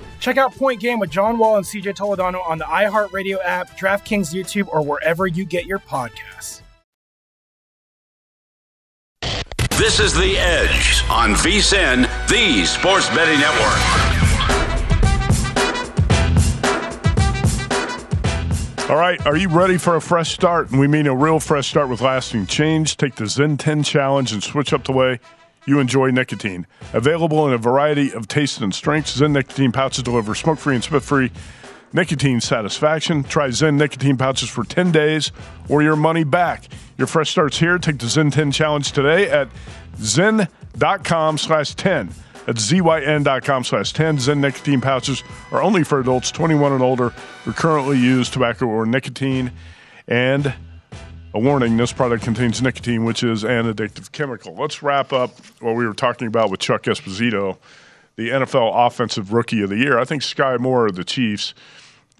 Check 0.21 0.37
out 0.37 0.55
Point 0.55 0.79
Game 0.79 0.99
with 0.99 1.09
John 1.09 1.39
Wall 1.39 1.57
and 1.57 1.65
CJ 1.65 1.95
Toledano 1.95 2.47
on 2.47 2.59
the 2.59 2.63
iHeartRadio 2.65 3.39
app, 3.43 3.75
DraftKings 3.77 4.31
YouTube, 4.31 4.67
or 4.67 4.85
wherever 4.85 5.25
you 5.25 5.43
get 5.45 5.65
your 5.65 5.79
podcasts. 5.79 6.61
This 9.71 9.99
is 9.99 10.13
The 10.13 10.37
Edge 10.37 11.03
on 11.09 11.31
VSIN, 11.33 12.03
the 12.29 12.65
Sports 12.67 13.09
Betting 13.09 13.39
Network. 13.39 14.11
All 18.91 18.97
right, 18.97 19.25
are 19.25 19.37
you 19.37 19.49
ready 19.49 19.77
for 19.79 19.95
a 19.95 20.01
fresh 20.01 20.33
start? 20.33 20.69
And 20.69 20.79
we 20.79 20.87
mean 20.87 21.07
a 21.07 21.15
real 21.15 21.39
fresh 21.39 21.67
start 21.67 21.89
with 21.89 22.01
lasting 22.01 22.45
change. 22.45 22.95
Take 22.97 23.15
the 23.15 23.23
ZYN 23.23 23.57
10 23.57 23.81
challenge 23.81 24.33
and 24.33 24.43
switch 24.43 24.71
up 24.71 24.83
the 24.83 24.91
way 24.91 25.19
you 25.65 25.79
enjoy 25.79 26.09
nicotine. 26.09 26.67
Available 26.93 27.47
in 27.47 27.53
a 27.53 27.57
variety 27.57 28.11
of 28.13 28.27
tastes 28.27 28.59
and 28.59 28.73
strengths, 28.73 29.19
ZYN 29.19 29.31
nicotine 29.31 29.71
pouches 29.71 30.03
deliver 30.03 30.35
smoke 30.35 30.59
free 30.59 30.75
and 30.75 30.83
spit 30.83 31.03
free 31.03 31.31
nicotine 31.93 32.41
satisfaction. 32.41 33.23
Try 33.23 33.49
ZYN 33.49 33.75
nicotine 33.75 34.17
pouches 34.17 34.49
for 34.49 34.63
10 34.63 34.91
days 34.91 35.31
or 35.69 35.83
your 35.83 35.95
money 35.95 36.23
back. 36.23 36.65
Your 36.97 37.07
fresh 37.07 37.29
start's 37.29 37.59
here. 37.59 37.77
Take 37.77 37.99
the 37.99 38.05
ZYN 38.05 38.31
10 38.31 38.51
challenge 38.51 38.91
today 38.91 39.29
at 39.29 39.49
zyn.com 39.97 41.37
slash 41.37 41.75
10. 41.75 42.11
That's 42.45 42.71
zyn.com 42.71 43.63
slash 43.63 43.93
10. 43.93 44.17
ZYN 44.17 44.39
nicotine 44.39 44.81
pouches 44.81 45.23
are 45.51 45.61
only 45.61 45.83
for 45.83 45.99
adults 45.99 46.31
21 46.31 46.73
and 46.73 46.81
older 46.81 47.09
who 47.43 47.53
currently 47.53 47.99
use 47.99 48.29
tobacco 48.29 48.65
or 48.65 48.85
nicotine. 48.85 49.51
And 50.07 50.53
a 51.33 51.39
warning 51.39 51.77
this 51.77 51.93
product 51.93 52.23
contains 52.23 52.61
nicotine, 52.61 53.05
which 53.05 53.23
is 53.23 53.43
an 53.43 53.71
addictive 53.71 54.11
chemical. 54.11 54.53
Let's 54.53 54.83
wrap 54.83 55.13
up 55.13 55.31
what 55.59 55.75
we 55.75 55.85
were 55.85 55.93
talking 55.93 56.27
about 56.27 56.51
with 56.51 56.59
Chuck 56.59 56.83
Esposito, 56.83 57.57
the 58.17 58.29
NFL 58.29 58.71
Offensive 58.87 59.31
Rookie 59.31 59.61
of 59.61 59.69
the 59.69 59.77
Year. 59.77 59.97
I 59.97 60.03
think 60.03 60.23
Skyy 60.23 60.59
Moore 60.59 60.87
of 60.87 60.95
the 60.95 61.05
Chiefs 61.05 61.53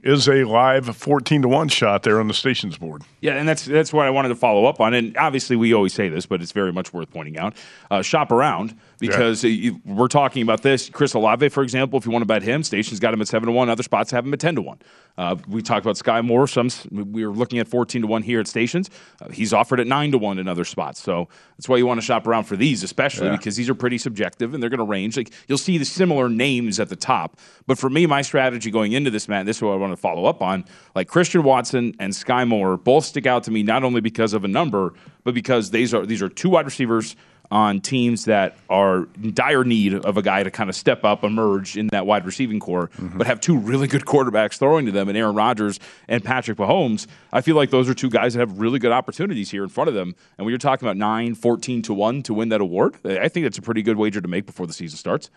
is 0.04 0.28
a 0.28 0.44
live 0.44 0.96
14 0.96 1.44
to 1.44 1.48
1 1.48 1.68
shot 1.70 2.04
there 2.04 2.20
on 2.20 2.28
the 2.28 2.34
stations 2.34 2.78
board. 2.78 3.04
Yeah, 3.20 3.34
and 3.36 3.48
that's 3.48 3.66
that's 3.66 3.94
what 3.94 4.08
I 4.08 4.10
wanted 4.10 4.30
to 4.30 4.36
follow 4.36 4.66
up 4.66 4.80
on. 4.80 4.94
And 4.94 5.16
obviously, 5.16 5.56
we 5.56 5.74
always 5.74 5.94
say 5.94 6.10
this, 6.10 6.26
but 6.26 6.42
it's 6.42 6.52
very 6.52 6.74
much 6.74 6.92
worth 6.92 7.12
pointing 7.12 7.38
out. 7.38 7.56
Uh, 7.92 8.02
shop 8.02 8.32
around 8.32 8.76
because 9.00 9.44
uh, 9.44 9.48
you, 9.48 9.80
we're 9.86 10.08
talking 10.08 10.42
about 10.42 10.64
this. 10.64 10.90
Chris 10.90 11.14
Olave, 11.14 11.50
for 11.50 11.62
example, 11.62 12.00
if 12.00 12.06
you 12.06 12.12
want 12.12 12.24
to 12.24 12.28
bet 12.28 12.42
him, 12.42 12.64
stations 12.64 13.00
got 13.00 13.14
him 13.14 13.22
at 13.22 13.28
seven 13.28 13.48
to 13.48 13.54
one. 13.54 13.70
Other 13.70 13.84
spots 13.84 14.10
have 14.12 14.26
him 14.26 14.34
at 14.34 14.40
ten 14.40 14.56
to 14.56 14.62
one. 14.62 14.80
Uh, 15.18 15.36
we 15.48 15.62
talked 15.62 15.86
about 15.86 15.98
Skyy 15.98 16.26
Moore. 16.26 16.48
Some 16.48 16.70
we 16.92 17.26
were 17.26 17.34
looking 17.34 17.60
at 17.60 17.68
fourteen 17.68 18.02
to 18.02 18.08
one 18.08 18.24
here 18.24 18.40
at 18.40 18.48
stations. 18.48 18.90
Uh, 19.22 19.30
he's 19.30 19.54
offered 19.54 19.80
at 19.80 19.86
nine 19.86 20.12
to 20.14 20.18
one 20.18 20.40
in 20.40 20.48
other 20.48 20.66
spots. 20.66 21.00
So 21.00 21.28
that's 21.58 21.70
why 21.70 21.78
you 21.78 21.86
want 21.86 22.00
to 22.00 22.06
shop 22.06 22.26
around 22.26 22.46
for 22.46 22.56
these, 22.56 22.82
especially 22.82 23.28
Yeah. 23.28 23.36
because 23.38 23.56
these 23.56 23.70
are 23.70 23.76
pretty 23.76 24.00
subjective 24.00 24.54
and 24.56 24.64
they're 24.64 24.70
going 24.70 24.80
to 24.80 24.84
range. 24.84 25.16
Like 25.16 25.32
you'll 25.48 25.58
see 25.60 25.78
the 25.78 25.86
similar 25.86 26.28
names 26.28 26.80
at 26.80 26.90
the 26.90 26.96
top. 26.96 27.38
But 27.68 27.78
for 27.78 27.90
me, 27.90 28.08
my 28.08 28.24
strategy 28.24 28.72
going 28.72 28.94
into 28.94 29.12
this, 29.12 29.28
man, 29.28 29.46
this 29.46 29.58
is 29.58 29.62
what 29.62 29.74
I 29.74 29.76
want 29.76 29.91
to 29.96 30.02
follow 30.02 30.26
up 30.26 30.42
on. 30.42 30.66
Like 30.96 31.08
Christian 31.08 31.44
Watson 31.44 31.94
and 32.00 32.14
Skyy 32.14 32.48
Moore 32.48 32.78
both 32.78 33.06
stick 33.06 33.26
out 33.26 33.44
to 33.44 33.52
me 33.52 33.64
not 33.64 33.84
only 33.84 34.02
because 34.02 34.34
of 34.34 34.44
a 34.44 34.48
number, 34.48 34.94
but 35.24 35.34
because 35.34 35.72
these 35.72 35.94
are 35.94 36.06
these 36.06 36.22
are 36.22 36.30
two 36.30 36.50
wide 36.50 36.66
receivers 36.66 37.16
on 37.50 37.82
teams 37.82 38.24
that 38.24 38.56
are 38.70 39.10
in 39.22 39.34
dire 39.34 39.66
need 39.66 39.94
of 39.94 40.16
a 40.16 40.22
guy 40.22 40.42
to 40.42 40.50
kind 40.50 40.70
of 40.70 40.76
step 40.76 41.04
up, 41.04 41.22
emerge 41.22 41.76
in 41.78 41.88
that 41.88 42.06
wide 42.06 42.26
receiving 42.26 42.62
core, 42.62 42.88
Mm-hmm. 42.98 43.18
but 43.18 43.28
have 43.28 43.42
two 43.42 43.58
really 43.58 43.88
good 43.88 44.06
quarterbacks 44.06 44.58
throwing 44.58 44.86
to 44.86 44.92
them, 44.94 45.10
and 45.10 45.18
Aaron 45.18 45.36
Rodgers 45.36 45.78
and 46.08 46.24
Patrick 46.24 46.58
Mahomes. 46.58 47.08
I 47.34 47.42
feel 47.42 47.58
like 47.58 47.70
those 47.70 47.90
are 47.90 47.94
two 47.94 48.10
guys 48.10 48.36
that 48.36 48.40
have 48.40 48.60
really 48.60 48.80
good 48.80 48.94
opportunities 48.94 49.52
here 49.52 49.64
in 49.64 49.70
front 49.70 49.90
of 49.90 49.94
them. 49.96 50.16
And 50.38 50.46
when 50.46 50.52
you're 50.54 50.60
talking 50.60 50.88
about 50.88 50.96
9, 50.96 51.36
14 51.36 51.82
to 51.82 51.94
1 51.94 52.24
to 52.24 52.34
win 52.34 52.48
that 52.50 52.62
award, 52.62 52.96
I 53.06 53.28
think 53.28 53.46
that's 53.46 53.58
a 53.58 53.62
pretty 53.62 53.82
good 53.82 53.98
wager 53.98 54.22
to 54.22 54.28
make 54.30 54.46
before 54.46 54.66
the 54.66 54.72
season 54.74 54.98
starts. 54.98 55.30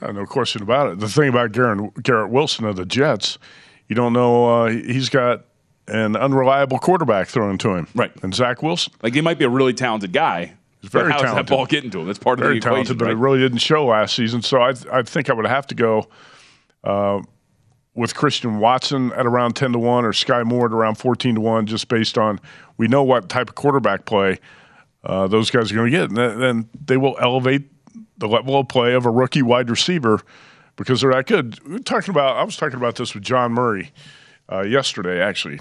Uh, 0.00 0.12
no 0.12 0.26
question 0.26 0.62
about 0.62 0.92
it. 0.92 1.00
The 1.00 1.08
thing 1.08 1.28
about 1.30 1.50
Garrett, 1.50 2.00
Garrett 2.04 2.30
Wilson 2.30 2.64
of 2.64 2.76
the 2.76 2.86
Jets, 2.86 3.38
you 3.90 3.96
don't 3.96 4.12
know. 4.12 4.46
Uh, 4.46 4.68
he's 4.68 5.08
got 5.08 5.44
an 5.88 6.14
unreliable 6.14 6.78
quarterback 6.78 7.26
thrown 7.26 7.58
to 7.58 7.74
him. 7.74 7.88
Right. 7.92 8.12
And 8.22 8.32
Zach 8.32 8.62
Wilson. 8.62 8.92
Like 9.02 9.14
he 9.14 9.20
might 9.20 9.36
be 9.36 9.44
a 9.44 9.48
really 9.48 9.74
talented 9.74 10.12
guy. 10.12 10.54
He's 10.80 10.90
very 10.90 11.10
how's 11.10 11.22
talented. 11.22 11.46
that 11.46 11.50
ball 11.50 11.66
getting 11.66 11.90
to 11.90 12.00
him? 12.00 12.06
That's 12.06 12.18
part 12.18 12.38
of 12.38 12.44
very 12.44 12.54
the 12.54 12.60
talented, 12.60 12.96
equation, 12.96 12.98
but 12.98 13.04
right? 13.06 13.12
it 13.12 13.16
really 13.16 13.40
didn't 13.40 13.58
show 13.58 13.86
last 13.86 14.14
season. 14.14 14.42
So 14.42 14.62
I, 14.62 14.74
I 14.92 15.02
think 15.02 15.28
I 15.28 15.34
would 15.34 15.46
have 15.46 15.66
to 15.66 15.74
go 15.74 16.08
uh, 16.84 17.20
with 17.94 18.14
Christian 18.14 18.60
Watson 18.60 19.12
at 19.12 19.26
around 19.26 19.54
ten 19.54 19.72
to 19.72 19.78
one, 19.80 20.04
or 20.04 20.12
Skyy 20.12 20.44
Moore 20.46 20.66
at 20.66 20.72
around 20.72 20.94
fourteen 20.94 21.34
to 21.34 21.40
one, 21.40 21.66
just 21.66 21.88
based 21.88 22.16
on 22.16 22.40
we 22.78 22.86
know 22.86 23.02
what 23.02 23.28
type 23.28 23.48
of 23.48 23.56
quarterback 23.56 24.04
play 24.04 24.38
uh, 25.02 25.26
those 25.26 25.50
guys 25.50 25.72
are 25.72 25.74
going 25.74 25.90
to 25.90 25.98
get, 25.98 26.08
and 26.08 26.16
then 26.40 26.68
they 26.86 26.96
will 26.96 27.16
elevate 27.20 27.64
the 28.18 28.28
level 28.28 28.58
of 28.58 28.68
play 28.68 28.94
of 28.94 29.04
a 29.04 29.10
rookie 29.10 29.42
wide 29.42 29.68
receiver 29.68 30.20
because 30.76 31.00
they're 31.00 31.12
that 31.12 31.26
good. 31.26 31.62
We 31.64 31.72
were 31.74 31.78
talking 31.80 32.10
about 32.10 32.36
I 32.36 32.44
was 32.44 32.56
talking 32.56 32.76
about 32.76 32.96
this 32.96 33.14
with 33.14 33.22
John 33.22 33.52
Murray 33.52 33.92
uh, 34.50 34.62
yesterday, 34.62 35.20
actually. 35.20 35.60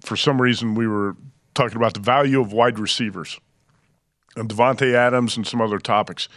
For 0.00 0.16
some 0.16 0.40
reason, 0.40 0.74
we 0.74 0.86
were 0.86 1.16
talking 1.54 1.76
about 1.76 1.94
the 1.94 2.00
value 2.00 2.40
of 2.40 2.52
wide 2.52 2.78
receivers 2.78 3.38
and 4.36 4.48
Davante 4.48 4.94
Adams 4.94 5.36
and 5.36 5.46
some 5.46 5.60
other 5.60 5.78
topics. 5.78 6.28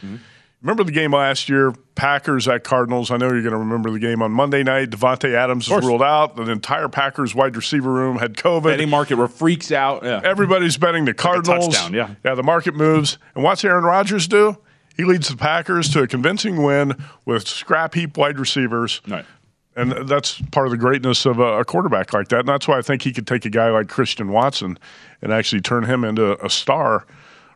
Remember 0.62 0.84
the 0.84 0.92
game 0.92 1.12
last 1.14 1.48
year, 1.48 1.74
Packers 1.94 2.48
at 2.48 2.64
Cardinals? 2.64 3.12
I 3.12 3.18
know 3.18 3.28
you're 3.28 3.44
going 3.44 3.54
to 3.54 3.60
remember 3.60 3.92
the 3.92 4.00
game 4.00 4.22
on 4.24 4.32
Monday 4.32 4.64
night. 4.64 4.90
Davante 4.90 5.34
Adams 5.34 5.70
was 5.70 5.86
ruled 5.86 6.02
out. 6.02 6.36
The 6.36 6.50
entire 6.50 6.90
Packers 6.90 7.36
wide 7.36 7.56
receiver 7.56 7.92
room 7.92 8.18
had 8.18 8.34
COVID. 8.34 8.64
Betting 8.64 8.90
market 8.90 9.16
where 9.16 9.28
freaks 9.28 9.72
out. 9.72 10.04
Yeah. 10.04 10.22
Everybody's 10.24 10.78
betting 10.78 11.06
the 11.06 11.14
Cardinals. 11.14 11.68
touchdown, 11.68 11.94
yeah. 11.94 12.16
Yeah, 12.24 12.34
the 12.34 12.42
market 12.44 12.74
moves. 12.74 13.20
And 13.36 13.44
what's 13.44 13.64
Aaron 13.64 13.84
Rodgers 13.84 14.28
do? 14.28 14.58
He 14.96 15.04
leads 15.04 15.28
the 15.30 15.38
Packers 15.38 15.90
to 15.92 16.02
a 16.02 16.08
convincing 16.08 16.64
win 16.64 16.94
with 17.26 17.48
scrap 17.48 17.94
heap 17.94 18.18
wide 18.18 18.40
receivers. 18.40 19.02
Right. 19.08 19.26
And 19.78 19.92
that's 20.08 20.40
part 20.52 20.68
of 20.68 20.72
the 20.72 20.78
greatness 20.78 21.26
of 21.26 21.40
a, 21.40 21.60
a 21.60 21.66
quarterback 21.66 22.14
like 22.14 22.30
that. 22.30 22.40
And 22.42 22.48
that's 22.48 22.66
why 22.68 22.78
I 22.78 22.82
think 22.82 23.02
he 23.02 23.12
could 23.12 23.28
take 23.28 23.44
a 23.46 23.50
guy 23.50 23.70
like 23.72 23.90
Christian 23.90 24.30
Watson 24.30 24.78
and 25.22 25.34
actually 25.34 25.60
turn 25.62 25.84
him 25.84 26.06
into 26.06 26.44
a 26.44 26.50
star 26.50 27.06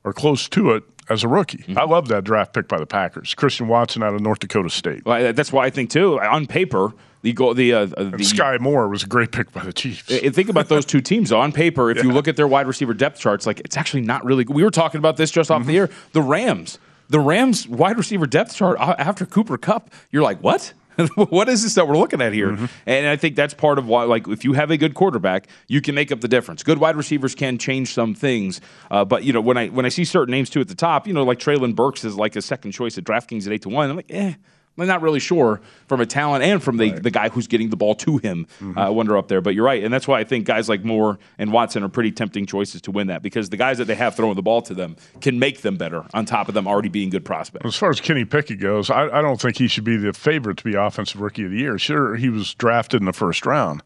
or 0.04 0.12
close 0.12 0.50
to 0.50 0.72
it 0.72 0.84
as 1.10 1.24
a 1.24 1.30
rookie. 1.30 1.60
Mm-hmm. 1.60 1.78
I 1.78 1.84
love 1.86 2.10
that 2.10 2.26
draft 2.26 2.54
pick 2.54 2.68
by 2.68 2.78
the 2.78 2.86
Packers. 2.86 3.34
Christian 3.36 3.70
Watson 3.70 4.04
out 4.04 4.14
of 4.14 4.20
North 4.20 4.40
Dakota 4.40 4.70
State. 4.70 5.06
Well, 5.06 5.32
that's 5.32 5.54
why 5.54 5.66
I 5.66 5.70
think 5.70 5.92
too. 5.92 6.20
On 6.20 6.46
paper, 6.46 6.92
the 7.22 7.32
goal, 7.32 7.54
the 7.54 7.74
uh, 7.74 7.80
uh, 7.80 7.86
the 8.04 8.18
Skyy 8.18 8.60
Moore 8.60 8.88
was 8.90 9.04
a 9.04 9.08
great 9.08 9.32
pick 9.32 9.52
by 9.54 9.64
the 9.64 9.74
Chiefs. 9.74 10.10
And 10.12 10.36
think 10.36 10.50
about 10.50 10.68
those 10.68 10.86
two 10.86 11.00
teams. 11.02 11.32
On 11.32 11.52
paper, 11.54 11.90
if 11.90 12.04
you 12.04 12.12
look 12.12 12.28
at 12.28 12.36
their 12.36 12.48
wide 12.48 12.68
receiver 12.68 12.94
depth 12.94 13.20
charts, 13.20 13.46
like 13.48 13.60
it's 13.62 13.76
actually 13.78 14.02
not 14.02 14.24
really. 14.26 14.44
We 14.46 14.64
were 14.64 14.72
talking 14.72 15.00
about 15.00 15.16
this 15.18 15.32
just 15.32 15.50
off 15.52 15.62
Mm-hmm. 15.62 15.68
the 15.70 15.78
air. 15.78 15.90
The 16.14 16.22
Rams, 16.22 16.80
the 17.10 17.20
Rams 17.20 17.68
wide 17.68 17.98
receiver 17.98 18.26
depth 18.26 18.56
chart 18.56 18.80
after 18.80 19.26
Cooper 19.26 19.58
Kupp, 19.58 19.92
you're 20.12 20.24
like, 20.24 20.42
what? 20.42 20.74
what 21.16 21.48
is 21.48 21.64
this 21.64 21.76
that 21.76 21.88
we're 21.88 21.98
looking 21.98 22.22
at 22.22 22.34
here? 22.34 22.52
Mm-hmm. 22.52 22.66
And 22.86 23.08
I 23.08 23.16
think 23.16 23.36
that's 23.36 23.54
part 23.54 23.80
of 23.80 23.88
why, 23.88 24.04
like, 24.04 24.28
if 24.28 24.44
you 24.44 24.54
have 24.54 24.70
a 24.70 24.78
good 24.78 24.94
quarterback, 24.94 25.48
you 25.68 25.82
can 25.82 25.96
make 25.96 26.12
up 26.12 26.22
the 26.22 26.28
difference. 26.28 26.64
Good 26.64 26.78
wide 26.78 26.96
receivers 26.96 27.36
can 27.36 27.58
change 27.58 27.94
some 27.94 28.14
things, 28.14 28.60
uh, 28.92 29.06
but 29.06 29.24
you 29.24 29.34
know, 29.34 29.42
when 29.42 29.58
I 29.58 29.68
when 29.68 29.86
I 29.86 29.90
see 29.90 30.06
certain 30.06 30.32
names 30.32 30.50
too 30.50 30.60
at 30.62 30.68
the 30.68 30.76
top, 30.76 31.08
you 31.08 31.14
know, 31.14 31.24
like 31.24 31.40
Treylon 31.40 31.76
Burks 31.76 32.04
is 32.04 32.16
like 32.16 32.36
a 32.36 32.42
second 32.42 32.72
choice 32.72 32.98
at 32.98 33.04
DraftKings 33.06 33.48
at 33.48 33.54
eight 33.54 33.62
to 33.64 33.70
one. 33.70 33.90
I'm 33.90 33.96
like, 33.96 34.12
eh. 34.12 34.34
I'm 34.82 34.88
not 34.88 35.02
really 35.02 35.20
sure 35.20 35.62
from 35.88 36.02
a 36.02 36.06
talent 36.06 36.44
and 36.44 36.62
from 36.62 36.78
the, 36.78 36.92
the 36.92 37.12
guy 37.12 37.30
who's 37.30 37.48
getting 37.48 37.70
the 37.70 37.78
ball 37.78 37.96
to 37.96 38.18
him. 38.18 38.46
Mm-hmm. 38.60 38.78
Uh, 38.78 38.88
I 38.88 38.90
wonder 38.90 39.18
up 39.18 39.28
there, 39.28 39.42
but 39.42 39.56
you're 39.56 39.66
right, 39.66 39.84
and 39.84 39.94
that's 39.94 40.08
why 40.08 40.20
I 40.20 40.24
think 40.24 40.46
guys 40.46 40.70
like 40.70 40.84
Moore 40.84 41.20
and 41.38 41.52
Watson 41.52 41.84
are 41.84 41.90
pretty 41.90 42.12
tempting 42.12 42.46
choices 42.46 42.82
to 42.82 42.92
win 42.92 43.08
that 43.08 43.22
because 43.22 43.50
the 43.50 43.58
guys 43.58 43.78
that 43.78 43.86
they 43.86 43.96
have 43.96 44.16
throwing 44.16 44.36
the 44.36 44.42
ball 44.42 44.62
to 44.64 44.74
them 44.74 44.96
can 45.22 45.40
make 45.40 45.62
them 45.62 45.78
better. 45.78 46.06
On 46.14 46.26
top 46.26 46.48
of 46.48 46.54
them 46.54 46.68
already 46.68 46.90
being 46.90 47.10
good 47.10 47.26
prospects. 47.26 47.66
As 47.66 47.76
far 47.76 47.90
as 47.90 48.02
Kenny 48.02 48.26
Pickett 48.26 48.60
goes, 48.60 48.90
I, 48.90 49.08
I 49.10 49.22
don't 49.22 49.40
think 49.40 49.58
he 49.58 49.68
should 49.68 49.84
be 49.84 49.98
the 49.98 50.14
favorite 50.14 50.58
to 50.58 50.64
be 50.64 50.76
Offensive 50.76 51.22
Rookie 51.22 51.46
of 51.46 51.52
the 51.52 51.58
Year. 51.58 51.78
Sure, 51.78 52.16
he 52.16 52.30
was 52.30 52.54
drafted 52.56 53.02
in 53.02 53.06
the 53.06 53.14
first 53.14 53.46
round, 53.46 53.82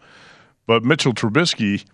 but 0.66 0.84
Mitchell 0.84 1.14
Trubisky, 1.14 1.86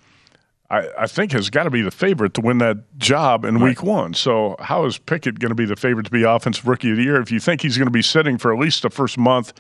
I, 0.70 0.88
I 0.99 1.07
think, 1.07 1.32
has 1.32 1.49
got 1.49 1.63
to 1.63 1.70
be 1.70 1.82
the 1.82 1.91
favorite 1.91 2.34
to 2.36 2.41
win 2.41 2.59
that 2.59 2.78
job 2.97 3.43
in 3.43 3.59
Week 3.59 3.82
One. 3.82 4.13
So, 4.13 4.55
how 4.59 4.86
is 4.86 4.97
Pickett 4.97 5.39
going 5.39 5.49
to 5.49 5.55
be 5.55 5.65
the 5.65 5.76
favorite 5.76 6.03
to 6.03 6.11
be 6.11 6.24
Offensive 6.24 6.67
Rookie 6.67 6.91
of 6.91 6.97
the 6.97 7.03
Year 7.03 7.20
if 7.20 7.32
you 7.32 7.39
think 7.39 7.61
he's 7.61 7.78
going 7.78 7.88
to 7.88 7.91
be 7.91 8.03
sitting 8.03 8.38
for 8.38 8.53
at 8.53 8.59
least 8.59 8.84
the 8.84 8.89
first 8.89 9.17
month 9.17 9.53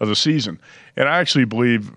of 0.00 0.08
the 0.08 0.16
season? 0.16 0.60
And 0.96 1.08
I 1.08 1.18
actually 1.18 1.44
believe. 1.44 1.92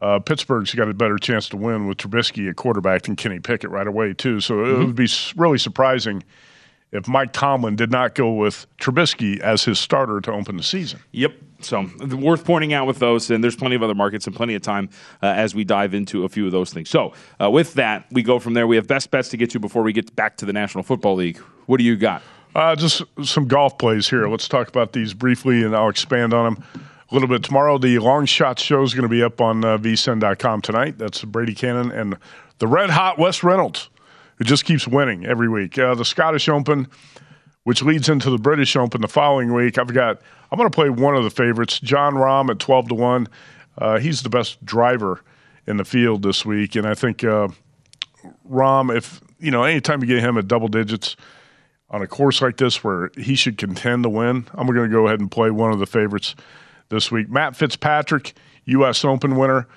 Uh, 0.00 0.18
Pittsburgh's 0.18 0.74
got 0.74 0.88
a 0.88 0.94
better 0.94 1.16
chance 1.16 1.48
to 1.50 1.56
win 1.56 1.86
with 1.86 1.98
Trubisky 1.98 2.50
at 2.50 2.56
quarterback 2.56 3.02
than 3.02 3.14
Kenny 3.14 3.38
Pickett 3.38 3.70
right 3.70 3.86
away, 3.86 4.12
too. 4.12 4.40
So 4.40 4.64
it 4.64 4.76
would 4.76 4.96
be 4.96 5.06
really 5.36 5.58
surprising 5.58 6.24
if 6.92 7.08
Mike 7.08 7.32
Tomlin 7.32 7.74
did 7.74 7.90
not 7.90 8.14
go 8.14 8.32
with 8.32 8.66
Trubisky 8.78 9.40
as 9.40 9.64
his 9.64 9.78
starter 9.78 10.20
to 10.20 10.32
open 10.32 10.56
the 10.56 10.62
season. 10.62 11.00
Yep. 11.12 11.32
So 11.60 11.88
worth 12.16 12.44
pointing 12.44 12.72
out 12.72 12.86
with 12.86 12.98
those, 12.98 13.30
and 13.30 13.42
there's 13.42 13.56
plenty 13.56 13.76
of 13.76 13.82
other 13.82 13.94
markets 13.94 14.26
and 14.26 14.34
plenty 14.34 14.54
of 14.54 14.62
time 14.62 14.90
uh, 15.22 15.26
as 15.26 15.54
we 15.54 15.64
dive 15.64 15.94
into 15.94 16.24
a 16.24 16.28
few 16.28 16.44
of 16.44 16.52
those 16.52 16.72
things. 16.72 16.90
So 16.90 17.12
uh, 17.40 17.50
with 17.50 17.74
that, 17.74 18.06
we 18.10 18.22
go 18.22 18.38
from 18.38 18.54
there. 18.54 18.66
We 18.66 18.76
have 18.76 18.86
best 18.86 19.10
bets 19.10 19.28
to 19.30 19.36
get 19.36 19.50
to 19.50 19.60
before 19.60 19.82
we 19.82 19.92
get 19.92 20.14
back 20.16 20.36
to 20.38 20.44
the 20.44 20.52
National 20.52 20.82
Football 20.82 21.14
League. 21.14 21.38
What 21.66 21.78
do 21.78 21.84
you 21.84 21.96
got? 21.96 22.22
Uh, 22.54 22.76
just 22.76 23.02
some 23.22 23.46
golf 23.46 23.78
plays 23.78 24.08
here. 24.10 24.28
Let's 24.28 24.48
talk 24.48 24.68
about 24.68 24.92
these 24.92 25.14
briefly, 25.14 25.62
and 25.62 25.74
I'll 25.74 25.88
expand 25.88 26.34
on 26.34 26.54
them 26.54 26.64
a 27.10 27.14
little 27.14 27.28
bit 27.28 27.42
tomorrow. 27.42 27.78
The 27.78 27.98
long 27.98 28.26
shot 28.26 28.58
show 28.58 28.82
is 28.82 28.92
going 28.92 29.04
to 29.04 29.08
be 29.08 29.22
up 29.22 29.40
on 29.40 29.64
uh, 29.64 29.78
vsin.com 29.78 30.62
tonight. 30.62 30.98
That's 30.98 31.24
Brady 31.24 31.54
Kannon 31.54 31.90
and 31.90 32.18
the 32.58 32.66
red 32.66 32.90
hot 32.90 33.18
Wes 33.18 33.42
Reynolds, 33.42 33.88
who 34.42 34.44
just 34.44 34.64
keeps 34.64 34.88
winning 34.88 35.24
every 35.24 35.48
week. 35.48 35.78
Uh, 35.78 35.94
the 35.94 36.04
Scottish 36.04 36.48
Open, 36.48 36.88
which 37.62 37.80
leads 37.80 38.08
into 38.08 38.28
the 38.28 38.38
British 38.38 38.74
Open 38.74 39.00
the 39.00 39.06
following 39.06 39.54
week. 39.54 39.78
I've 39.78 39.94
got. 39.94 40.20
I'm 40.50 40.58
going 40.58 40.68
to 40.68 40.74
play 40.74 40.90
one 40.90 41.14
of 41.14 41.22
the 41.22 41.30
favorites, 41.30 41.78
Jon 41.78 42.14
Rahm 42.14 42.50
at 42.50 42.58
12 42.58 42.88
to 42.88 42.94
one. 42.94 43.28
Uh, 43.78 44.00
he's 44.00 44.22
the 44.22 44.28
best 44.28 44.62
driver 44.64 45.20
in 45.68 45.76
the 45.76 45.84
field 45.84 46.24
this 46.24 46.44
week, 46.44 46.74
and 46.74 46.88
I 46.88 46.94
think 46.94 47.22
uh, 47.22 47.48
Rahm, 48.50 48.94
if 48.94 49.20
you 49.38 49.52
know, 49.52 49.62
anytime 49.62 50.00
you 50.00 50.08
get 50.08 50.18
him 50.18 50.36
at 50.36 50.48
double 50.48 50.66
digits 50.66 51.14
on 51.88 52.02
a 52.02 52.08
course 52.08 52.42
like 52.42 52.56
this 52.56 52.82
where 52.82 53.12
he 53.16 53.36
should 53.36 53.56
contend 53.56 54.02
to 54.02 54.08
win, 54.08 54.48
I'm 54.54 54.66
going 54.66 54.90
to 54.90 54.92
go 54.92 55.06
ahead 55.06 55.20
and 55.20 55.30
play 55.30 55.52
one 55.52 55.70
of 55.70 55.78
the 55.78 55.86
favorites 55.86 56.34
this 56.88 57.12
week. 57.12 57.30
Matt 57.30 57.54
Fitzpatrick, 57.54 58.34
U.S. 58.64 59.04
Open 59.04 59.36
winner 59.36 59.68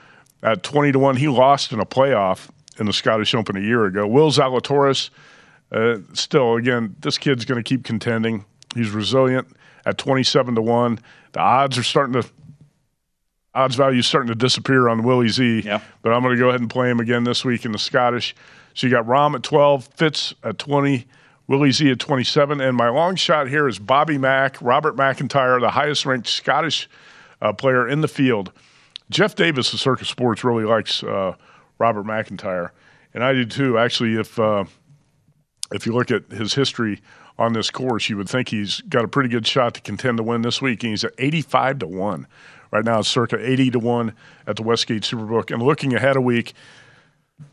at 0.42 0.64
20 0.64 0.92
to 0.94 1.00
1. 1.00 1.18
He 1.18 1.28
lost 1.28 1.72
in 1.72 1.80
a 1.80 1.86
playoff 1.86 2.50
in 2.80 2.86
the 2.86 2.94
Scottish 2.94 3.34
Open 3.36 3.56
a 3.58 3.62
year 3.62 3.86
ago. 3.86 4.06
Will 4.08 4.32
Zalatoris, 4.32 5.10
uh, 5.72 5.98
still, 6.14 6.56
again, 6.56 6.96
this 7.00 7.18
kid's 7.18 7.46
going 7.46 7.62
to 7.62 7.68
keep 7.68 7.84
contending. 7.84 8.46
He's 8.76 8.90
resilient 8.92 9.48
at 9.86 9.98
27 9.98 10.56
to 10.56 10.62
1. 10.62 11.00
The 11.34 11.40
odds 11.40 11.78
are 11.78 11.84
starting 11.84 12.22
to. 12.22 12.28
Odds 13.54 13.76
value 13.76 14.00
is 14.00 14.06
starting 14.08 14.28
to 14.28 14.36
disappear 14.36 14.90
on 14.90 15.04
Willie 15.04 15.30
Z, 15.30 15.62
Yeah. 15.62 15.80
but 16.02 16.12
I'm 16.12 16.22
going 16.22 16.36
to 16.36 16.40
go 16.40 16.50
ahead 16.50 16.60
and 16.60 16.70
play 16.70 16.90
him 16.90 17.00
again 17.00 17.24
this 17.24 17.46
week 17.46 17.64
in 17.64 17.72
the 17.72 17.78
Scottish. 17.80 18.36
So 18.74 18.86
you 18.86 18.92
got 18.92 19.06
Rahm 19.06 19.34
at 19.34 19.44
12, 19.44 19.86
Fitz 19.96 20.34
at 20.44 20.58
20, 20.58 21.08
Willie 21.48 21.72
Z 21.72 21.90
at 21.90 22.00
27, 22.00 22.60
and 22.60 22.76
my 22.76 22.90
long 22.90 23.16
shot 23.16 23.48
here 23.48 23.66
is 23.70 23.80
Bobby 23.80 24.18
Mack, 24.18 24.62
Robert 24.62 24.98
MacIntyre, 24.98 25.62
the 25.62 25.70
highest 25.70 26.06
ranked 26.06 26.28
Scottish 26.28 26.90
uh, 27.42 27.54
player 27.54 27.88
in 27.88 28.02
the 28.02 28.10
field. 28.10 28.52
Jeff 29.10 29.36
Davis 29.36 29.72
of 29.72 29.80
Circa 29.80 30.04
Sports 30.04 30.44
really 30.44 30.66
likes 30.66 31.02
uh, 31.04 31.36
Robert 31.78 32.06
MacIntyre, 32.06 32.72
and 33.14 33.24
I 33.24 33.34
do 33.34 33.46
too. 33.46 33.78
Actually, 33.78 34.16
if 34.16 34.40
uh, 34.40 34.66
if 35.72 35.86
you 35.86 35.94
look 35.94 36.12
at 36.12 36.32
his 36.32 36.54
history 36.54 37.02
on 37.38 37.54
this 37.54 37.70
course, 37.70 38.10
you 38.10 38.18
would 38.18 38.30
think 38.30 38.50
he's 38.50 38.82
got 38.82 39.04
a 39.04 39.08
pretty 39.08 39.30
good 39.30 39.46
shot 39.46 39.74
to 39.76 39.82
contend 39.82 40.18
to 40.18 40.24
win 40.24 40.42
this 40.42 40.62
week. 40.62 40.84
And 40.84 40.92
he's 40.92 41.04
at 41.04 41.14
85 41.18 41.80
to 41.80 41.88
1. 41.88 42.28
Right 42.72 42.86
now, 42.86 43.00
it's 43.00 43.08
circa 43.08 43.38
80 43.40 43.72
to 43.72 43.80
1 43.80 44.14
at 44.48 44.56
the 44.56 44.64
Westgate 44.64 45.04
Superbook. 45.04 45.52
And 45.52 45.62
looking 45.62 45.94
ahead 45.94 46.16
a 46.16 46.22
week 46.22 46.54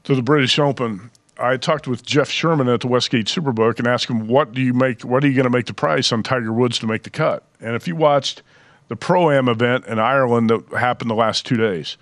to 0.04 0.14
the 0.14 0.22
British 0.22 0.58
Open, 0.58 1.10
I 1.38 1.56
talked 1.56 1.86
with 1.86 2.04
Jeff 2.04 2.28
Sherman 2.28 2.68
at 2.68 2.80
the 2.80 2.88
Westgate 2.88 3.26
Superbook 3.26 3.78
and 3.78 3.88
asked 3.88 4.08
him, 4.08 4.28
what 4.28 4.52
do 4.52 4.60
you 4.60 4.74
make, 4.74 5.02
what 5.02 5.24
are 5.24 5.28
you 5.28 5.34
going 5.34 5.44
to 5.44 5.50
make 5.50 5.66
the 5.66 5.74
price 5.74 6.12
on 6.12 6.22
Tiger 6.22 6.52
Woods 6.52 6.78
to 6.80 6.86
make 6.86 7.02
the 7.02 7.10
cut? 7.10 7.44
And 7.60 7.74
if 7.74 7.88
you 7.88 7.96
watched 7.96 8.42
the 8.88 8.96
Pro 8.96 9.30
Am 9.30 9.48
event 9.48 9.86
in 9.86 9.98
Ireland 9.98 10.50
that 10.50 10.78
happened 10.78 11.10
the 11.10 11.14
last 11.14 11.46
two 11.46 11.56
days, 11.56 11.96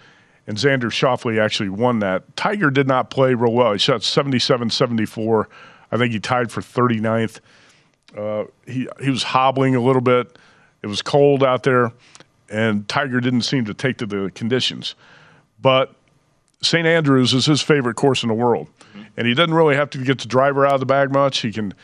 and 0.50 0.58
Xander 0.58 0.90
Schauffele 0.90 1.40
actually 1.40 1.68
won 1.68 2.00
that. 2.00 2.34
Tiger 2.34 2.72
did 2.72 2.88
not 2.88 3.08
play 3.08 3.34
real 3.34 3.52
well. 3.52 3.70
He 3.70 3.78
shot 3.78 4.02
77 4.02 4.68
74. 4.68 5.48
I 5.92 5.96
think 5.96 6.12
he 6.12 6.18
tied 6.18 6.50
for 6.50 6.60
39th. 6.60 7.38
Uh, 8.18 8.46
he, 8.66 8.88
he 9.00 9.10
was 9.10 9.22
hobbling 9.22 9.76
a 9.76 9.80
little 9.80 10.02
bit. 10.02 10.36
It 10.82 10.88
was 10.88 11.02
cold 11.02 11.44
out 11.44 11.62
there, 11.62 11.92
and 12.48 12.88
Tiger 12.88 13.20
didn't 13.20 13.42
seem 13.42 13.64
to 13.66 13.74
take 13.74 13.98
to 13.98 14.06
the 14.06 14.32
conditions. 14.34 14.96
But 15.62 15.94
St. 16.62 16.84
Andrews 16.84 17.32
is 17.32 17.46
his 17.46 17.62
favorite 17.62 17.94
course 17.94 18.24
in 18.24 18.28
the 18.28 18.34
world. 18.34 18.66
And 19.16 19.28
he 19.28 19.34
doesn't 19.34 19.54
really 19.54 19.76
have 19.76 19.90
to 19.90 19.98
get 19.98 20.18
the 20.18 20.26
driver 20.26 20.66
out 20.66 20.74
of 20.74 20.80
the 20.80 20.86
bag 20.86 21.12
much. 21.12 21.38
He 21.38 21.52
can 21.52 21.74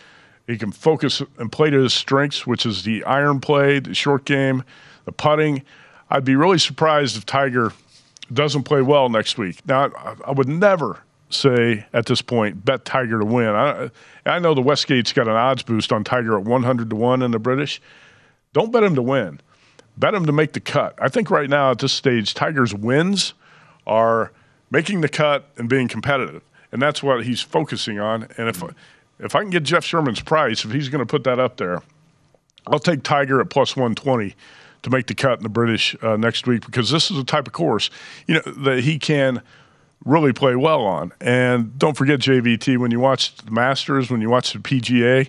He 0.48 0.58
can 0.58 0.72
focus 0.72 1.22
and 1.38 1.52
play 1.52 1.70
to 1.70 1.82
his 1.84 1.94
strengths, 1.94 2.48
which 2.48 2.66
is 2.66 2.82
the 2.82 3.04
iron 3.04 3.38
play, 3.38 3.78
the 3.78 3.94
short 3.94 4.24
game, 4.24 4.64
the 5.04 5.12
putting. 5.12 5.62
I'd 6.10 6.24
be 6.24 6.34
really 6.34 6.58
surprised 6.58 7.16
if 7.16 7.26
Tiger 7.26 7.72
doesn't 8.32 8.64
play 8.64 8.82
well 8.82 9.08
next 9.08 9.38
week. 9.38 9.66
Now, 9.66 9.90
I 10.24 10.32
would 10.32 10.48
never 10.48 11.02
say 11.30 11.86
at 11.92 12.06
this 12.06 12.22
point 12.22 12.64
bet 12.64 12.84
Tiger 12.84 13.18
to 13.18 13.24
win. 13.24 13.48
I, 13.48 13.90
I 14.24 14.38
know 14.38 14.54
the 14.54 14.62
Westgate's 14.62 15.12
got 15.12 15.28
an 15.28 15.34
odds 15.34 15.62
boost 15.62 15.92
on 15.92 16.04
Tiger 16.04 16.38
at 16.38 16.44
100 16.44 16.90
to 16.90 16.96
1 16.96 17.22
in 17.22 17.30
the 17.30 17.38
British. 17.38 17.80
Don't 18.52 18.72
bet 18.72 18.82
him 18.82 18.94
to 18.94 19.02
win. 19.02 19.40
Bet 19.96 20.14
him 20.14 20.26
to 20.26 20.32
make 20.32 20.52
the 20.52 20.60
cut. 20.60 20.94
I 21.00 21.08
think 21.08 21.30
right 21.30 21.48
now 21.48 21.70
at 21.70 21.78
this 21.78 21.92
stage, 21.92 22.34
Tiger's 22.34 22.74
wins 22.74 23.34
are 23.86 24.32
making 24.70 25.00
the 25.00 25.08
cut 25.08 25.48
and 25.56 25.68
being 25.68 25.88
competitive. 25.88 26.42
And 26.72 26.82
that's 26.82 27.02
what 27.02 27.24
he's 27.24 27.40
focusing 27.40 27.98
on. 27.98 28.28
And 28.36 28.48
if 28.48 28.62
if 29.18 29.34
I 29.34 29.40
can 29.40 29.50
get 29.50 29.62
Jeff 29.62 29.84
Sherman's 29.84 30.20
price, 30.20 30.64
if 30.64 30.72
he's 30.72 30.90
going 30.90 31.00
to 31.00 31.06
put 31.06 31.24
that 31.24 31.38
up 31.38 31.56
there, 31.56 31.82
I'll 32.66 32.78
take 32.78 33.02
Tiger 33.02 33.40
at 33.40 33.48
plus 33.48 33.74
120 33.74 34.34
to 34.86 34.90
make 34.90 35.08
the 35.08 35.14
cut 35.16 35.36
in 35.36 35.42
the 35.42 35.48
British 35.48 35.96
uh, 36.00 36.16
next 36.16 36.46
week 36.46 36.64
because 36.64 36.90
this 36.90 37.10
is 37.10 37.18
a 37.18 37.24
type 37.24 37.48
of 37.48 37.52
course, 37.52 37.90
you 38.28 38.34
know, 38.34 38.52
that 38.52 38.84
he 38.84 39.00
can 39.00 39.42
really 40.04 40.32
play 40.32 40.54
well 40.54 40.82
on. 40.82 41.12
And 41.20 41.76
don't 41.76 41.96
forget 41.96 42.20
JVT 42.20 42.78
when 42.78 42.92
you 42.92 43.00
watch 43.00 43.34
the 43.34 43.50
Masters, 43.50 44.12
when 44.12 44.20
you 44.20 44.30
watch 44.30 44.52
the 44.52 44.60
PGA, 44.60 45.28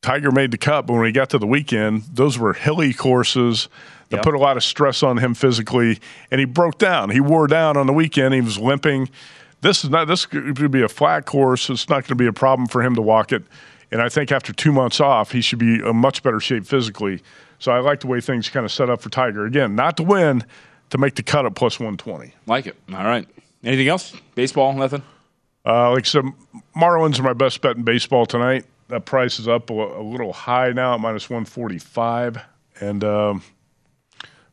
Tiger 0.00 0.30
made 0.30 0.52
the 0.52 0.56
cut, 0.56 0.86
but 0.86 0.94
when 0.94 1.04
he 1.04 1.12
got 1.12 1.28
to 1.30 1.38
the 1.38 1.46
weekend, 1.46 2.04
those 2.14 2.38
were 2.38 2.54
hilly 2.54 2.94
courses 2.94 3.68
that 4.08 4.16
yep. 4.16 4.24
put 4.24 4.32
a 4.32 4.38
lot 4.38 4.56
of 4.56 4.64
stress 4.64 5.02
on 5.02 5.18
him 5.18 5.34
physically, 5.34 6.00
and 6.30 6.38
he 6.38 6.46
broke 6.46 6.78
down. 6.78 7.10
He 7.10 7.20
wore 7.20 7.46
down 7.46 7.76
on 7.76 7.86
the 7.86 7.92
weekend. 7.92 8.32
He 8.32 8.40
was 8.40 8.58
limping. 8.58 9.10
This 9.60 9.84
is 9.84 9.90
not. 9.90 10.06
This 10.06 10.24
could 10.24 10.70
be 10.70 10.82
a 10.82 10.88
flat 10.88 11.26
course. 11.26 11.68
It's 11.68 11.90
not 11.90 11.96
going 11.96 12.08
to 12.08 12.14
be 12.14 12.26
a 12.26 12.32
problem 12.32 12.68
for 12.68 12.82
him 12.82 12.94
to 12.94 13.02
walk 13.02 13.32
it. 13.32 13.42
And 13.90 14.00
I 14.00 14.08
think 14.08 14.32
after 14.32 14.54
two 14.54 14.72
months 14.72 14.98
off, 14.98 15.32
he 15.32 15.42
should 15.42 15.58
be 15.58 15.74
in 15.74 15.96
much 15.96 16.22
better 16.22 16.40
shape 16.40 16.66
physically. 16.66 17.22
So 17.64 17.72
I 17.72 17.78
like 17.78 18.00
the 18.00 18.08
way 18.08 18.20
things 18.20 18.50
kind 18.50 18.66
of 18.66 18.70
set 18.70 18.90
up 18.90 19.00
for 19.00 19.08
Tiger. 19.08 19.46
Again, 19.46 19.74
not 19.74 19.96
to 19.96 20.02
win, 20.02 20.44
to 20.90 20.98
make 20.98 21.14
the 21.14 21.22
cut 21.22 21.46
at 21.46 21.54
plus 21.54 21.80
120. 21.80 22.34
Like 22.44 22.66
it. 22.66 22.76
All 22.92 23.04
right. 23.04 23.26
Anything 23.64 23.88
else? 23.88 24.14
Baseball, 24.34 24.74
nothing? 24.74 25.02
Uh, 25.64 25.92
like 25.92 26.04
I 26.04 26.06
said, 26.06 26.24
Marlins 26.76 27.18
are 27.18 27.22
my 27.22 27.32
best 27.32 27.62
bet 27.62 27.78
in 27.78 27.82
baseball 27.82 28.26
tonight. 28.26 28.66
That 28.88 29.06
price 29.06 29.38
is 29.38 29.48
up 29.48 29.70
a, 29.70 29.72
a 29.72 30.02
little 30.02 30.34
high 30.34 30.72
now 30.72 30.92
at 30.92 31.00
minus 31.00 31.30
145. 31.30 32.36
And 32.82 33.02
um, 33.02 33.42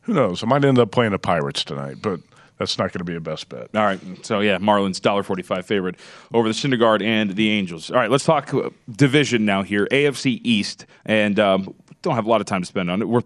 who 0.00 0.14
knows? 0.14 0.42
I 0.42 0.46
might 0.46 0.64
end 0.64 0.78
up 0.78 0.90
playing 0.90 1.12
the 1.12 1.18
Pirates 1.18 1.64
tonight, 1.64 1.96
but 2.00 2.18
that's 2.62 2.78
not 2.78 2.92
going 2.92 3.00
to 3.00 3.04
be 3.04 3.16
a 3.16 3.20
best 3.20 3.48
bet. 3.48 3.68
All 3.74 3.82
right. 3.82 4.00
So 4.24 4.40
yeah, 4.40 4.56
Marlins 4.58 5.00
dollar 5.00 5.22
forty 5.22 5.42
five 5.42 5.66
favorite 5.66 5.96
over 6.32 6.46
the 6.48 6.54
Syndergaard 6.54 7.02
and 7.02 7.34
the 7.34 7.50
Angels. 7.50 7.90
All 7.90 7.96
right, 7.96 8.10
let's 8.10 8.24
talk 8.24 8.54
uh, 8.54 8.70
division 8.88 9.44
now 9.44 9.62
here. 9.62 9.86
AFC 9.90 10.40
East, 10.44 10.86
and 11.04 11.40
um, 11.40 11.74
don't 12.02 12.14
have 12.14 12.26
a 12.26 12.30
lot 12.30 12.40
of 12.40 12.46
time 12.46 12.62
to 12.62 12.66
spend 12.66 12.90
on 12.90 13.00
it. 13.00 13.08
We're 13.08 13.22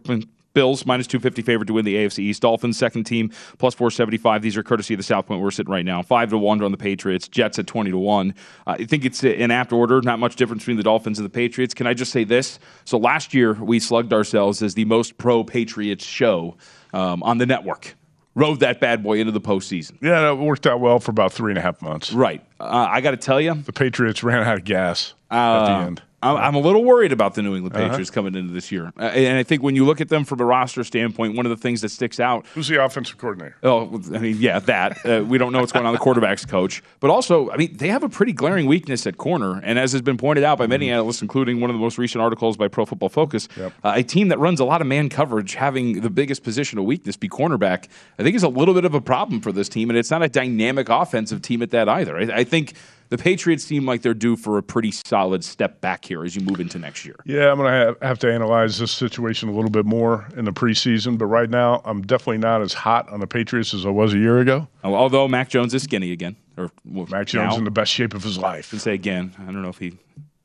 Bills 0.57 0.87
minus 0.87 1.07
250 1.07 1.43
favorite 1.43 1.67
to 1.67 1.75
win 1.75 1.85
the 1.85 1.97
AFC 1.97 2.21
East. 2.21 2.41
Dolphins 2.41 2.79
second 2.79 3.05
team 3.05 3.31
plus 3.59 3.75
475. 3.75 4.41
These 4.41 4.57
are 4.57 4.63
courtesy 4.63 4.95
of 4.95 4.99
the 4.99 5.05
South 5.05 5.27
Point 5.27 5.43
we're 5.43 5.51
sitting 5.51 5.71
right 5.71 5.85
now. 5.85 6.01
5 6.01 6.31
to 6.31 6.39
1 6.39 6.63
on 6.63 6.73
the 6.73 6.79
Patriots. 6.79 7.29
Jets 7.29 7.59
at 7.59 7.67
20 7.67 7.91
to 7.91 7.99
1. 7.99 8.35
Uh, 8.67 8.77
I 8.79 8.85
think 8.87 9.05
it's 9.05 9.23
in 9.23 9.51
apt 9.51 9.71
order. 9.71 10.01
Not 10.01 10.19
much 10.19 10.35
difference 10.37 10.63
between 10.63 10.79
the 10.79 10.83
Dolphins 10.83 11.19
and 11.19 11.27
the 11.27 11.31
Patriots. 11.31 11.75
Can 11.75 11.87
I 11.87 11.93
just 11.93 12.11
say 12.11 12.25
this? 12.25 12.59
So 12.87 12.97
last 12.97 13.35
year 13.35 13.53
we 13.53 13.79
slugged 13.79 14.15
ourselves 14.15 14.63
as 14.63 14.73
the 14.73 14.87
most 14.87 15.19
pro 15.19 15.45
Patriots 15.45 16.07
show 16.07 16.57
um, 16.95 17.23
on 17.23 17.37
the 17.37 17.45
network 17.45 17.95
rode 18.35 18.61
that 18.61 18.81
bad 18.81 19.03
boy 19.03 19.19
into 19.19 19.33
the 19.33 19.41
postseason. 19.43 19.99
Yeah, 20.01 20.31
it 20.31 20.39
worked 20.39 20.67
out 20.67 20.81
well 20.81 21.01
for 21.01 21.11
about 21.11 21.35
three 21.35 21.51
and 21.51 21.59
a 21.59 21.63
half 21.63 21.83
months. 21.83 22.15
Right. 22.15 22.43
Uh, 22.59 22.87
I 22.89 23.03
got 23.03 23.11
to 23.11 23.17
tell 23.19 23.41
you, 23.41 23.53
the 23.55 23.73
Patriots 23.73 24.23
ran 24.23 24.43
out 24.47 24.57
of 24.57 24.65
gas 24.65 25.13
uh, 25.31 25.35
at 25.35 25.67
the 25.67 25.73
uh, 25.73 25.87
end. 25.87 26.03
I'm 26.23 26.55
a 26.55 26.59
little 26.59 26.83
worried 26.83 27.13
about 27.13 27.35
the 27.35 27.43
New 27.43 27.55
England 27.55 27.77
uh-huh. 27.77 27.89
Patriots 27.89 28.11
uh-huh. 28.11 28.15
coming 28.15 28.35
into 28.35 28.53
this 28.53 28.73
year, 28.73 28.93
uh, 28.99 29.03
and 29.03 29.39
I 29.39 29.43
think 29.43 29.63
when 29.63 29.77
you 29.77 29.85
look 29.85 30.01
at 30.01 30.09
them 30.09 30.25
from 30.25 30.41
a 30.41 30.45
roster 30.45 30.83
standpoint, 30.83 31.37
one 31.37 31.45
of 31.47 31.51
the 31.51 31.57
things 31.57 31.83
that 31.83 31.91
sticks 31.91 32.19
out. 32.19 32.47
Who's 32.55 32.69
the 32.69 32.83
offensive 32.83 33.19
coordinator? 33.19 33.57
Oh, 33.63 34.01
I 34.15 34.19
mean, 34.19 34.37
yeah, 34.39 34.59
that 34.61 35.05
uh, 35.05 35.25
we 35.27 35.39
don't 35.39 35.53
know 35.53 35.61
what's 35.61 35.73
going 35.73 35.85
on. 35.85 35.93
The 35.93 36.01
quarterbacks 36.01 36.49
coach, 36.49 36.83
but 37.01 37.11
also, 37.11 37.51
I 37.51 37.57
mean, 37.57 37.77
they 37.77 37.89
have 37.89 38.03
a 38.03 38.09
pretty 38.09 38.33
glaring 38.33 38.67
weakness 38.67 39.07
at 39.07 39.19
corner, 39.19 39.61
and 39.63 39.79
as 39.79 39.93
has 39.93 40.03
been 40.03 40.17
pointed 40.17 40.45
out 40.45 40.59
by 40.59 40.67
many 40.67 40.87
mm-hmm. 40.87 40.95
analysts, 40.95 41.23
including 41.23 41.61
one 41.61 41.71
of 41.71 41.75
the 41.75 41.81
most 41.81 41.99
recent 41.99 42.23
articles 42.23 42.57
by 42.57 42.69
Pro 42.69 42.87
Football 42.87 43.11
Focus, 43.11 43.49
yep. 43.57 43.73
uh, 43.85 43.93
a 43.95 44.03
team 44.03 44.29
that 44.29 44.39
runs 44.39 44.59
a 44.59 44.65
lot 44.65 44.81
of 44.81 44.87
man 44.87 45.09
coverage, 45.09 45.55
having 45.55 46.01
the 46.01 46.11
biggest 46.11 46.43
position 46.43 46.79
of 46.79 46.87
weakness 46.87 47.17
be 47.17 47.29
cornerback, 47.29 47.89
I 48.19 48.23
think 48.23 48.35
is 48.35 48.43
a 48.43 48.49
little 48.49 48.75
bit 48.75 48.85
of 48.85 48.95
a 48.95 49.01
problem 49.01 49.41
for 49.41 49.53
this 49.53 49.69
team, 49.69 49.91
and 49.91 49.99
it's 49.99 50.11
not 50.11 50.23
a 50.23 50.29
dynamic 50.29 50.89
offensive 50.89 51.43
team 51.43 51.63
at 51.63 51.71
that 51.73 51.89
either. 51.89 52.17
I, 52.17 52.39
I 52.39 52.45
think 52.45 52.75
the 53.09 53.19
Patriots 53.19 53.65
seem 53.65 53.87
like 53.87 54.03
they're 54.03 54.15
due 54.15 54.37
for 54.37 54.59
a 54.59 54.63
pretty 54.63 54.91
solid 54.91 55.45
step 55.45 55.81
back 55.81 56.05
here 56.05 56.25
as 56.25 56.35
you 56.35 56.43
move 56.43 56.61
into 56.61 56.79
next 56.79 57.05
year. 57.05 57.17
Yeah, 57.25 57.51
I'm 57.51 57.59
going 57.59 57.95
to 57.95 58.07
have 58.07 58.19
to 58.21 58.33
analyze 58.33 58.79
this 58.79 58.93
situation 58.93 59.49
a 59.49 59.53
little 59.53 59.71
bit 59.71 59.85
more 59.85 60.29
in 60.37 60.45
the 60.45 60.53
preseason, 60.53 61.19
but 61.19 61.27
right 61.27 61.49
now 61.49 61.83
I'm 61.85 62.03
definitely 62.03 62.39
not 62.39 62.63
as 62.63 62.73
hot 62.73 63.09
on 63.11 63.21
the 63.21 63.27
Patriots 63.27 63.75
as 63.75 63.87
I 63.87 63.91
was 63.91 64.15
a 64.15 64.19
year 64.19 64.39
ago. 64.39 64.69
Oh, 64.85 64.95
although 64.95 65.29
Mac 65.29 65.49
Jones 65.49 65.75
is 65.75 65.83
skinny 65.83 66.13
again, 66.13 66.37
or 66.57 66.71
well, 66.85 67.07
Mac 67.07 67.27
Jones 67.29 67.53
now, 67.53 67.59
in 67.59 67.65
the 67.65 67.71
best 67.71 67.93
shape 67.93 68.15
of 68.15 68.23
his 68.23 68.39
life. 68.39 68.73
And 68.73 68.81
say 68.81 68.95
again, 68.95 69.35
I 69.39 69.45
don't 69.45 69.63
know 69.63 69.69
if 69.69 69.79
he. 69.79 69.99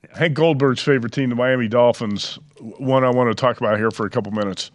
Yeah. 0.04 0.18
Hank 0.18 0.34
Goldberg's 0.34 0.82
favorite 0.82 1.14
team, 1.14 1.30
the 1.30 1.36
Miami 1.36 1.68
Dolphins, 1.68 2.40
one 2.60 3.04
I 3.04 3.10
want 3.10 3.30
to 3.30 3.40
talk 3.40 3.58
about 3.58 3.78
here 3.78 3.92
for 3.92 4.06
a 4.06 4.10
couple 4.10 4.32
minutes. 4.32 4.72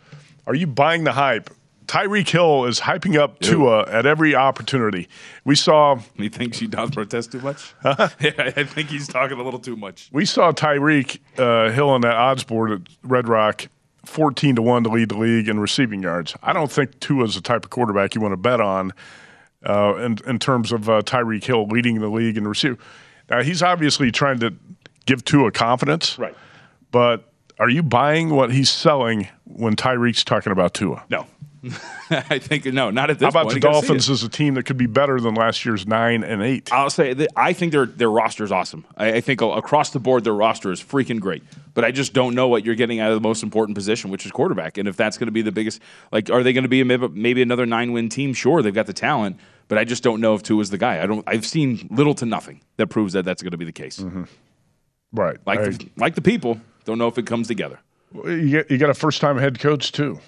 Are 0.47 0.55
you 0.55 0.67
buying 0.67 1.05
the 1.05 1.13
hype 1.13 1.51
Tyreek 1.87 2.29
Hill 2.29 2.65
is 2.65 2.81
hyping 2.81 3.17
up 3.17 3.39
Tua 3.41 3.83
at 3.89 4.07
every 4.07 4.35
opportunity. 4.35 5.09
We 5.45 5.55
saw. 5.55 6.01
He 6.17 6.29
thinks 6.29 6.59
he 6.59 6.67
does 6.67 6.91
protest 6.91 7.31
too 7.33 7.41
much. 7.41 7.75
Huh? 7.83 8.09
yeah, 8.21 8.53
I 8.57 8.65
think 8.65 8.89
he's 8.89 9.07
talking 9.07 9.39
a 9.39 9.43
little 9.43 9.61
too 9.61 9.77
much. 9.77 10.09
We 10.13 10.25
saw 10.25 10.51
Tyreek 10.51 11.19
uh, 11.39 11.71
Hill 11.71 11.89
on 11.91 12.01
that 12.01 12.15
odds 12.15 12.43
board 12.43 12.73
at 12.73 12.81
Red 13.03 13.29
Rock, 13.29 13.69
fourteen 14.05 14.57
to 14.57 14.63
one 14.63 14.83
to 14.85 14.91
lead 14.91 15.11
the 15.11 15.19
league 15.19 15.49
in 15.49 15.61
receiving 15.61 16.03
yards. 16.03 16.35
I 16.43 16.53
don't 16.53 16.71
think 16.71 16.99
Tua 17.01 17.25
is 17.25 17.35
the 17.37 17.41
type 17.43 17.65
of 17.65 17.71
quarterback 17.71 18.15
you 18.15 18.21
want 18.21 18.33
to 18.33 18.37
bet 18.37 18.61
on 18.61 18.93
uh, 19.65 19.95
in 19.97 20.19
in 20.27 20.39
terms 20.39 20.73
of 20.73 20.89
uh, 20.89 21.03
Tyreek 21.03 21.45
Hill 21.45 21.67
leading 21.69 22.01
the 22.01 22.09
league 22.09 22.37
in 22.37 22.49
receiving. 22.49 22.79
Now 23.31 23.43
he's 23.43 23.63
obviously 23.63 24.11
trying 24.11 24.41
to 24.41 24.55
give 25.05 25.25
Tua 25.25 25.53
confidence, 25.53 26.19
right? 26.19 26.35
But 26.91 27.31
are 27.59 27.69
you 27.71 27.83
buying 27.83 28.31
what 28.31 28.53
he's 28.53 28.71
selling 28.71 29.29
when 29.45 29.77
Tyreek's 29.77 30.25
talking 30.25 30.53
about 30.53 30.75
Tua? 30.75 31.05
No. 31.11 31.27
I 32.11 32.39
think 32.39 32.67
no, 32.67 32.91
not 32.91 33.11
at 33.11 33.19
this. 33.19 33.25
How 33.25 33.31
about 33.31 33.45
point. 33.45 33.55
the 33.55 33.61
Dolphins 33.61 34.09
as 34.09 34.23
a 34.23 34.29
team 34.29 34.55
that 34.55 34.65
could 34.65 34.77
be 34.77 34.87
better 34.87 35.21
than 35.21 35.35
last 35.35 35.65
year's 35.65 35.87
nine 35.87 36.23
and 36.25 36.43
eight? 36.43 36.73
I'll 36.73 36.91
say 36.91 37.15
that 37.15 37.31
I 37.37 37.53
think 37.53 37.73
their 37.73 37.87
their 37.87 38.11
roster 38.11 38.45
is 38.45 38.53
awesome. 38.53 38.85
I, 38.97 39.15
I, 39.15 39.21
think 39.21 39.41
across 39.43 39.91
the 39.91 39.99
board 39.99 40.25
their 40.25 40.35
roster 40.35 40.71
is 40.71 40.83
freaking 40.83 41.21
great. 41.21 41.43
But 41.75 41.85
I 41.85 41.91
just 41.91 42.15
don't 42.15 42.35
know 42.35 42.49
what 42.49 42.65
you're 42.65 42.75
getting 42.75 43.01
out 43.01 43.11
of 43.11 43.17
the 43.17 43.29
most 43.29 43.43
important 43.43 43.77
position, 43.77 44.11
which 44.11 44.25
is 44.25 44.33
quarterback. 44.33 44.79
And 44.79 44.89
if 44.89 44.97
that's 44.97 45.19
going 45.19 45.27
to 45.27 45.33
be 45.33 45.43
the 45.43 45.53
biggest, 45.53 45.83
like, 46.11 46.31
are 46.31 46.43
they 46.43 46.55
going 46.55 46.63
to 46.63 46.71
be 46.71 46.83
maybe, 46.83 47.09
maybe 47.09 47.43
another 47.43 47.67
nine 47.67 47.93
win 47.93 48.09
team? 48.09 48.33
Sure, 48.33 48.63
they've 48.63 48.75
got 48.75 48.87
the 48.87 48.95
talent, 48.95 49.39
but 49.69 49.77
I 49.77 49.85
just 49.85 50.03
don't 50.03 50.21
know 50.21 50.35
if 50.35 50.43
Tua 50.43 50.63
is 50.63 50.71
the 50.71 50.79
guy. 50.79 51.03
I 51.03 51.07
don't. 51.07 51.23
I've 51.27 51.45
seen 51.45 51.89
little 51.91 52.15
to 52.15 52.27
nothing 52.27 52.63
that 52.79 52.87
proves 52.87 53.13
that 53.13 53.25
that's 53.25 53.43
going 53.43 53.51
to 53.51 53.59
be 53.59 53.67
the 53.67 53.73
case. 53.73 53.99
Mm-hmm. 53.99 54.25
Right, 55.13 55.39
like 55.47 55.61
I, 55.61 55.69
the, 55.69 55.89
like 55.97 56.15
the 56.15 56.23
people 56.23 56.61
don't 56.85 56.99
know 56.99 57.09
if 57.09 57.19
it 57.19 57.27
comes 57.27 57.49
together. 57.49 57.79
You 58.15 58.51
get, 58.51 58.71
you 58.71 58.79
got 58.79 58.91
a 58.91 58.95
first 58.95 59.21
time 59.21 59.37
head 59.37 59.59
coach 59.59 59.93
too. 59.93 60.19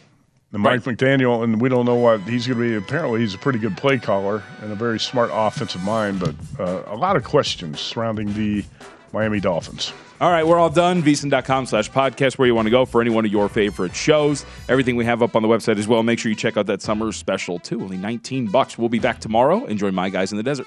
And 0.53 0.62
Mike 0.62 0.86
right. 0.86 0.96
McDaniel, 0.96 1.44
and 1.44 1.61
we 1.61 1.68
don't 1.68 1.84
know 1.84 1.96
what 1.96 2.22
he's 2.22 2.46
going 2.46 2.59
to 2.59 2.64
be. 2.64 2.74
Apparently, 2.74 3.20
he's 3.20 3.34
a 3.34 3.38
pretty 3.38 3.59
good 3.59 3.76
play 3.76 3.99
caller 3.99 4.42
and 4.62 4.72
a 4.72 4.74
very 4.74 4.99
smart 4.99 5.30
offensive 5.32 5.82
mind, 5.82 6.20
but 6.20 6.34
uh, 6.59 6.84
a 6.86 6.96
lot 6.96 7.16
of 7.16 7.24
questions 7.24 7.80
surrounding 7.80 8.32
the 8.32 8.64
Miami 9.12 9.40
Dolphins. 9.40 9.92
All 10.20 10.30
right, 10.30 10.44
we're 10.44 10.59
all 10.59 10.70
done. 10.70 11.03
VSIN.com 11.03 11.66
slash 11.66 11.90
podcast, 11.90 12.38
where 12.38 12.49
you 12.49 12.55
want 12.55 12.66
to 12.66 12.70
go 12.70 12.84
for 12.84 13.01
any 13.01 13.11
one 13.11 13.24
of 13.24 13.30
your 13.30 13.49
favorite 13.49 13.94
shows. 13.94 14.44
Everything 14.68 14.96
we 14.96 15.05
have 15.05 15.22
up 15.22 15.36
on 15.36 15.42
the 15.42 15.49
website 15.49 15.78
as 15.78 15.86
well. 15.86 16.03
Make 16.03 16.18
sure 16.18 16.30
you 16.30 16.36
check 16.36 16.57
out 16.57 16.66
that 16.66 16.82
summer 16.82 17.12
special, 17.12 17.59
too. 17.59 17.80
Only 17.80 17.99
19 17.99 18.46
bucks. 18.46 18.76
We'll 18.78 18.88
be 18.88 18.99
back 18.99 19.20
tomorrow. 19.20 19.64
Enjoy 19.66 19.92
My 19.92 20.09
Guys 20.09 20.32
in 20.32 20.38
the 20.38 20.42
Desert. 20.42 20.66